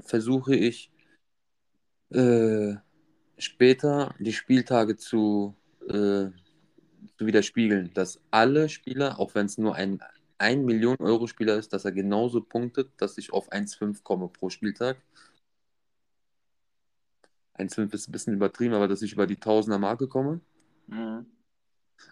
[0.00, 0.90] versuche ich
[2.10, 2.74] äh,
[3.38, 5.54] später die Spieltage zu,
[5.86, 6.30] äh,
[7.16, 10.00] zu widerspiegeln, dass alle Spieler, auch wenn es nur ein
[10.38, 14.50] 1 Million Euro Spieler ist, dass er genauso punktet, dass ich auf 1,5 komme pro
[14.50, 14.96] Spieltag.
[17.58, 20.40] 1,5 ist ein bisschen übertrieben, aber dass ich über die Tausender Marke komme.
[20.86, 21.26] Mhm.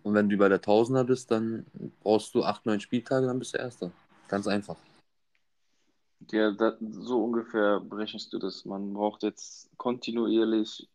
[0.02, 1.66] Und wenn du bei der Tausender bist, dann
[2.00, 3.90] brauchst du acht, neun Spieltage, dann bist du Erster.
[4.28, 4.76] Ganz einfach.
[6.30, 8.64] Ja, da, so ungefähr berechnest du das.
[8.64, 10.88] Man braucht jetzt kontinuierlich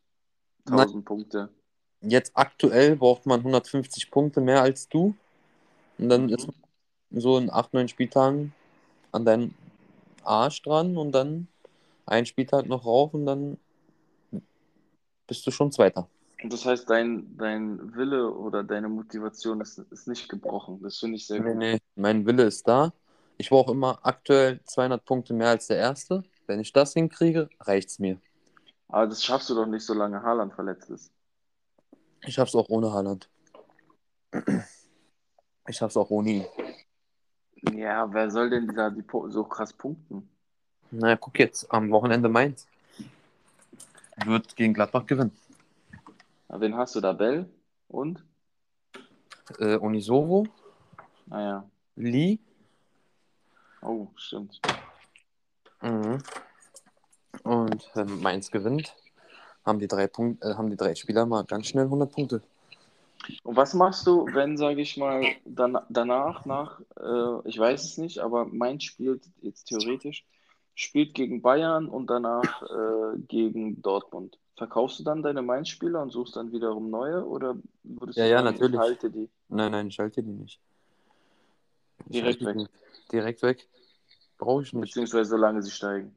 [0.66, 1.04] 1000 Nein.
[1.04, 1.50] Punkte.
[2.02, 5.16] Jetzt aktuell braucht man 150 Punkte mehr als du.
[5.98, 6.30] Und dann mhm.
[6.30, 8.54] ist man so in acht, neun Spieltagen
[9.12, 9.54] an deinem
[10.24, 11.48] Arsch dran und dann
[12.06, 13.58] ein Spieltag noch rauf und dann
[15.28, 16.08] bist du schon Zweiter.
[16.44, 20.82] Das heißt, dein, dein Wille oder deine Motivation ist, ist nicht gebrochen.
[20.84, 21.58] Das finde ich sehr nee, gut.
[21.58, 22.94] Nee, mein Wille ist da.
[23.38, 26.24] Ich brauche immer aktuell 200 Punkte mehr als der Erste.
[26.46, 28.20] Wenn ich das hinkriege, reicht es mir.
[28.88, 31.12] Aber das schaffst du doch nicht, solange Haaland verletzt ist.
[32.24, 33.30] Ich schaff's auch ohne Haaland.
[35.70, 36.46] Ich schaff's auch ohne ihn.
[37.74, 40.30] Ja, wer soll denn da die, so krass punkten?
[40.92, 42.68] Na, guck jetzt, am Wochenende Mainz.
[44.26, 45.32] Wird gegen Gladbach gewinnen.
[46.50, 47.14] Wen hast du da?
[47.14, 47.50] Bell
[47.88, 48.24] und?
[49.60, 50.48] Äh, Unisovo.
[51.30, 51.70] Ah ja.
[51.96, 52.40] Lee.
[53.82, 54.60] Oh, stimmt.
[55.82, 56.18] Mhm.
[57.44, 58.96] Und äh, Mainz gewinnt.
[59.66, 62.42] Haben die, drei Punkt, äh, haben die drei Spieler mal ganz schnell 100 Punkte.
[63.44, 67.98] Und was machst du, wenn, sage ich mal, dann, danach, nach, äh, ich weiß es
[67.98, 70.26] nicht, aber Mainz spielt jetzt theoretisch,
[70.78, 74.38] spielt gegen Bayern und danach äh, gegen Dortmund.
[74.56, 78.38] Verkaufst du dann deine Mainz-Spieler und suchst dann wiederum neue oder würdest ja, du ja,
[78.38, 78.74] sagen, natürlich.
[78.76, 79.30] ich halte die?
[79.50, 80.60] Nein, nein, ich halte die nicht.
[82.06, 82.56] Ich Direkt weg.
[82.56, 82.72] Nicht.
[83.12, 83.68] Direkt weg.
[84.38, 84.94] Brauche ich nicht.
[84.94, 86.16] Beziehungsweise solange sie steigen.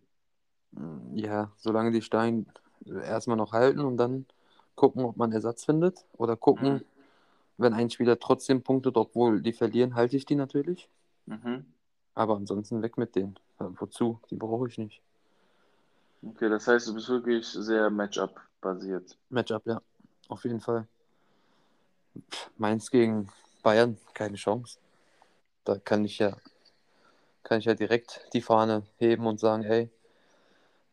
[0.77, 2.47] Hm, ja, solange die steigen,
[2.85, 4.27] erstmal noch halten und dann
[4.75, 6.05] gucken, ob man Ersatz findet.
[6.19, 6.85] Oder gucken, mhm.
[7.57, 10.91] wenn ein Spieler trotzdem punktet, obwohl die verlieren, halte ich die natürlich.
[11.25, 11.65] Mhm.
[12.15, 13.39] Aber ansonsten weg mit denen.
[13.61, 14.21] Wozu?
[14.31, 15.01] Die brauche ich nicht.
[16.23, 19.17] Okay, das heißt, du bist wirklich sehr Matchup-basiert.
[19.31, 19.81] Matchup, ja.
[20.29, 20.87] Auf jeden Fall.
[22.57, 23.29] Mainz gegen
[23.63, 24.79] Bayern, keine Chance.
[25.65, 26.37] Da kann ich ja,
[27.43, 29.91] kann ich ja direkt die Fahne heben und sagen, ey,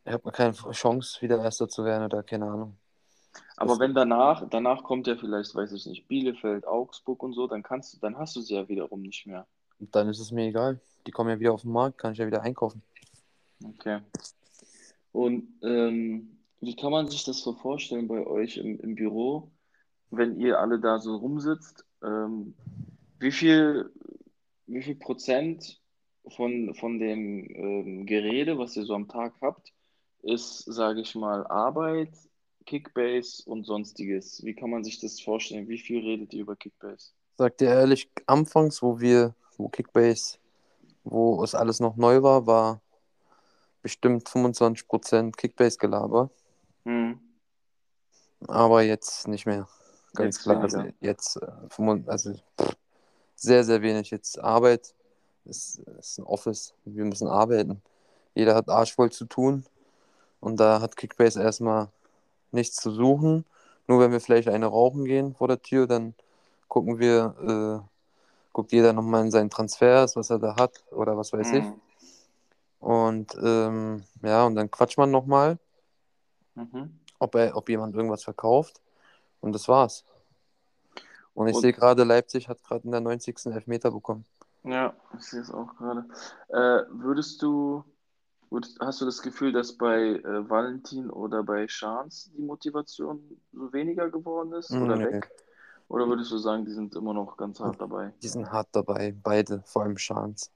[0.06, 2.78] Ich habe keine Chance, wieder Erster zu werden oder keine Ahnung.
[3.58, 7.48] Aber Das- wenn danach, danach kommt ja vielleicht, weiß ich nicht, Bielefeld, Augsburg und so,
[7.48, 9.46] dann kannst du, dann hast du sie ja wiederum nicht mehr.
[9.80, 10.80] Und dann ist es mir egal.
[11.08, 12.84] Die kommen ja wieder auf den Markt, kann ich ja wieder einkaufen.
[13.64, 14.02] Okay.
[15.14, 19.50] Und ähm, wie kann man sich das so vorstellen bei euch im, im Büro,
[20.12, 21.86] wenn ihr alle da so rumsitzt?
[22.04, 22.54] Ähm,
[23.20, 23.92] wie viel,
[24.68, 25.82] wie viel Prozent
[26.36, 29.74] von, von dem ähm, Gerede, was ihr so am Tag habt,
[30.22, 32.12] ist, sage ich mal, Arbeit,
[32.66, 34.44] Kickbase und sonstiges?
[34.44, 35.70] Wie kann man sich das vorstellen?
[35.70, 37.12] Wie viel redet ihr über Kickbase?
[37.38, 40.38] Sag dir ehrlich, anfangs, wo wir, wo Kickbase,
[41.10, 42.82] wo es alles noch neu war, war
[43.82, 46.30] bestimmt 25% Kickbase-Gelaber.
[46.86, 47.20] Hm.
[48.48, 49.68] Aber jetzt nicht mehr.
[50.14, 50.62] Ganz Jetzt klar.
[50.62, 50.96] Also weniger.
[51.02, 52.34] jetzt äh, 25 also,
[53.36, 54.10] sehr, sehr wenig.
[54.10, 54.94] Jetzt Arbeit
[55.46, 56.74] ist, ist ein Office.
[56.86, 57.82] Wir müssen arbeiten.
[58.36, 59.66] Jeder hat arschvoll zu tun.
[60.40, 61.90] Und da hat Kickbase erstmal
[62.52, 63.46] nichts zu suchen.
[63.88, 66.14] Nur wenn wir vielleicht eine rauchen gehen vor der Tür, dann
[66.68, 67.97] gucken wir, äh,
[68.58, 71.64] guckt jeder nochmal in seinen Transfers, was er da hat oder was weiß ich.
[71.64, 71.80] Hm.
[72.80, 75.60] Und ähm, ja, und dann quatscht man nochmal,
[76.56, 76.98] Mhm.
[77.20, 78.82] ob, er, ob jemand irgendwas verkauft.
[79.42, 80.04] Und das war's.
[81.36, 83.46] Und ich Und- sehe gerade, Leipzig hat gerade in der 90.
[83.54, 84.26] Elfmeter bekommen.
[84.64, 86.08] Ja, ich sehe es auch gerade.
[86.50, 87.84] Äh, würdest du,
[88.50, 93.72] würdest, hast du das Gefühl, dass bei äh, Valentin oder bei Chance die Motivation so
[93.72, 95.06] weniger geworden ist oder Nee.
[95.14, 95.30] weg?
[95.90, 98.14] Oder würdest du sagen, die sind immer noch ganz hart dabei?
[98.22, 100.50] Die sind hart dabei, beide, vor allem Chance.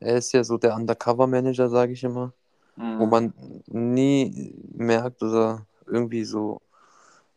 [0.00, 2.32] Er ist ja so der Undercover-Manager, sage ich immer,
[2.76, 3.10] wo Mhm.
[3.10, 3.34] man
[3.66, 6.60] nie merkt oder irgendwie so,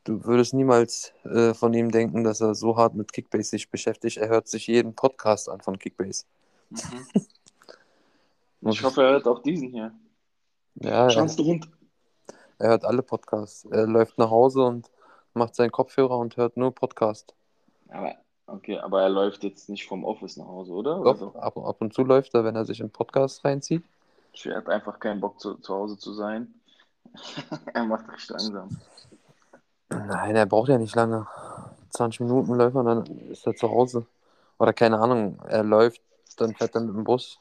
[0.06, 4.18] du würdest niemals äh, von ihm denken, dass er so hart mit Kickbase sich beschäftigt.
[4.18, 6.26] Er hört sich jeden Podcast an von Kickbase.
[6.70, 7.08] Mhm.
[8.72, 9.94] Ich hoffe, er hört auch diesen hier.
[10.76, 11.70] Ja, Chance du Hund.
[12.58, 13.66] er hört alle Podcasts.
[13.66, 14.90] Er läuft nach Hause und
[15.36, 17.34] macht seinen Kopfhörer und hört nur Podcast.
[17.90, 18.16] Aber,
[18.48, 21.04] okay, aber er läuft jetzt nicht vom Office nach Hause, oder?
[21.04, 21.34] Doch, so?
[21.36, 23.84] ab, ab und zu läuft er, wenn er sich einen Podcast reinzieht.
[24.46, 26.54] Er hat einfach keinen Bock zu, zu Hause zu sein.
[27.74, 28.70] er macht recht langsam.
[29.90, 31.28] Nein, er braucht ja nicht lange.
[31.92, 34.06] 20 Minuten läuft er und dann ist er zu Hause.
[34.58, 36.02] Oder keine Ahnung, er läuft,
[36.38, 37.38] dann fährt er mit dem Bus.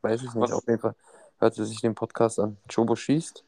[0.00, 0.94] Weiß ich nicht, Was- auf jeden Fall
[1.38, 2.56] hört er sich den Podcast an.
[2.72, 3.44] Chobo schießt.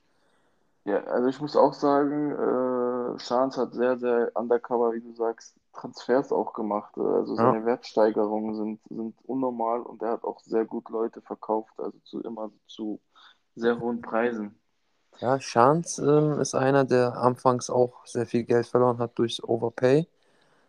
[0.85, 2.37] Ja, also ich muss auch sagen, äh,
[3.19, 6.97] Chance hat sehr, sehr undercover, wie du sagst, Transfers auch gemacht.
[6.97, 11.99] Also seine Wertsteigerungen sind, sind unnormal und er hat auch sehr gut Leute verkauft, also
[12.05, 13.01] zu immer zu
[13.57, 14.59] sehr hohen Preisen.
[15.21, 20.07] Ja, Chance ähm, ist einer, der anfangs auch sehr viel Geld verloren hat durchs Overpay.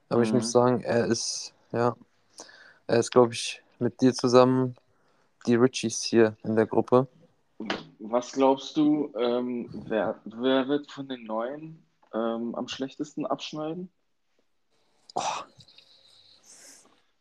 [0.09, 0.37] Aber ich Mhm.
[0.37, 1.95] muss sagen, er ist, ja,
[2.87, 4.75] er ist, glaube ich, mit dir zusammen
[5.47, 7.07] die Richies hier in der Gruppe.
[7.99, 11.83] Was glaubst du, ähm, wer, wer wird von den Neuen
[12.13, 13.89] ähm, am schlechtesten abschneiden?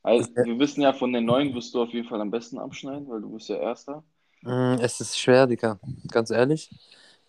[0.03, 3.09] Also, wir wissen ja, von den Neuen wirst du auf jeden Fall am besten abschneiden,
[3.09, 4.05] weil du bist ja Erster.
[4.43, 5.79] Mm, Es ist schwer, Digga.
[6.09, 6.71] Ganz ehrlich.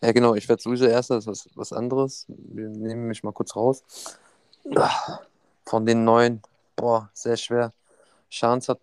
[0.01, 2.25] Ja, genau, ich werde sowieso erster, das ist was, was anderes.
[2.27, 3.83] Wir nehmen mich mal kurz raus.
[5.65, 6.41] Von den neun,
[6.75, 7.73] boah, sehr schwer.
[8.29, 8.81] Chance hat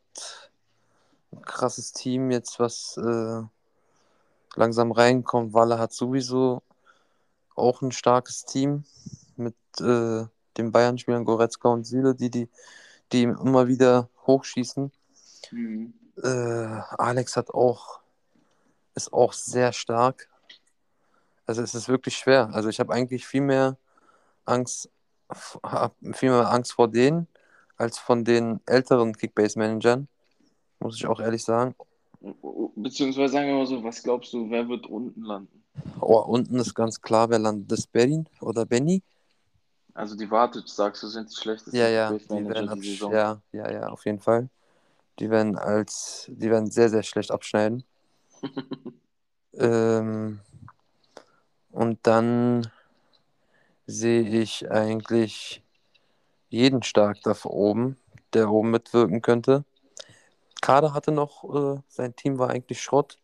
[1.33, 3.43] ein krasses Team jetzt, was äh,
[4.57, 5.53] langsam reinkommt.
[5.53, 6.62] Walle hat sowieso
[7.62, 8.84] auch ein starkes Team
[9.36, 10.24] mit äh,
[10.56, 12.48] den Bayern-Spielern Goretzka und Süle, die, die,
[13.12, 14.92] die immer wieder hochschießen.
[15.50, 15.94] Mhm.
[16.22, 16.28] Äh,
[16.98, 18.00] Alex hat auch,
[18.94, 20.28] ist auch sehr stark.
[21.46, 22.50] Also es ist wirklich schwer.
[22.52, 23.76] Also ich habe eigentlich viel mehr
[24.44, 24.90] Angst,
[26.12, 27.26] viel mehr Angst vor denen
[27.76, 30.06] als von den älteren Kickbase-Managern,
[30.78, 31.74] muss ich auch ehrlich sagen.
[32.76, 35.61] Beziehungsweise sagen wir mal so, was glaubst du, wer wird unten landen?
[36.01, 37.70] Oh, unten ist ganz klar, wer landet.
[37.70, 39.03] Das Berin oder Benny?
[39.95, 43.12] Also die Vartic, sagst du, sind die schlechtesten Ja, ja, die werden Saison.
[43.12, 44.49] ja, ja, ja, auf jeden Fall.
[45.18, 47.85] Die werden als, die werden sehr, sehr schlecht abschneiden.
[49.55, 50.41] ähm,
[51.70, 52.70] und dann
[53.87, 55.62] sehe ich eigentlich
[56.49, 57.99] jeden stark da oben,
[58.33, 59.64] der oben mitwirken könnte.
[60.61, 61.45] Kader hatte noch,
[61.77, 63.18] äh, sein Team war eigentlich Schrott,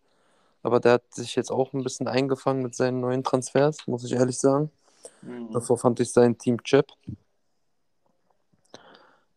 [0.63, 4.13] aber der hat sich jetzt auch ein bisschen eingefangen mit seinen neuen Transfers, muss ich
[4.13, 4.71] ehrlich sagen.
[5.23, 5.53] Mhm.
[5.53, 6.87] Davor fand ich sein Team Chip.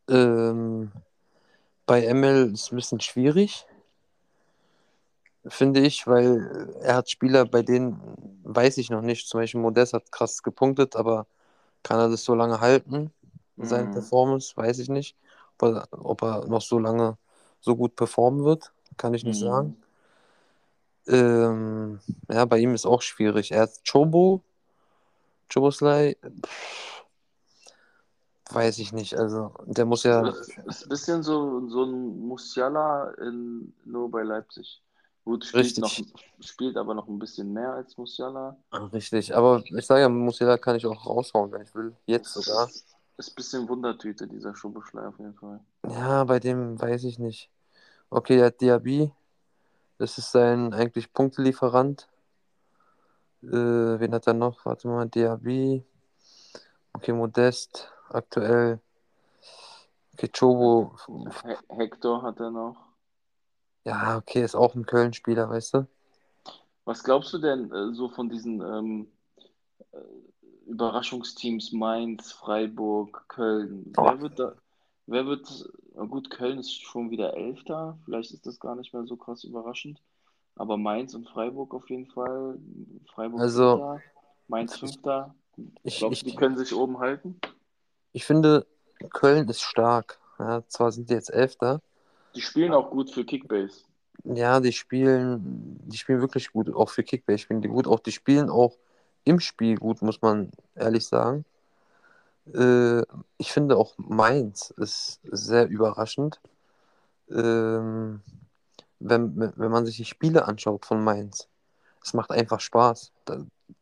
[0.09, 0.91] Ähm,
[1.85, 3.65] bei ML ist es ein bisschen schwierig,
[5.47, 7.99] finde ich, weil er hat Spieler, bei denen
[8.43, 9.27] weiß ich noch nicht.
[9.27, 11.27] Zum Beispiel Modest hat krass gepunktet, aber
[11.83, 13.11] kann er das so lange halten?
[13.57, 13.91] Seine Mhm.
[13.91, 15.15] Performance, weiß ich nicht.
[15.59, 17.17] Ob er, ob er noch so lange
[17.59, 19.45] so gut performen wird, kann ich nicht Mhm.
[19.45, 19.83] sagen.
[21.07, 21.99] Ähm,
[22.29, 23.51] ja, bei ihm ist auch schwierig.
[23.51, 24.43] Er hat Chobo,
[25.51, 26.17] Choboslai,
[28.51, 29.17] weiß ich nicht.
[29.17, 30.21] Also, der muss ja.
[30.27, 34.81] Es ist ein bisschen so, so ein Musiala in, nur bei Leipzig.
[35.23, 35.81] Gut, spielt, Richtig.
[35.81, 38.57] noch, spielt aber noch ein bisschen mehr als Musiala.
[38.91, 41.95] Richtig, aber ich sage ja, Musiala kann ich auch raushauen, wenn ich will.
[42.07, 42.67] Jetzt sogar.
[42.67, 42.87] Ist,
[43.17, 45.59] ist ein bisschen Wundertüte, dieser Schoboschlei auf jeden Fall.
[45.87, 47.51] Ja, bei dem weiß ich nicht.
[48.09, 49.11] Okay, er hat Diaby.
[50.01, 52.09] Das ist sein eigentlich Punktelieferant.
[53.43, 53.49] Äh,
[53.99, 54.65] wen hat er noch?
[54.65, 55.85] Warte mal, Diaby.
[56.93, 57.87] Okay, Modest.
[58.09, 58.79] Aktuell.
[60.13, 60.95] Okay, Chobo.
[61.05, 62.77] He Hector hat er noch.
[63.83, 65.87] Ja, okay, ist auch ein Köln-Spieler, weißt du?
[66.85, 69.07] Was glaubst du denn äh, so von diesen ähm,
[69.91, 69.97] äh,
[70.65, 73.93] Überraschungsteams Mainz, Freiburg, Köln?
[73.97, 74.05] Oh.
[74.05, 74.55] Wer wird da,
[75.05, 79.05] wer wird, na gut, Köln ist schon wieder Elfter, vielleicht ist das gar nicht mehr
[79.05, 80.01] so krass überraschend,
[80.55, 82.57] aber Mainz und Freiburg auf jeden Fall.
[83.13, 83.99] Freiburg Also,
[84.47, 85.35] Mainz Fünfter.
[85.83, 87.39] Ich, Glaubst ich, die können sich oben halten?
[88.13, 88.65] ich finde,
[89.11, 90.19] Köln ist stark.
[90.39, 91.81] Ja, zwar sind die jetzt Elfter.
[92.35, 93.83] Die spielen auch gut für Kickbase.
[94.23, 97.87] Ja, die spielen, die spielen wirklich gut, auch für Kickbase spielen die gut.
[97.87, 98.77] Auch die spielen auch
[99.23, 101.45] im Spiel gut, muss man ehrlich sagen.
[102.53, 103.01] Äh,
[103.37, 106.39] ich finde auch Mainz ist sehr überraschend.
[107.29, 108.21] Ähm,
[108.99, 111.47] wenn, wenn man sich die Spiele anschaut von Mainz,
[112.03, 113.11] es macht einfach Spaß.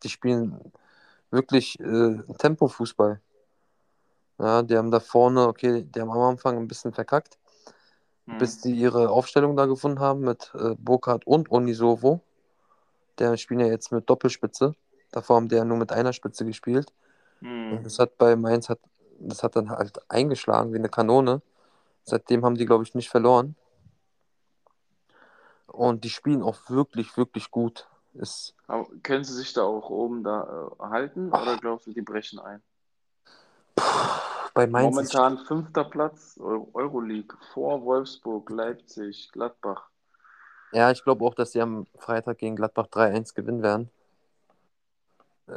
[0.03, 0.59] Die spielen
[1.31, 3.21] wirklich äh, Tempo-Fußball.
[4.39, 7.37] Ja, die haben da vorne, okay, die haben am Anfang ein bisschen verkackt,
[8.29, 8.37] Hm.
[8.37, 12.21] bis die ihre Aufstellung da gefunden haben mit äh, Burkhardt und Onisovo.
[13.17, 14.75] Der spielen ja jetzt mit Doppelspitze.
[15.11, 16.93] Davor haben die ja nur mit einer Spitze gespielt.
[17.41, 17.83] Und Hm.
[17.83, 18.79] das hat bei Mainz, hat,
[19.19, 21.41] das hat dann halt eingeschlagen wie eine Kanone.
[22.03, 23.55] Seitdem haben die, glaube ich, nicht verloren.
[25.67, 27.87] Und die spielen auch wirklich, wirklich gut.
[28.13, 32.01] Ist, Aber können sie sich da auch oben da äh, halten oder glaubst du, die
[32.01, 32.61] brechen ein?
[34.53, 39.89] bei Mainz Momentan fünfter Platz, Eu- Euroleague, vor Wolfsburg, Leipzig, Gladbach.
[40.71, 43.89] ja, ich glaube auch, dass sie am Freitag gegen Gladbach 3-1 gewinnen werden.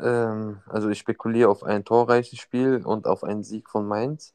[0.01, 4.35] Ähm, also ich spekuliere auf ein torreiches Spiel und auf einen Sieg von Mainz.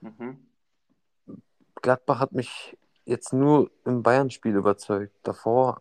[0.00, 0.38] Mhm.
[1.76, 5.14] Gladbach hat mich jetzt nur im Bayern-Spiel überzeugt.
[5.22, 5.80] Davor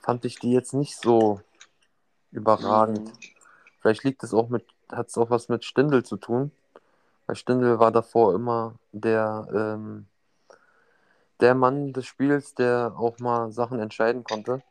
[0.00, 1.40] fand ich die jetzt nicht so
[2.30, 3.08] überragend.
[3.08, 3.18] Mhm.
[3.80, 6.50] Vielleicht liegt es auch mit, hat es auch was mit Stindl zu tun.
[7.26, 10.06] Weil Stindl war davor immer der, ähm,
[11.40, 14.62] der Mann des Spiels, der auch mal Sachen entscheiden konnte.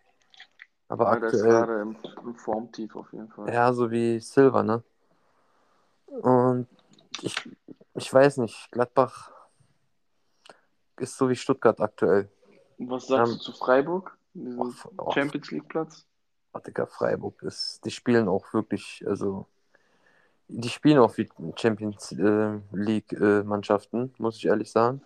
[0.87, 3.53] Aber Ja, der ist aktuell, gerade im, im Formtief auf jeden Fall.
[3.53, 4.83] ja, so wie Silva, ne?
[6.07, 6.67] Und
[7.21, 7.35] ich,
[7.95, 9.31] ich weiß nicht, Gladbach
[10.99, 12.29] ist so wie Stuttgart aktuell.
[12.77, 14.17] Und was sagst Ähm, du zu Freiburg?
[14.57, 16.05] Och, och, Champions League Platz?
[16.53, 19.47] oh, Digga, Freiburg ist, die spielen auch wirklich, also
[20.47, 25.01] die spielen auch wie Champions äh, League äh, Mannschaften, muss ich ehrlich sagen.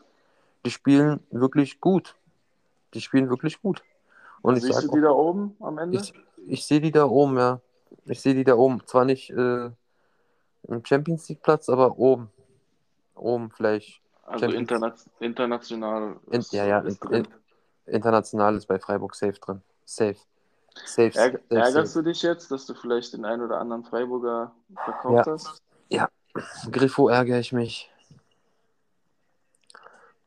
[0.65, 2.15] Die spielen wirklich gut.
[2.93, 3.83] Die spielen wirklich gut.
[4.47, 5.97] Und ich Siehst sag du die da oben am Ende?
[5.97, 6.13] Ich,
[6.47, 7.59] ich sehe die da oben, ja.
[8.05, 8.81] Ich sehe die da oben.
[8.85, 9.69] Zwar nicht äh,
[10.63, 12.31] im Champions League Platz, aber oben.
[13.13, 14.01] Oben vielleicht.
[14.25, 17.27] also interna international In, ist, ja, ja, ist in,
[17.87, 19.61] international ist bei Freiburg safe drin.
[19.83, 20.15] Safe.
[20.85, 21.11] Safe.
[21.11, 22.03] Safe, ärgerst safe.
[22.05, 25.33] du dich jetzt, dass du vielleicht den einen oder anderen Freiburger verkauft Ja.
[25.33, 25.61] hast?
[26.71, 27.91] Griffo ärgere ich mich.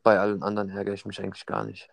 [0.03, 1.89] Bei allen anderen ärgere ich mich eigentlich gar nicht.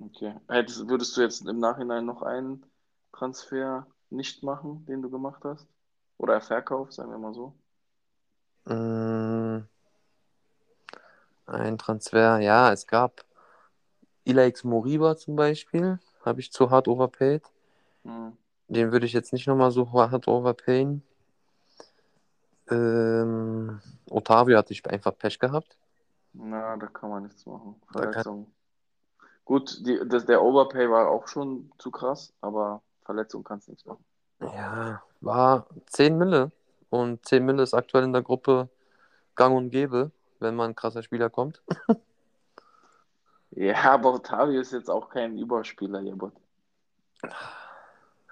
[0.00, 0.34] Okay.
[0.48, 2.64] Hättest, würdest du jetzt im Nachhinein noch einen
[3.12, 5.68] Transfer nicht machen, den du gemacht hast?
[6.18, 7.54] Oder Verkauf, sagen wir mal so?
[8.64, 9.66] Mm,
[11.46, 13.24] ein Transfer, ja, es gab
[14.24, 15.98] Ilaix Moriba zum Beispiel.
[16.24, 17.42] Habe ich zu hart overpaid.
[18.04, 18.36] Hm.
[18.68, 21.02] Den würde ich jetzt nicht nochmal so hart overpayen.
[22.70, 25.76] Ähm, Otavio hatte ich einfach Pech gehabt.
[26.32, 27.74] Na, da kann man nichts machen.
[27.90, 28.52] Verletzung.
[29.50, 33.84] Gut, die, das, der Overpay war auch schon zu krass, aber Verletzung kannst du nichts
[33.84, 34.04] machen.
[34.38, 36.52] Ja, war 10 Mille.
[36.88, 38.68] Und 10 Mille ist aktuell in der Gruppe
[39.34, 41.62] gang und gäbe, wenn mal ein krasser Spieler kommt.
[43.50, 46.32] Ja, aber Otavio ist jetzt auch kein Überspieler hier, Bot.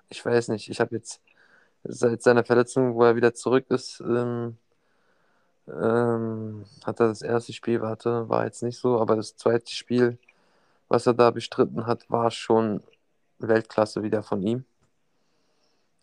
[0.09, 1.21] Ich weiß nicht, ich habe jetzt
[1.83, 4.57] seit seiner Verletzung, wo er wieder zurück ist, ähm,
[5.67, 10.21] ähm, hat er das erste Spiel, warte, war jetzt nicht so, aber das zweite Spiel,
[10.89, 12.83] was er da bestritten hat, war schon
[13.39, 14.65] Weltklasse wieder von ihm.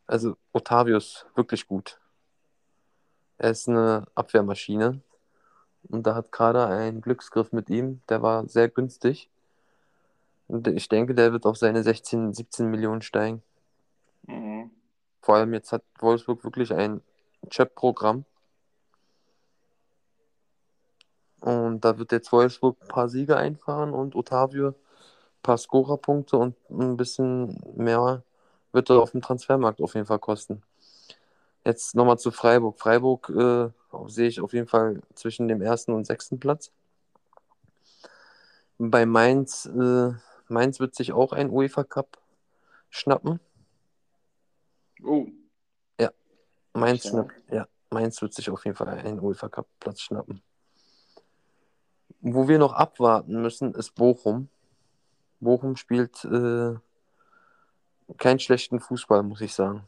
[0.08, 2.00] Also Otavio ist wirklich gut.
[3.38, 5.02] Er ist eine Abwehrmaschine.
[5.90, 9.30] Und da hat gerade ein Glücksgriff mit ihm, der war sehr günstig.
[10.48, 13.42] Und ich denke, der wird auf seine 16, 17 Millionen steigen.
[14.24, 14.72] Mhm.
[15.22, 17.02] Vor allem jetzt hat Wolfsburg wirklich ein
[17.50, 18.26] Chip-Programm.
[21.46, 24.76] Und da wird jetzt Wolfsburg ein paar Siege einfahren und Otavio ein
[25.43, 28.24] paar Scorerpunkte und ein bisschen mehr
[28.72, 30.64] wird er auf dem Transfermarkt auf jeden Fall kosten.
[31.64, 32.80] Jetzt nochmal zu Freiburg.
[32.80, 33.70] Freiburg äh,
[34.08, 36.72] sehe ich auf jeden Fall zwischen dem ersten und sechsten Platz.
[38.80, 40.14] Bei Mainz, äh,
[40.48, 42.18] Mainz wird sich auch ein UEFA Cup
[42.89, 43.39] schnappen.
[45.04, 45.28] Oh,
[46.74, 47.10] Mainz, Ja.
[47.12, 50.41] schnappt, ja, Mainz wird sich auf jeden Fall einen UEFA Cup Platz schnappen.
[52.28, 54.49] Wo wir noch abwarten müssen, ist Bochum.
[55.39, 56.73] Bochum spielt äh,
[58.17, 59.84] keinen schlechten Fußball, muss ich sagen.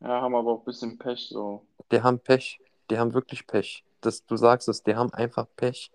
[0.00, 1.62] ja, haben aber auch ein bisschen Pech so.
[1.90, 2.60] Die haben Pech.
[2.90, 3.84] Die haben wirklich Pech.
[4.02, 5.90] Das, du sagst es, die haben einfach Pech.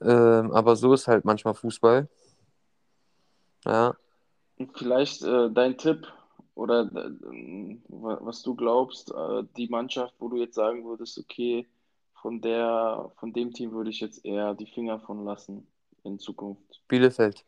[0.00, 2.08] Ähm, aber so ist halt manchmal Fußball.
[3.64, 3.96] Ja,
[4.74, 6.06] vielleicht äh, dein Tipp
[6.54, 11.66] oder äh, wa- was du glaubst, äh, die Mannschaft, wo du jetzt sagen würdest, okay,
[12.22, 15.66] von der, von dem Team würde ich jetzt eher die Finger von lassen
[16.04, 16.82] in Zukunft.
[16.88, 17.44] Bielefeld.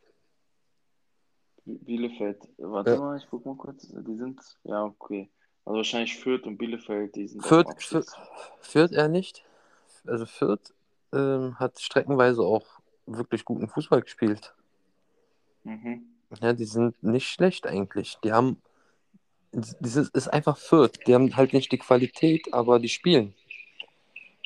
[1.64, 2.98] Bielefeld, warte Ja.
[2.98, 5.30] mal, ich guck mal kurz, die sind, ja, okay.
[5.64, 8.12] Also wahrscheinlich Fürth und Bielefeld, die sind Fürth, Fürth.
[8.60, 9.44] Fürth er nicht.
[10.06, 10.72] Also Fürth
[11.12, 12.66] ähm, hat streckenweise auch
[13.06, 14.54] wirklich guten Fußball gespielt.
[15.64, 16.06] Mhm.
[16.40, 18.16] Ja, die sind nicht schlecht eigentlich.
[18.24, 18.62] Die haben,
[19.52, 20.98] dieses ist einfach Fürth.
[21.06, 23.34] Die haben halt nicht die Qualität, aber die spielen.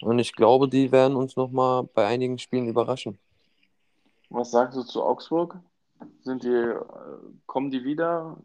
[0.02, 3.18] Und ich glaube, die werden uns nochmal bei einigen Spielen überraschen.
[4.30, 5.58] Was sagst du zu Augsburg?
[6.22, 6.80] Sind die, äh,
[7.46, 8.36] kommen die wieder?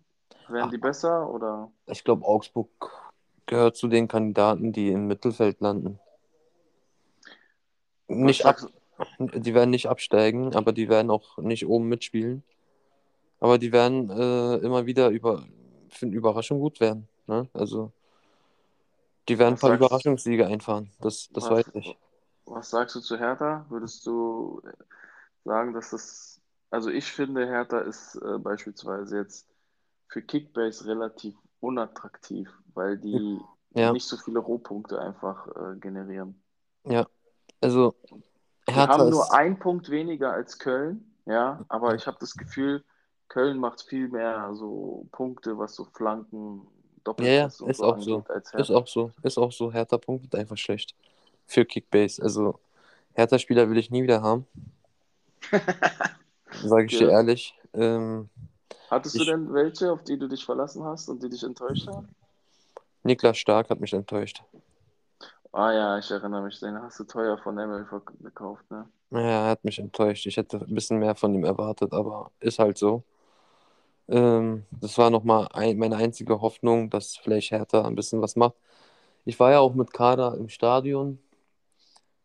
[0.48, 0.72] Werden Ach.
[0.72, 1.72] die besser oder?
[1.88, 2.70] Ich glaube, Augsburg
[3.46, 6.00] gehört zu den Kandidaten, die im Mittelfeld landen.
[8.08, 8.58] Nicht ab,
[9.20, 12.44] die werden nicht absteigen, aber die werden auch nicht oben mitspielen.
[13.40, 15.46] Aber die werden äh, immer wieder über,
[15.90, 17.08] für eine Überraschung gut werden.
[17.28, 17.48] Ne?
[17.54, 17.92] Also,
[19.30, 20.92] die werden ein paar sagst- Überraschungssiege einfahren.
[21.00, 21.98] Das, das Was- weiß ich.
[22.46, 23.66] Was sagst du zu Hertha?
[23.70, 24.62] Würdest du
[25.46, 29.48] sagen, dass das, also ich finde, Hertha ist äh, beispielsweise jetzt
[30.08, 33.40] für Kickbase relativ unattraktiv, weil die
[33.76, 33.94] Ja.
[33.94, 36.42] nicht so viele Rohpunkte einfach äh, generieren.
[37.62, 37.94] Also,
[38.68, 42.36] Die Hertha haben ist, nur einen Punkt weniger als Köln, ja, aber ich habe das
[42.36, 42.84] Gefühl,
[43.28, 46.66] Köln macht viel mehr so Punkte, was so Flanken,
[47.20, 48.24] Ja, ja, und ist so auch so.
[48.54, 49.72] ist auch so, ist auch so.
[49.72, 50.96] Hertha punktet einfach schlecht
[51.48, 52.22] für Kickbase.
[52.22, 52.60] Also,
[53.14, 54.46] Hertha-Spieler will ich nie wieder haben.
[56.64, 57.12] Sage ich dir Ja.
[57.18, 57.54] ehrlich.
[57.74, 58.30] Ähm,
[58.90, 61.88] Hattest du Ich- denn welche, auf die du dich verlassen hast und die dich enttäuscht
[61.88, 62.08] haben?
[63.04, 64.44] Niklas Stark hat mich enttäuscht.
[65.52, 67.86] Ah ja, ich erinnere mich, den hast du teuer von Emil
[68.22, 68.88] gekauft, ne?
[69.12, 70.26] Ja, er hat mich enttäuscht.
[70.28, 73.04] Ich hätte ein bisschen mehr von ihm erwartet, aber ist halt so.
[74.10, 78.56] Ähm, das war nochmal ein, meine einzige Hoffnung, dass vielleicht Hertha ein bisschen was macht.
[79.26, 81.20] Ich war ja auch mit Kader im Stadion,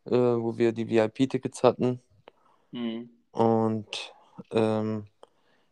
[0.06, 2.00] äh, wo wir die VIP-Tickets hatten.
[2.72, 3.08] Mhm.
[3.32, 4.14] Und
[4.50, 5.06] ähm,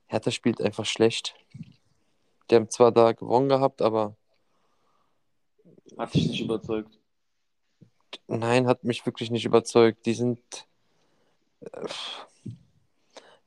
[0.06, 1.34] Hertha spielt einfach schlecht.
[2.50, 4.16] Die haben zwar da gewonnen gehabt, aber
[5.96, 6.98] Hat dich nicht überzeugt.
[8.28, 10.06] nein, hat mich wirklich nicht überzeugt.
[10.06, 10.40] Die sind
[11.60, 11.86] äh,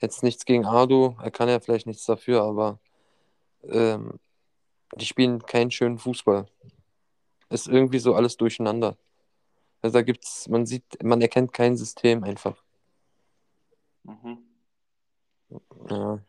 [0.05, 2.79] jetzt nichts gegen Ado, er kann ja vielleicht nichts dafür, aber
[3.63, 4.19] ähm,
[4.95, 6.47] die spielen keinen schönen Fußball.
[7.49, 8.97] Ist irgendwie so alles durcheinander.
[9.81, 12.55] Also da gibt's, man sieht, man erkennt kein System einfach.
[14.03, 14.37] Mhm.
[15.89, 16.19] Ja,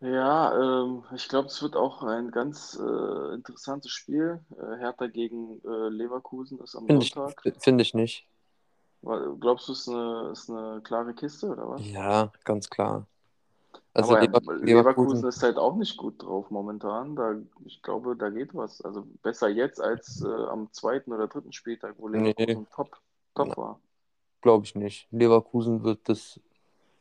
[0.00, 4.40] Ja, ähm, ich glaube, es wird auch ein ganz äh, interessantes Spiel.
[4.50, 7.42] Äh, Hertha gegen äh, Leverkusen ist am finde ich, Sonntag.
[7.58, 8.26] finde ich nicht.
[9.02, 11.82] Glaubst du, es ist eine, ist eine klare Kiste oder was?
[11.90, 13.06] Ja, ganz klar.
[13.94, 17.16] Also Aber Lever Leverkusen Leverkusen, ist halt auch nicht gut drauf momentan.
[17.16, 17.34] Da,
[17.64, 18.80] ich glaube, da geht was.
[18.82, 22.34] Also besser jetzt als äh, am zweiten oder dritten Spieltag, wo Nee.
[22.36, 23.00] Leverkusen top,
[23.34, 23.56] top Na.
[23.56, 23.80] war.
[24.42, 25.08] glaube ich nicht.
[25.10, 26.40] Leverkusen wird das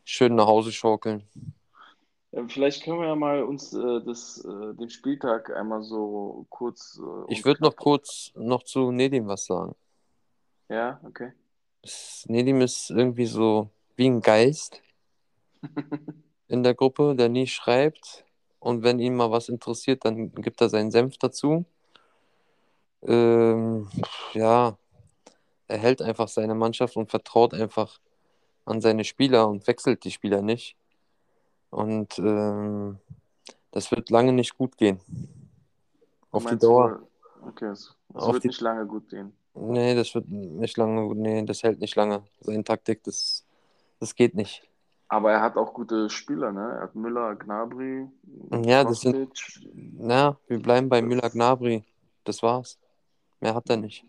[0.06, 1.24] schön nach Hause schaukeln.
[2.32, 7.00] Ähm, Vielleicht können wir ja mal uns äh, das, äh, den Spieltag einmal so kurz.
[7.02, 9.76] Äh, Ich würde noch kurz noch zu Nedim was sagen.
[10.70, 11.34] Ja, okay.
[11.82, 14.82] Das- Nedim ist irgendwie so wie ein Geist
[16.48, 18.26] in der Gruppe, der nie schreibt.
[18.60, 21.66] Und wenn ihn mal was interessiert, dann gibt er seinen Senf dazu.
[23.04, 23.88] Ähm,
[24.34, 24.78] ja,
[25.68, 28.00] er hält einfach seine Mannschaft und vertraut einfach
[28.66, 30.76] an seine Spieler und wechselt die Spieler nicht.
[31.70, 33.00] Und ähm,
[33.72, 35.00] das wird lange nicht gut gehen.
[36.32, 37.02] Auf die Meinst du, Dauer.
[37.46, 39.32] Okay, es, es wird die- nicht lange gut gehen.
[39.54, 42.24] Nee, das wird nicht lange, nee, das hält nicht lange.
[42.42, 43.46] Seine Taktik, das,
[44.00, 44.64] das geht nicht.
[45.08, 46.74] Aber er hat auch gute Spieler, ne?
[46.78, 48.08] Er hat Müller, Gnabry,
[48.64, 49.34] Ja, das sind,
[49.74, 51.84] na, wir bleiben bei Das- Müller-Gnabry.
[52.24, 52.78] Das war's.
[53.40, 54.06] Mehr hat er nicht.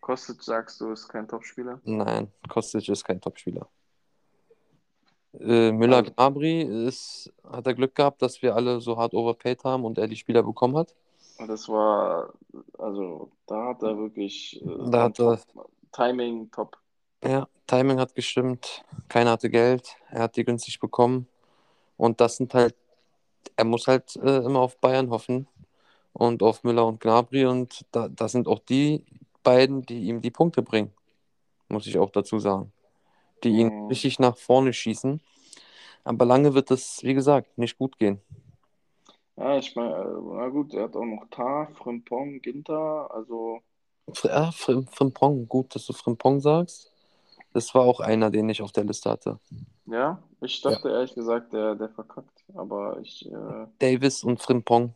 [0.00, 1.80] Kostic, sagst du, ist kein Topspieler?
[1.84, 3.66] Nein, Kostic ist kein Topspieler.
[5.40, 9.98] Äh, Müller-Gnabry ist, hat er Glück gehabt, dass wir alle so hart overpaid haben und
[9.98, 10.94] er die Spieler bekommen hat.
[11.38, 12.32] Das war,
[12.78, 15.38] also da hat er wirklich äh, Da hat er-
[15.92, 16.76] Timing top.
[17.24, 18.84] Ja, Timing hat gestimmt.
[19.08, 19.96] Keiner hatte Geld.
[20.10, 21.26] Er hat die günstig bekommen.
[21.96, 22.74] Und das sind halt,
[23.56, 25.46] er muss halt äh, immer auf Bayern hoffen
[26.12, 27.46] und auf Müller und Gnabry.
[27.46, 29.04] Und da, das sind auch die
[29.42, 30.92] beiden, die ihm die Punkte bringen.
[31.68, 32.72] Muss ich auch dazu sagen.
[33.42, 33.86] Die ihn Mhm.
[33.88, 35.20] richtig nach vorne schießen.
[36.04, 38.20] Aber lange wird das, wie gesagt, nicht gut gehen.
[39.36, 43.62] Ja, ich meine, äh, na gut, er hat auch noch Tar, Frimpong, Ginter, also
[44.12, 46.90] Fr- Ja, Frim- Frimpong, gut, dass du Frimpong sagst.
[47.52, 49.40] Das war auch einer, den ich auf der Liste hatte.
[49.86, 54.94] ja, ich dachte ehrlich gesagt, der, der verkackt, aber ich, äh, Davis und Frimpong.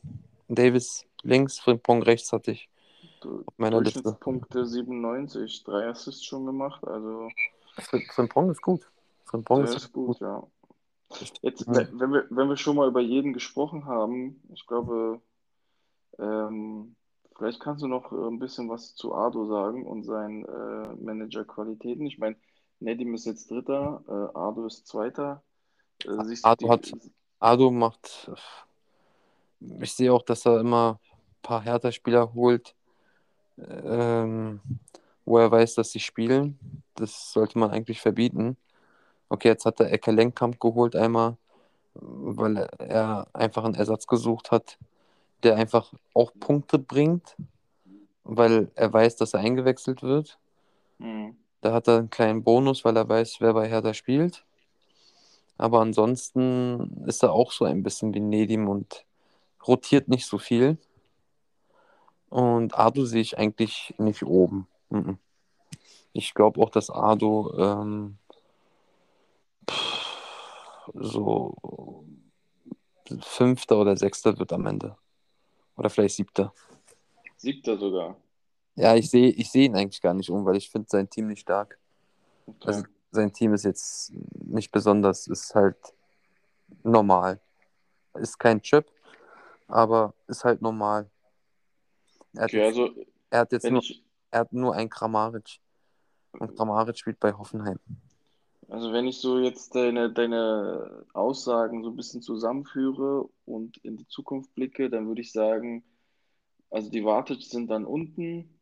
[0.49, 2.69] Davis links, Frimpong rechts hatte ich.
[3.21, 4.19] du, Auf meiner Liste.
[4.23, 7.31] Durchschnittspunkte 97, drei Assists schon gemacht, also
[7.79, 8.89] Fr- Frimpong ist gut.
[9.25, 10.43] Frimpong der ist ist gut, ja.
[11.43, 15.21] Jetzt, wenn wir, wenn wir schon mal über jeden gesprochen haben, ich glaube,
[16.19, 16.95] ähm,
[17.37, 22.07] vielleicht kannst du noch äh, ein bisschen was zu Ado sagen und seinen äh, Managerqualitäten.
[22.07, 22.37] Ich meine,
[22.79, 25.43] Nedim ist jetzt Dritter, äh, Ado ist Zweiter.
[26.05, 26.93] Äh, Ado die, hat-
[27.41, 28.31] Ado macht.
[29.81, 32.75] Ich sehe auch, dass er immer ein paar Hertha-Spieler holt,
[33.59, 34.61] ähm,
[35.25, 36.59] wo er weiß, dass sie spielen.
[36.95, 38.57] Das sollte man eigentlich verbieten.
[39.31, 41.37] Okay, jetzt hat er Ecke Lenkkamp geholt einmal,
[41.95, 44.77] weil er einfach einen Ersatz gesucht hat,
[45.45, 47.37] der einfach auch Punkte bringt,
[48.25, 50.39] weil er weiß, dass er eingewechselt wird.
[50.99, 51.37] Mhm.
[51.61, 54.45] Da hat er einen kleinen Bonus, weil er weiß, wer bei Hertha spielt.
[55.57, 59.05] Aber ansonsten ist er auch so ein bisschen wie Nedim und
[59.65, 60.77] rotiert nicht so viel.
[62.31, 64.67] Und Ado sehe ich eigentlich nicht oben.
[64.89, 65.19] Mhm.
[66.13, 68.17] Ich glaube auch, dass Ado ähm,
[70.95, 72.05] so
[73.21, 74.97] Fünfter oder Sechster wird am Ende.
[75.77, 76.53] Oder vielleicht Siebter.
[77.37, 78.17] Siebter sogar.
[78.77, 81.27] Ja, ich sehe ich seh ihn eigentlich gar nicht um, weil ich finde sein Team
[81.27, 81.79] nicht stark.
[82.47, 82.67] Okay.
[82.67, 84.13] Also sein Team ist jetzt
[84.45, 85.77] nicht besonders, ist halt
[86.83, 87.41] normal.
[88.15, 88.87] Ist kein Chip,
[89.69, 91.11] aber ist halt normal.
[92.35, 92.95] Er hat okay, jetzt, also
[93.31, 95.61] er hat jetzt nur, ich, er hat nur einen Kramaric.
[96.33, 97.79] Und Kramaric spielt bei Hoffenheim.
[98.71, 104.07] Also wenn ich so jetzt deine, deine Aussagen so ein bisschen zusammenführe und in die
[104.07, 105.85] Zukunft blicke, dann würde ich sagen,
[106.71, 108.61] also die Wartage sind dann unten.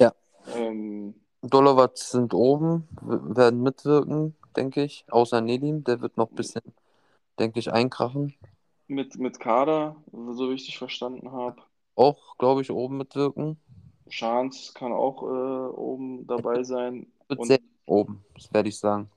[0.00, 0.14] Ja.
[0.54, 5.04] Ähm, Dolovac sind oben, werden mitwirken, denke ich.
[5.10, 6.62] Außer Nedim, der wird noch ein bisschen,
[7.38, 8.34] denke ich, einkrachen.
[8.86, 11.62] mit, mit Kader, so wie ich dich verstanden habe.
[11.96, 13.58] Auch, glaube ich, oben mitwirken.
[14.08, 17.06] Chance kann auch äh, oben dabei sein.
[17.28, 19.10] Wird sehr oben, das werde ich sagen.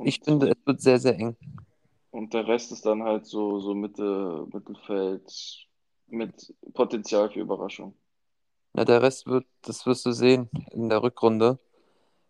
[0.00, 1.36] Und, Ich finde, es wird sehr, sehr eng.
[2.10, 5.68] und der Rest ist dann halt so, so Mitte, Mittelfeld
[6.08, 7.94] mit Potenzial für Überraschung.
[8.74, 11.58] Ja, der Rest wird, das wirst du sehen in der Rückrunde,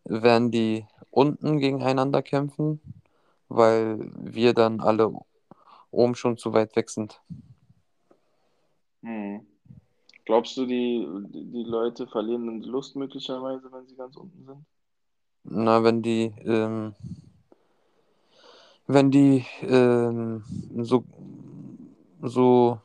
[0.04, 2.80] werden die unten gegeneinander kämpfen,
[3.48, 5.12] weil wir dann alle
[5.90, 7.22] oben schon zu weit weg sind.
[9.02, 9.46] Hm.
[10.26, 14.44] Glaubst du, die, die die Leute verlieren dann die Lust möglicherweise, wenn sie ganz unten
[14.46, 14.66] sind?
[15.44, 16.94] Na, wenn die, ähm,
[18.94, 20.44] wenn die ähm,
[20.82, 21.04] so,
[22.22, 22.80] so,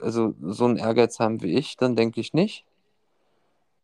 [0.00, 2.64] also so einen Ehrgeiz haben wie ich, dann denke ich nicht.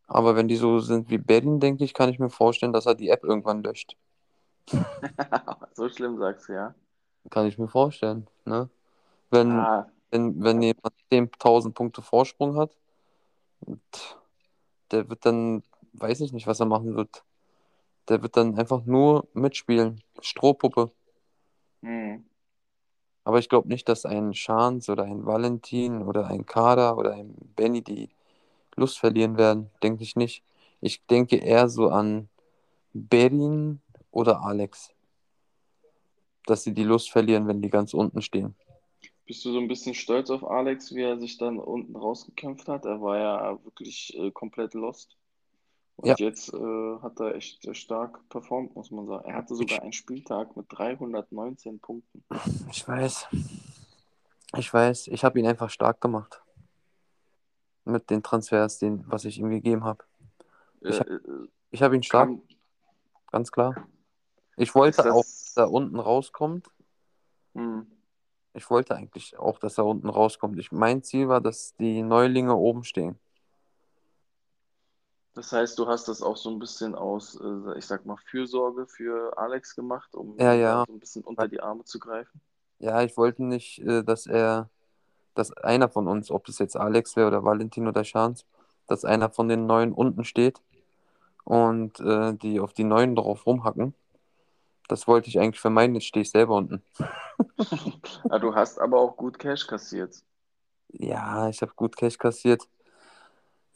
[0.07, 2.95] Aber wenn die so sind wie Berlin, denke ich, kann ich mir vorstellen, dass er
[2.95, 3.97] die App irgendwann löscht.
[5.75, 6.75] So schlimm sagst du, ja?
[7.31, 8.27] Kann ich mir vorstellen.
[8.45, 8.69] Ne?
[9.31, 12.77] Wenn, Ah, wenn, wenn jemand 10.000 Punkte Vorsprung hat,
[14.91, 15.63] der wird dann,
[15.93, 17.23] weiß ich nicht, was er machen wird.
[18.11, 20.03] Der wird dann einfach nur mitspielen.
[20.21, 20.91] Strohpuppe.
[21.83, 22.25] hm.
[23.23, 27.37] Aber ich glaube nicht, dass ein Schans oder ein Valentin oder ein Kader oder ein
[27.55, 28.09] Benny die
[28.75, 29.71] Lust verlieren werden.
[29.83, 30.43] Denke ich nicht.
[30.81, 32.29] Ich denke eher so an
[32.93, 33.81] Berin
[34.11, 34.91] oder Alex.
[36.47, 38.57] Dass sie die Lust verlieren, wenn die ganz unten stehen.
[39.27, 42.87] Bist du so ein bisschen stolz auf Alex, wie er sich dann unten rausgekämpft hat?
[42.87, 45.17] Er war ja wirklich äh, komplett lost.
[46.01, 46.15] Und Ja.
[46.19, 49.29] jetzt äh, hat er echt äh, stark performt, muss man sagen.
[49.29, 52.25] Er hatte sogar einen Spieltag mit 319 Punkten.
[52.71, 53.27] Ich weiß.
[54.57, 55.09] Ich weiß.
[55.09, 56.43] Ich habe ihn einfach stark gemacht.
[57.85, 60.05] Mit den Transfers, den, was ich ihm gegeben habe.
[60.83, 61.19] Äh, Ich hab- äh,
[61.71, 62.43] Ich habe ihn stark, kam,
[63.31, 63.87] ganz klar.
[64.57, 66.67] Ich wollte das- auch, dass er unten rauskommt.
[67.55, 67.87] Hm.
[68.55, 70.59] Ich wollte eigentlich auch, dass er unten rauskommt.
[70.59, 73.19] Ich, mein Ziel war, dass die Neulinge oben stehen.
[75.35, 78.87] Das heißt, du hast das auch so ein bisschen aus, äh, ich sag mal, Fürsorge
[78.87, 80.85] für Alex gemacht, um Ja, ja.
[80.87, 82.41] so ein bisschen unter die Arme zu greifen.
[82.79, 84.69] Ja, ich wollte nicht, äh, dass er,
[85.35, 88.45] dass einer von uns, ob es jetzt Alex wäre oder Valentin oder Chance,
[88.89, 90.61] dass einer von den Neuen unten steht
[91.45, 93.95] und äh, die auf die Neuen drauf rumhacken.
[94.89, 96.83] Das wollte ich eigentlich vermeiden, jetzt stehe ich selber unten.
[98.31, 100.23] Ah, du hast aber auch gut Cash kassiert.
[100.93, 102.69] Ja, ich habe gut Cash kassiert.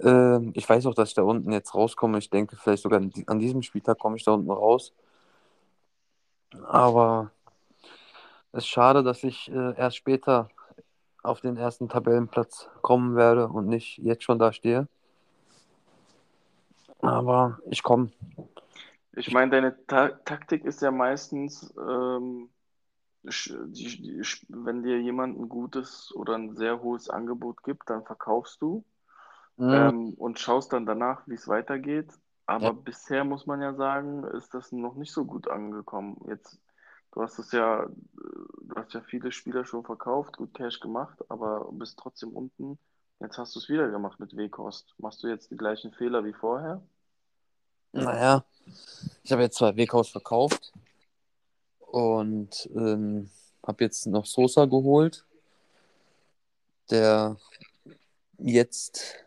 [0.01, 2.19] Ähm, ich weiß auch, dass ich da unten jetzt rauskomme.
[2.19, 4.93] Ich denke, vielleicht sogar an di- an diesem Spieltag komme ich da unten raus.
[6.67, 7.31] Aber
[8.53, 10.49] es ist schade, dass ich äh, erst später
[11.23, 14.89] auf den ersten Tabellenplatz kommen werde und nicht jetzt schon da stehe.
[17.01, 18.11] Aber ich komme.
[19.17, 22.51] Ich meine, deine Ta Taktik ist ja meistens, ähm,
[23.23, 28.61] die, die, wenn dir jemand ein gutes oder ein sehr hohes Angebot gibt, dann verkaufst
[28.61, 28.85] du
[29.57, 29.75] Mhm.
[29.75, 32.09] ähm, und schaust dann danach, wie es weitergeht.
[32.47, 32.73] Aber Ja.
[32.73, 36.21] bisher muss man ja sagen, ist das noch nicht so gut angekommen.
[36.29, 36.59] Jetzt,
[37.13, 41.19] du hast es ja, äh, du hast ja viele Spieler schon verkauft, gut Cash gemacht,
[41.31, 42.79] aber bist trotzdem unten.
[43.21, 44.95] Jetzt hast du es wieder gemacht mit Weghorst.
[44.99, 46.83] Machst du jetzt die gleichen Fehler wie vorher?
[47.93, 48.45] Naja,
[49.23, 50.73] ich habe jetzt zwei Weghaus verkauft
[51.79, 53.31] und ähm,
[53.67, 55.25] habe jetzt noch Sosa geholt,
[56.91, 57.37] der
[58.39, 59.24] jetzt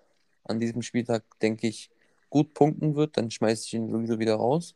[0.50, 1.90] an diesem Spieltag, denke ich,
[2.30, 3.18] gut punkten wird.
[3.18, 4.76] Dann schmeiße ich ihn sowieso wieder raus.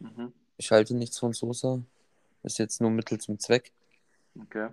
[0.00, 0.32] Mhm.
[0.56, 1.80] Ich halte nichts von Sosa.
[2.42, 3.72] Ist jetzt nur Mittel zum Zweck.
[4.40, 4.68] Okay.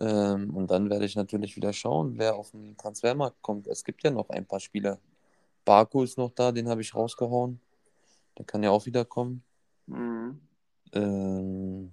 [0.00, 3.66] Ähm, und dann werde ich natürlich wieder schauen, wer auf den Transfermarkt kommt.
[3.66, 4.98] Es gibt ja noch ein paar Spieler.
[5.64, 7.60] Baku ist noch da, den habe ich rausgehauen.
[8.38, 9.42] Der kann ja auch wieder kommen.
[9.86, 10.40] Mhm.
[10.92, 11.92] Ähm,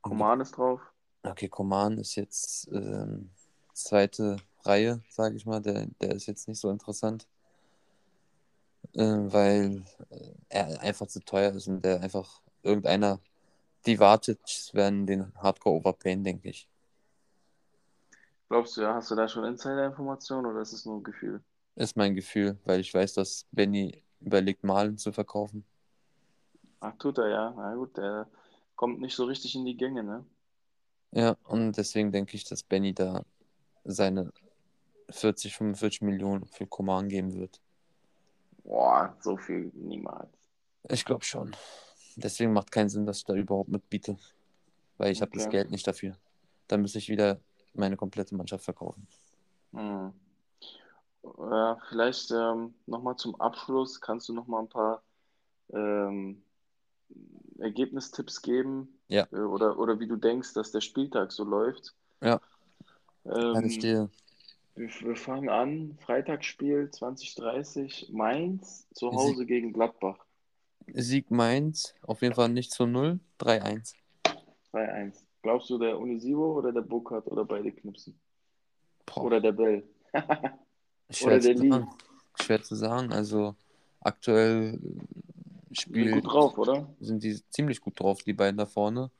[0.00, 0.80] Coman ist drauf.
[1.22, 3.30] okay, Koman ist jetzt ähm,
[3.74, 5.60] zweite Reihe, sage ich mal.
[5.60, 7.26] Der, der ist jetzt nicht so interessant,
[8.94, 13.20] ähm, weil äh, er einfach zu teuer ist und der einfach irgendeiner,
[13.86, 14.38] die Vartic
[14.72, 16.68] werden den Hardcore overpayen, denke ich.
[18.48, 21.40] Glaubst du, ja, hast du da schon Insider-Informationen oder ist es nur ein Gefühl?
[21.76, 25.64] Ist mein Gefühl, weil ich weiß, dass Benny überlegt, Malen zu verkaufen.
[26.80, 27.54] Ach, tut er ja.
[27.56, 28.26] Na gut, der
[28.74, 30.24] kommt nicht so richtig in die Gänge, ne?
[31.12, 33.24] Ja, und deswegen denke ich, dass Benny da
[33.84, 34.32] seine
[35.10, 37.60] 40, 45 Millionen für Koman geben wird.
[38.64, 40.28] Boah, so viel niemals.
[40.88, 41.56] Ich glaube schon.
[42.16, 44.16] Deswegen macht keinen Sinn, dass ich da überhaupt mitbiete.
[44.98, 45.50] Weil ich habe das Okay.
[45.50, 46.16] Geld nicht dafür.
[46.68, 47.40] Dann müsste ich wieder
[47.74, 49.06] meine komplette Mannschaft verkaufen.
[49.72, 50.12] Hm.
[51.22, 55.02] Ja, vielleicht ähm, nochmal zum Abschluss kannst du nochmal ein paar
[55.72, 56.42] ähm,
[57.58, 59.26] Ergebnistipps geben Ja.
[59.32, 61.94] äh, oder, oder wie du denkst, dass der Spieltag so läuft.
[62.22, 62.40] Ja.
[63.24, 64.10] Ähm, ich dir.
[64.74, 70.24] Wir, wir fangen an, Freitagsspiel 2030, Mainz zu Hause gegen Gladbach.
[70.94, 73.94] Sieg Mainz, auf jeden Fall nicht zu 0, 3-1.
[74.72, 75.14] 3-1.
[75.42, 78.20] Glaubst du, der Unisivo oder der Burkhardt oder beide knipsen?
[79.06, 79.88] Boah, Oder der Bell?
[81.10, 81.70] schwer, oder der zu Lee.
[81.70, 81.88] sagen.
[82.40, 83.12] schwer zu sagen.
[83.12, 83.56] Also
[84.00, 86.94] aktuell äh, Sind spielen, gut drauf, oder?
[87.00, 89.10] sind die ziemlich gut drauf, die beiden da vorne.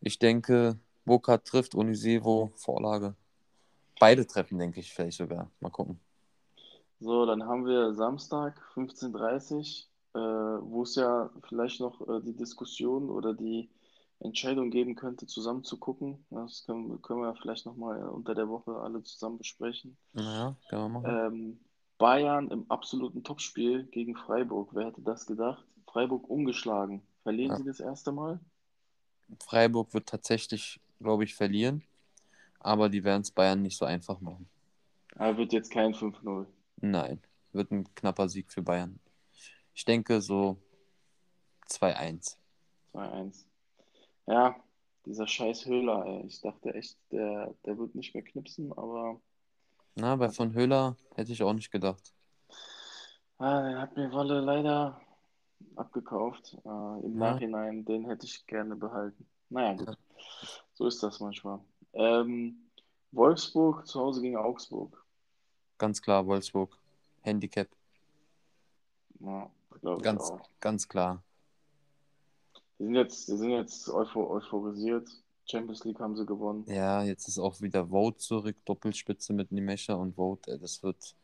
[0.00, 3.16] Ich denke, Burkhardt trifft Unisevo Vorlage.
[3.98, 5.50] Beide treffen, denke ich, vielleicht sogar.
[5.60, 6.00] Mal gucken.
[7.00, 13.10] So, dann haben wir Samstag 15.30 äh, wo es ja vielleicht noch äh, die Diskussion
[13.10, 13.68] oder die
[14.20, 16.24] Entscheidung geben könnte, zusammen zu gucken.
[16.30, 19.96] Das können, können wir vielleicht nochmal unter der Woche alle zusammen besprechen.
[20.12, 21.34] Naja, können wir machen.
[21.34, 21.60] Ähm,
[21.98, 24.70] Bayern im absoluten Topspiel gegen Freiburg.
[24.72, 25.64] Wer hätte das gedacht?
[25.86, 27.02] Freiburg ungeschlagen.
[27.22, 27.56] Verlieren Ja.
[27.58, 28.40] sie das erste Mal?
[29.40, 31.82] Freiburg wird tatsächlich, glaube ich, verlieren.
[32.64, 34.48] Aber die werden es Bayern nicht so einfach machen.
[35.16, 36.46] Aber wird jetzt kein 5-0.
[36.80, 37.20] Nein,
[37.52, 38.98] wird ein knapper Sieg für Bayern.
[39.74, 40.56] Ich denke so
[41.68, 42.36] 2-1.
[42.94, 43.44] 2-1.
[44.26, 44.56] Ja,
[45.04, 46.26] dieser scheiß Höhler, ey.
[46.26, 49.20] Ich dachte echt, der, der wird nicht mehr knipsen, aber
[49.94, 52.14] Na, bei von Höhler hätte ich auch nicht gedacht.
[53.38, 55.00] ah, den hat mir Walle leider
[55.76, 56.56] abgekauft.
[56.64, 56.68] Äh,
[57.04, 57.32] Im Ja.
[57.32, 59.26] Nachhinein, den hätte ich gerne behalten.
[59.50, 59.88] Naja, gut.
[59.88, 59.96] Ja.
[60.74, 61.60] So ist das manchmal.
[61.94, 62.56] Ähm,
[63.12, 65.04] Wolfsburg zu Hause gegen Augsburg.
[65.78, 66.76] Ganz klar, Wolfsburg.
[67.22, 67.68] Handicap.
[69.20, 69.50] Ja,
[70.02, 71.22] Ganz, ganz klar.
[72.78, 75.08] Die sind jetzt, die sind jetzt euphor euphorisiert.
[75.46, 76.64] Champions League haben sie gewonnen.
[76.68, 80.58] Ja, jetzt ist auch wieder Vote zurück, Doppelspitze mit Nimesha und Vote.
[80.58, 81.14] Das wird,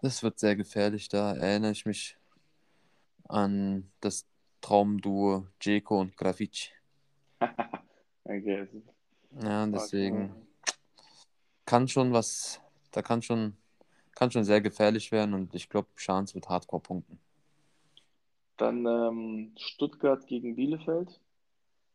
[0.00, 1.08] das wird sehr gefährlich.
[1.08, 2.16] Da erinnere ich mich
[3.28, 4.26] an das
[4.60, 6.70] Traumduo Jeko und Grafic.
[8.26, 8.60] Okay.
[8.60, 8.82] also,
[9.42, 10.74] Ja, deswegen okay.
[11.64, 12.60] kann schon was,
[12.92, 13.56] da kann schon,
[14.14, 17.18] kann schon sehr gefährlich werden und ich glaube, Schans wird Hardcore punkten.
[18.56, 21.20] Dann ähm, Stuttgart gegen Bielefeld.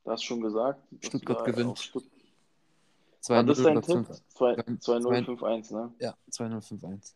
[0.04, 0.84] Du hast schon gesagt.
[1.02, 1.80] Stuttgart gewinnt.
[1.80, 2.04] Stutt
[3.28, 4.08] War War das dein Tipp?
[4.08, 5.94] 5 2- Zwei- 2-0-5-1, ne?
[6.00, 7.14] Ja, 2-0-5-1.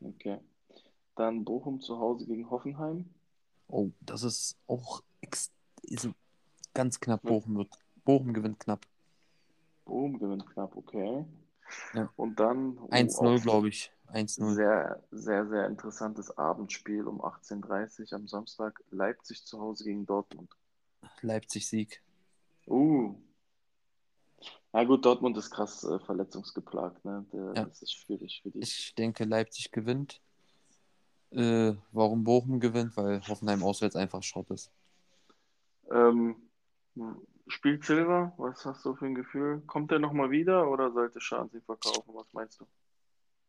[0.00, 0.38] Okay.
[1.16, 3.08] Dann Bochum zu Hause gegen Hoffenheim.
[3.68, 5.02] Oh, das ist auch
[5.82, 6.08] ist
[6.72, 7.22] ganz knapp.
[7.22, 7.68] Bochum wird.
[8.04, 8.86] Bochum gewinnt knapp.
[9.84, 11.24] Bochum gewinnt knapp, okay.
[11.94, 12.10] Ja.
[12.16, 13.90] Und dann oh, 1-0, auch glaube ich.
[14.12, 14.54] 1-0.
[14.54, 18.82] Sehr, sehr, sehr interessantes Abendspiel um 18.30 Uhr am Samstag.
[18.90, 20.50] Leipzig zu Hause gegen Dortmund.
[21.22, 22.02] Leipzig-Sieg.
[22.66, 23.14] Uh.
[24.72, 27.24] Na gut, Dortmund ist krass äh, verletzungsgeplagt, ne?
[27.32, 27.64] Der, Ja.
[27.64, 28.60] Das ist schwierig für die.
[28.60, 30.20] Ich denke, Leipzig gewinnt.
[31.30, 32.96] Äh, warum Bochum gewinnt?
[32.96, 34.70] Weil Hoffenheim auswärts einfach Schrott ist.
[35.90, 36.36] Ähm,
[37.46, 38.32] spielt Silva?
[38.36, 39.62] Was hast du für ein Gefühl?
[39.66, 42.14] Kommt er nochmal wieder oder sollte Schan sie verkaufen?
[42.14, 42.66] Was meinst du?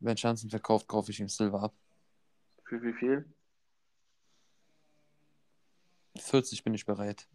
[0.00, 1.74] Wenn Chancen verkauft, kaufe ich ihm Silver ab.
[2.64, 3.24] Für wie viel?
[6.18, 7.28] 40 bin ich bereit.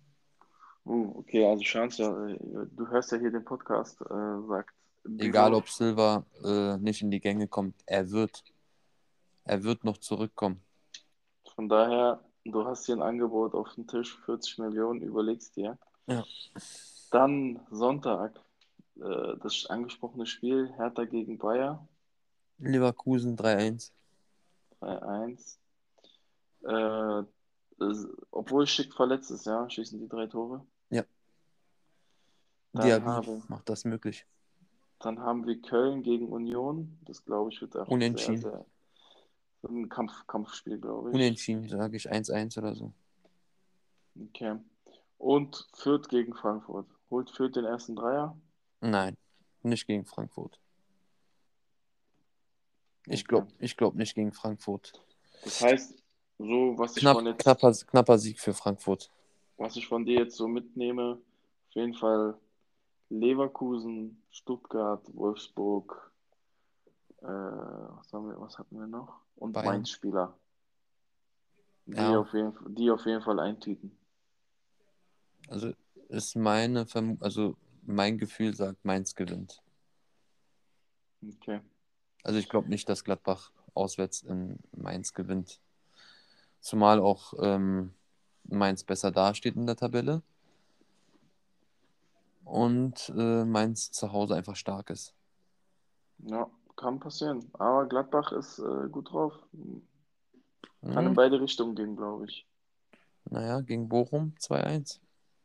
[0.86, 4.74] Uh, okay, also Chance, äh, du hörst ja hier den Podcast, äh, sagt.
[5.20, 8.44] Egal, ob Silva äh, nicht in die Gänge kommt, er wird.
[9.44, 10.64] Er wird noch zurückkommen.
[11.56, 15.78] Von daher, du hast hier ein Angebot auf dem Tisch, 40 Millionen, überlegst dir.
[16.12, 16.26] Ja.
[17.12, 18.40] Dann Sonntag,
[18.96, 21.88] äh, das angesprochene Spiel, Hertha gegen Bayer,
[22.58, 23.92] Leverkusen 3-1.
[24.82, 25.58] 3-1.
[26.64, 27.24] Äh,
[28.30, 30.64] obwohl Schick verletzt ist, ja, schießen die drei Tore.
[30.90, 31.04] Ja.
[32.74, 34.26] Dann Diaby haben, macht das möglich.
[35.00, 37.00] dann haben wir Köln gegen Union.
[37.06, 38.42] Das glaube ich wird auch Unentschieden.
[38.42, 38.66] sehr, sehr
[39.70, 41.16] ein Kampf, Kampfspiel, glaube ich.
[41.16, 42.92] Unentschieden, sage ich 1-1 oder so.
[44.20, 44.58] Okay.
[45.22, 46.88] Und Fürth gegen Frankfurt.
[47.12, 48.36] Holt Fürth den ersten Dreier?
[48.80, 49.16] Nein,
[49.62, 50.60] nicht gegen Frankfurt.
[53.06, 54.94] Ich glaube ich glaub nicht gegen Frankfurt.
[55.44, 56.04] Das heißt,
[56.40, 59.12] so was ich, Knapp, von jetzt, knapper, knapper Sieg für Frankfurt.
[59.58, 61.20] was ich von dir jetzt so mitnehme,
[61.70, 62.36] auf jeden Fall
[63.10, 66.12] Leverkusen, Stuttgart, Wolfsburg,
[67.22, 69.20] äh, was, haben wir, was hatten wir noch?
[69.36, 69.54] Und.
[69.54, 70.36] Mainz-Spieler.
[71.86, 72.20] Die, Ja.
[72.20, 73.96] auf jeden, die auf jeden Fall eintüten.
[75.52, 75.74] Also
[76.10, 79.62] ist meine Verm also mein Gefühl sagt, Mainz gewinnt.
[81.28, 81.62] Okay.
[82.24, 85.62] Also ich glaube nicht, dass Gladbach auswärts in Mainz gewinnt.
[86.62, 87.94] Zumal auch ähm,
[88.46, 90.24] Mainz besser dasteht in der Tabelle.
[92.46, 95.16] Und äh, Mainz zu Hause einfach stark ist.
[96.20, 97.50] Ja, kann passieren.
[97.60, 99.34] Aber Gladbach ist äh, gut drauf.
[100.90, 102.48] Kann in Hm, beide Richtungen gehen, glaube ich.
[103.32, 105.02] naja, gegen Bochum 2-1.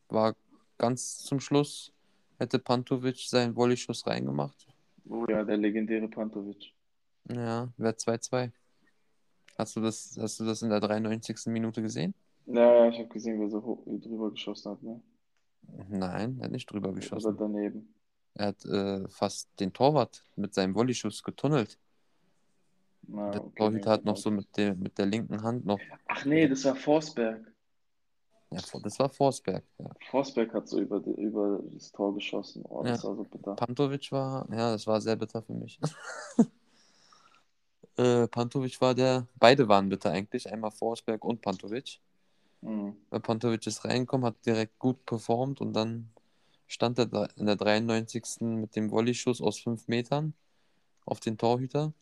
[0.08, 0.36] War
[0.78, 1.92] ganz zum Schluss,
[2.38, 4.66] hätte Pantovic seinen Volleyschuss reingemacht.
[5.08, 6.72] Oh ja, der legendäre Pantovic.
[7.28, 8.52] Ja, wäre 2-2.
[9.58, 11.46] Hast du das, hast du das in der 93.
[11.46, 12.14] Minute gesehen?
[12.46, 15.00] Ja, ja, ich habe gesehen, wie er so hoch, wie drüber geschossen hat, ne?
[15.88, 17.36] Nein, er hat nicht drüber Oder geschossen.
[17.36, 17.94] daneben.
[18.34, 21.78] Er hat äh, fast den Torwart mit seinem Volleyschuss getunnelt.
[23.08, 25.80] Na, Der okay, Torhüter hat noch so mit der, mit der linken Hand noch.
[26.06, 27.52] Ach nee, das war Forsberg.
[28.51, 29.64] Ja, das war Forsberg.
[29.78, 29.90] Ja.
[30.10, 32.62] Forsberg hat so über, die- über das Tor geschossen.
[32.68, 33.09] Oh, das Ja.
[33.09, 33.55] war so bitter.
[33.56, 35.81] Pantovic war, ja, das war sehr bitter für mich.
[37.97, 42.01] äh, Pantovic war der, beide waren bitter eigentlich, einmal Forsberg und Pantovic.
[42.60, 42.97] Mhm.
[43.10, 46.10] Weil Pantovic ist reingekommen, hat direkt gut performt und dann
[46.66, 48.40] stand er da in der 93.
[48.43, 50.35] mit dem Volleyschuss aus 5 Metern
[51.05, 51.93] auf den Torhüter.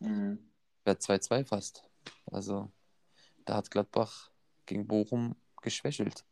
[0.00, 0.38] Mhm.
[0.84, 1.84] Wäre 2-2 fast.
[2.30, 2.70] Also
[3.44, 4.30] da hat Gladbach
[4.66, 6.24] gegen Bochum geschwächelt.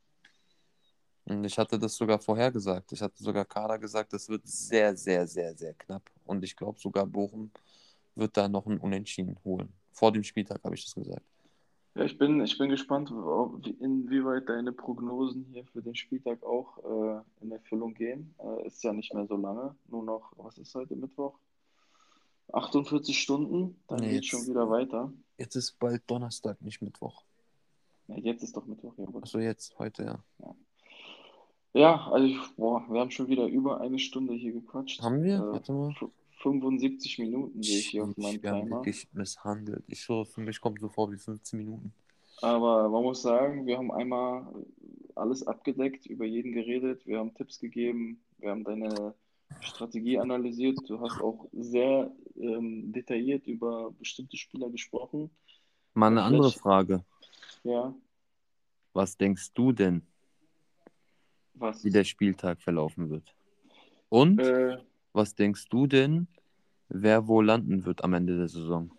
[1.24, 2.90] Und ich hatte das sogar vorhergesagt.
[2.92, 6.02] Ich hatte sogar Kader gesagt, das wird sehr, sehr, sehr, sehr knapp.
[6.24, 7.50] Und ich glaube sogar Bochum
[8.14, 9.72] wird da noch ein Unentschieden holen.
[9.92, 11.22] Vor dem Spieltag habe ich das gesagt.
[11.94, 16.78] Ja, ich bin, ich bin gespannt, ob- inwieweit deine Prognosen hier für den Spieltag auch
[16.78, 18.34] äh, in Erfüllung gehen.
[18.38, 19.74] Äh, ist ja nicht mehr so lange.
[19.88, 21.38] Nur noch, was ist heute Mittwoch?
[22.52, 25.12] 48 Stunden, dann Nee, geht schon jetzt- wieder weiter.
[25.36, 27.22] Jetzt ist bald Donnerstag, nicht Mittwoch.
[28.08, 29.22] Ja, jetzt ist doch Mittwoch, ja gut.
[29.22, 30.54] Achso, jetzt, heute, ja.
[31.74, 35.02] Ja, also ich, boah, wir haben schon wieder über eine Stunde hier gequatscht.
[35.02, 35.36] Haben wir?
[35.36, 35.90] Äh, Warte mal.
[35.90, 36.08] f-
[36.42, 38.76] 75 Minuten sehe ich hier auf meinem Ich werde Timer.
[38.76, 39.84] wirklich misshandelt.
[39.88, 41.92] Ich so, für mich kommt so vor wie 15 Minuten.
[42.40, 44.46] Aber man muss sagen, wir haben einmal
[45.16, 49.14] alles abgedeckt, über jeden geredet, wir haben Tipps gegeben, wir haben deine
[49.60, 50.78] Strategie analysiert.
[50.88, 55.30] Du hast auch sehr ähm, detailliert über bestimmte Spieler gesprochen.
[55.94, 57.04] Mal eine Ja, andere vielleicht- Frage.
[57.64, 57.94] Ja,
[58.92, 60.06] was denkst du denn,
[61.54, 61.84] Was?
[61.84, 63.34] wie der Spieltag verlaufen wird?
[64.08, 64.78] Und Äh,
[65.12, 66.28] was denkst du denn,
[66.88, 68.90] wer wo landen wird am Ende der Saison?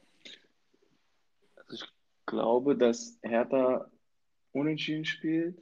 [1.72, 1.84] ich
[2.26, 3.90] glaube, dass Hertha
[4.52, 5.58] unentschieden spielt,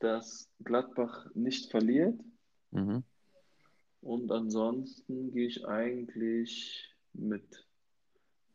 [0.00, 2.18] dass Gladbach nicht verliert
[2.70, 3.04] Mhm.
[4.00, 7.66] und ansonsten gehe ich eigentlich mit.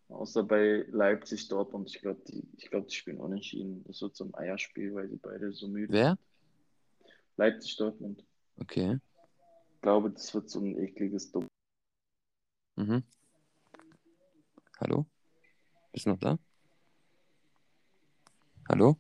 [0.10, 1.90] Außer bei Leipzig, Dortmund.
[1.94, 3.84] Ich glaube, die, ich glaube, die spielen unentschieden.
[3.86, 6.10] Das wird so ein Eierspiel, weil sie beide so müde Wer?
[6.10, 6.20] sind.
[7.36, 8.26] Leipzig, Dortmund.
[8.58, 9.00] Okay.
[9.74, 11.48] Ich glaube, das wird so ein ekliges Dumm.
[12.78, 13.04] Mhm.
[14.80, 15.06] Hallo?
[15.92, 16.38] Bist du noch da?
[18.70, 18.98] Hallo?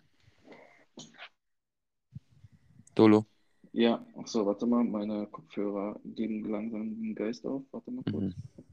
[2.95, 3.25] Dolo?
[3.73, 7.63] Ja, ach so, warte mal, meine Kopfhörer geben langsam den Geist auf.
[7.71, 8.35] Warte mal kurz.
[8.35, 8.66] Mhm.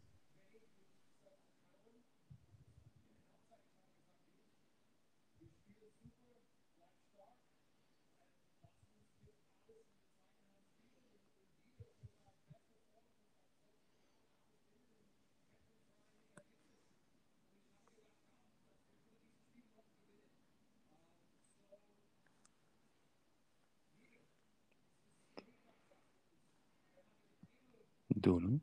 [28.25, 28.61] Dolo?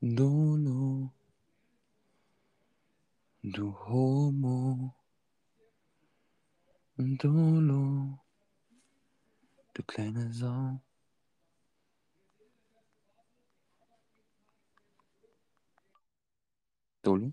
[0.00, 1.12] Dolo?
[3.42, 4.94] Du Homo?
[6.96, 8.20] Dolo?
[9.74, 10.80] Du kleine Sau?
[17.02, 17.32] Dolo?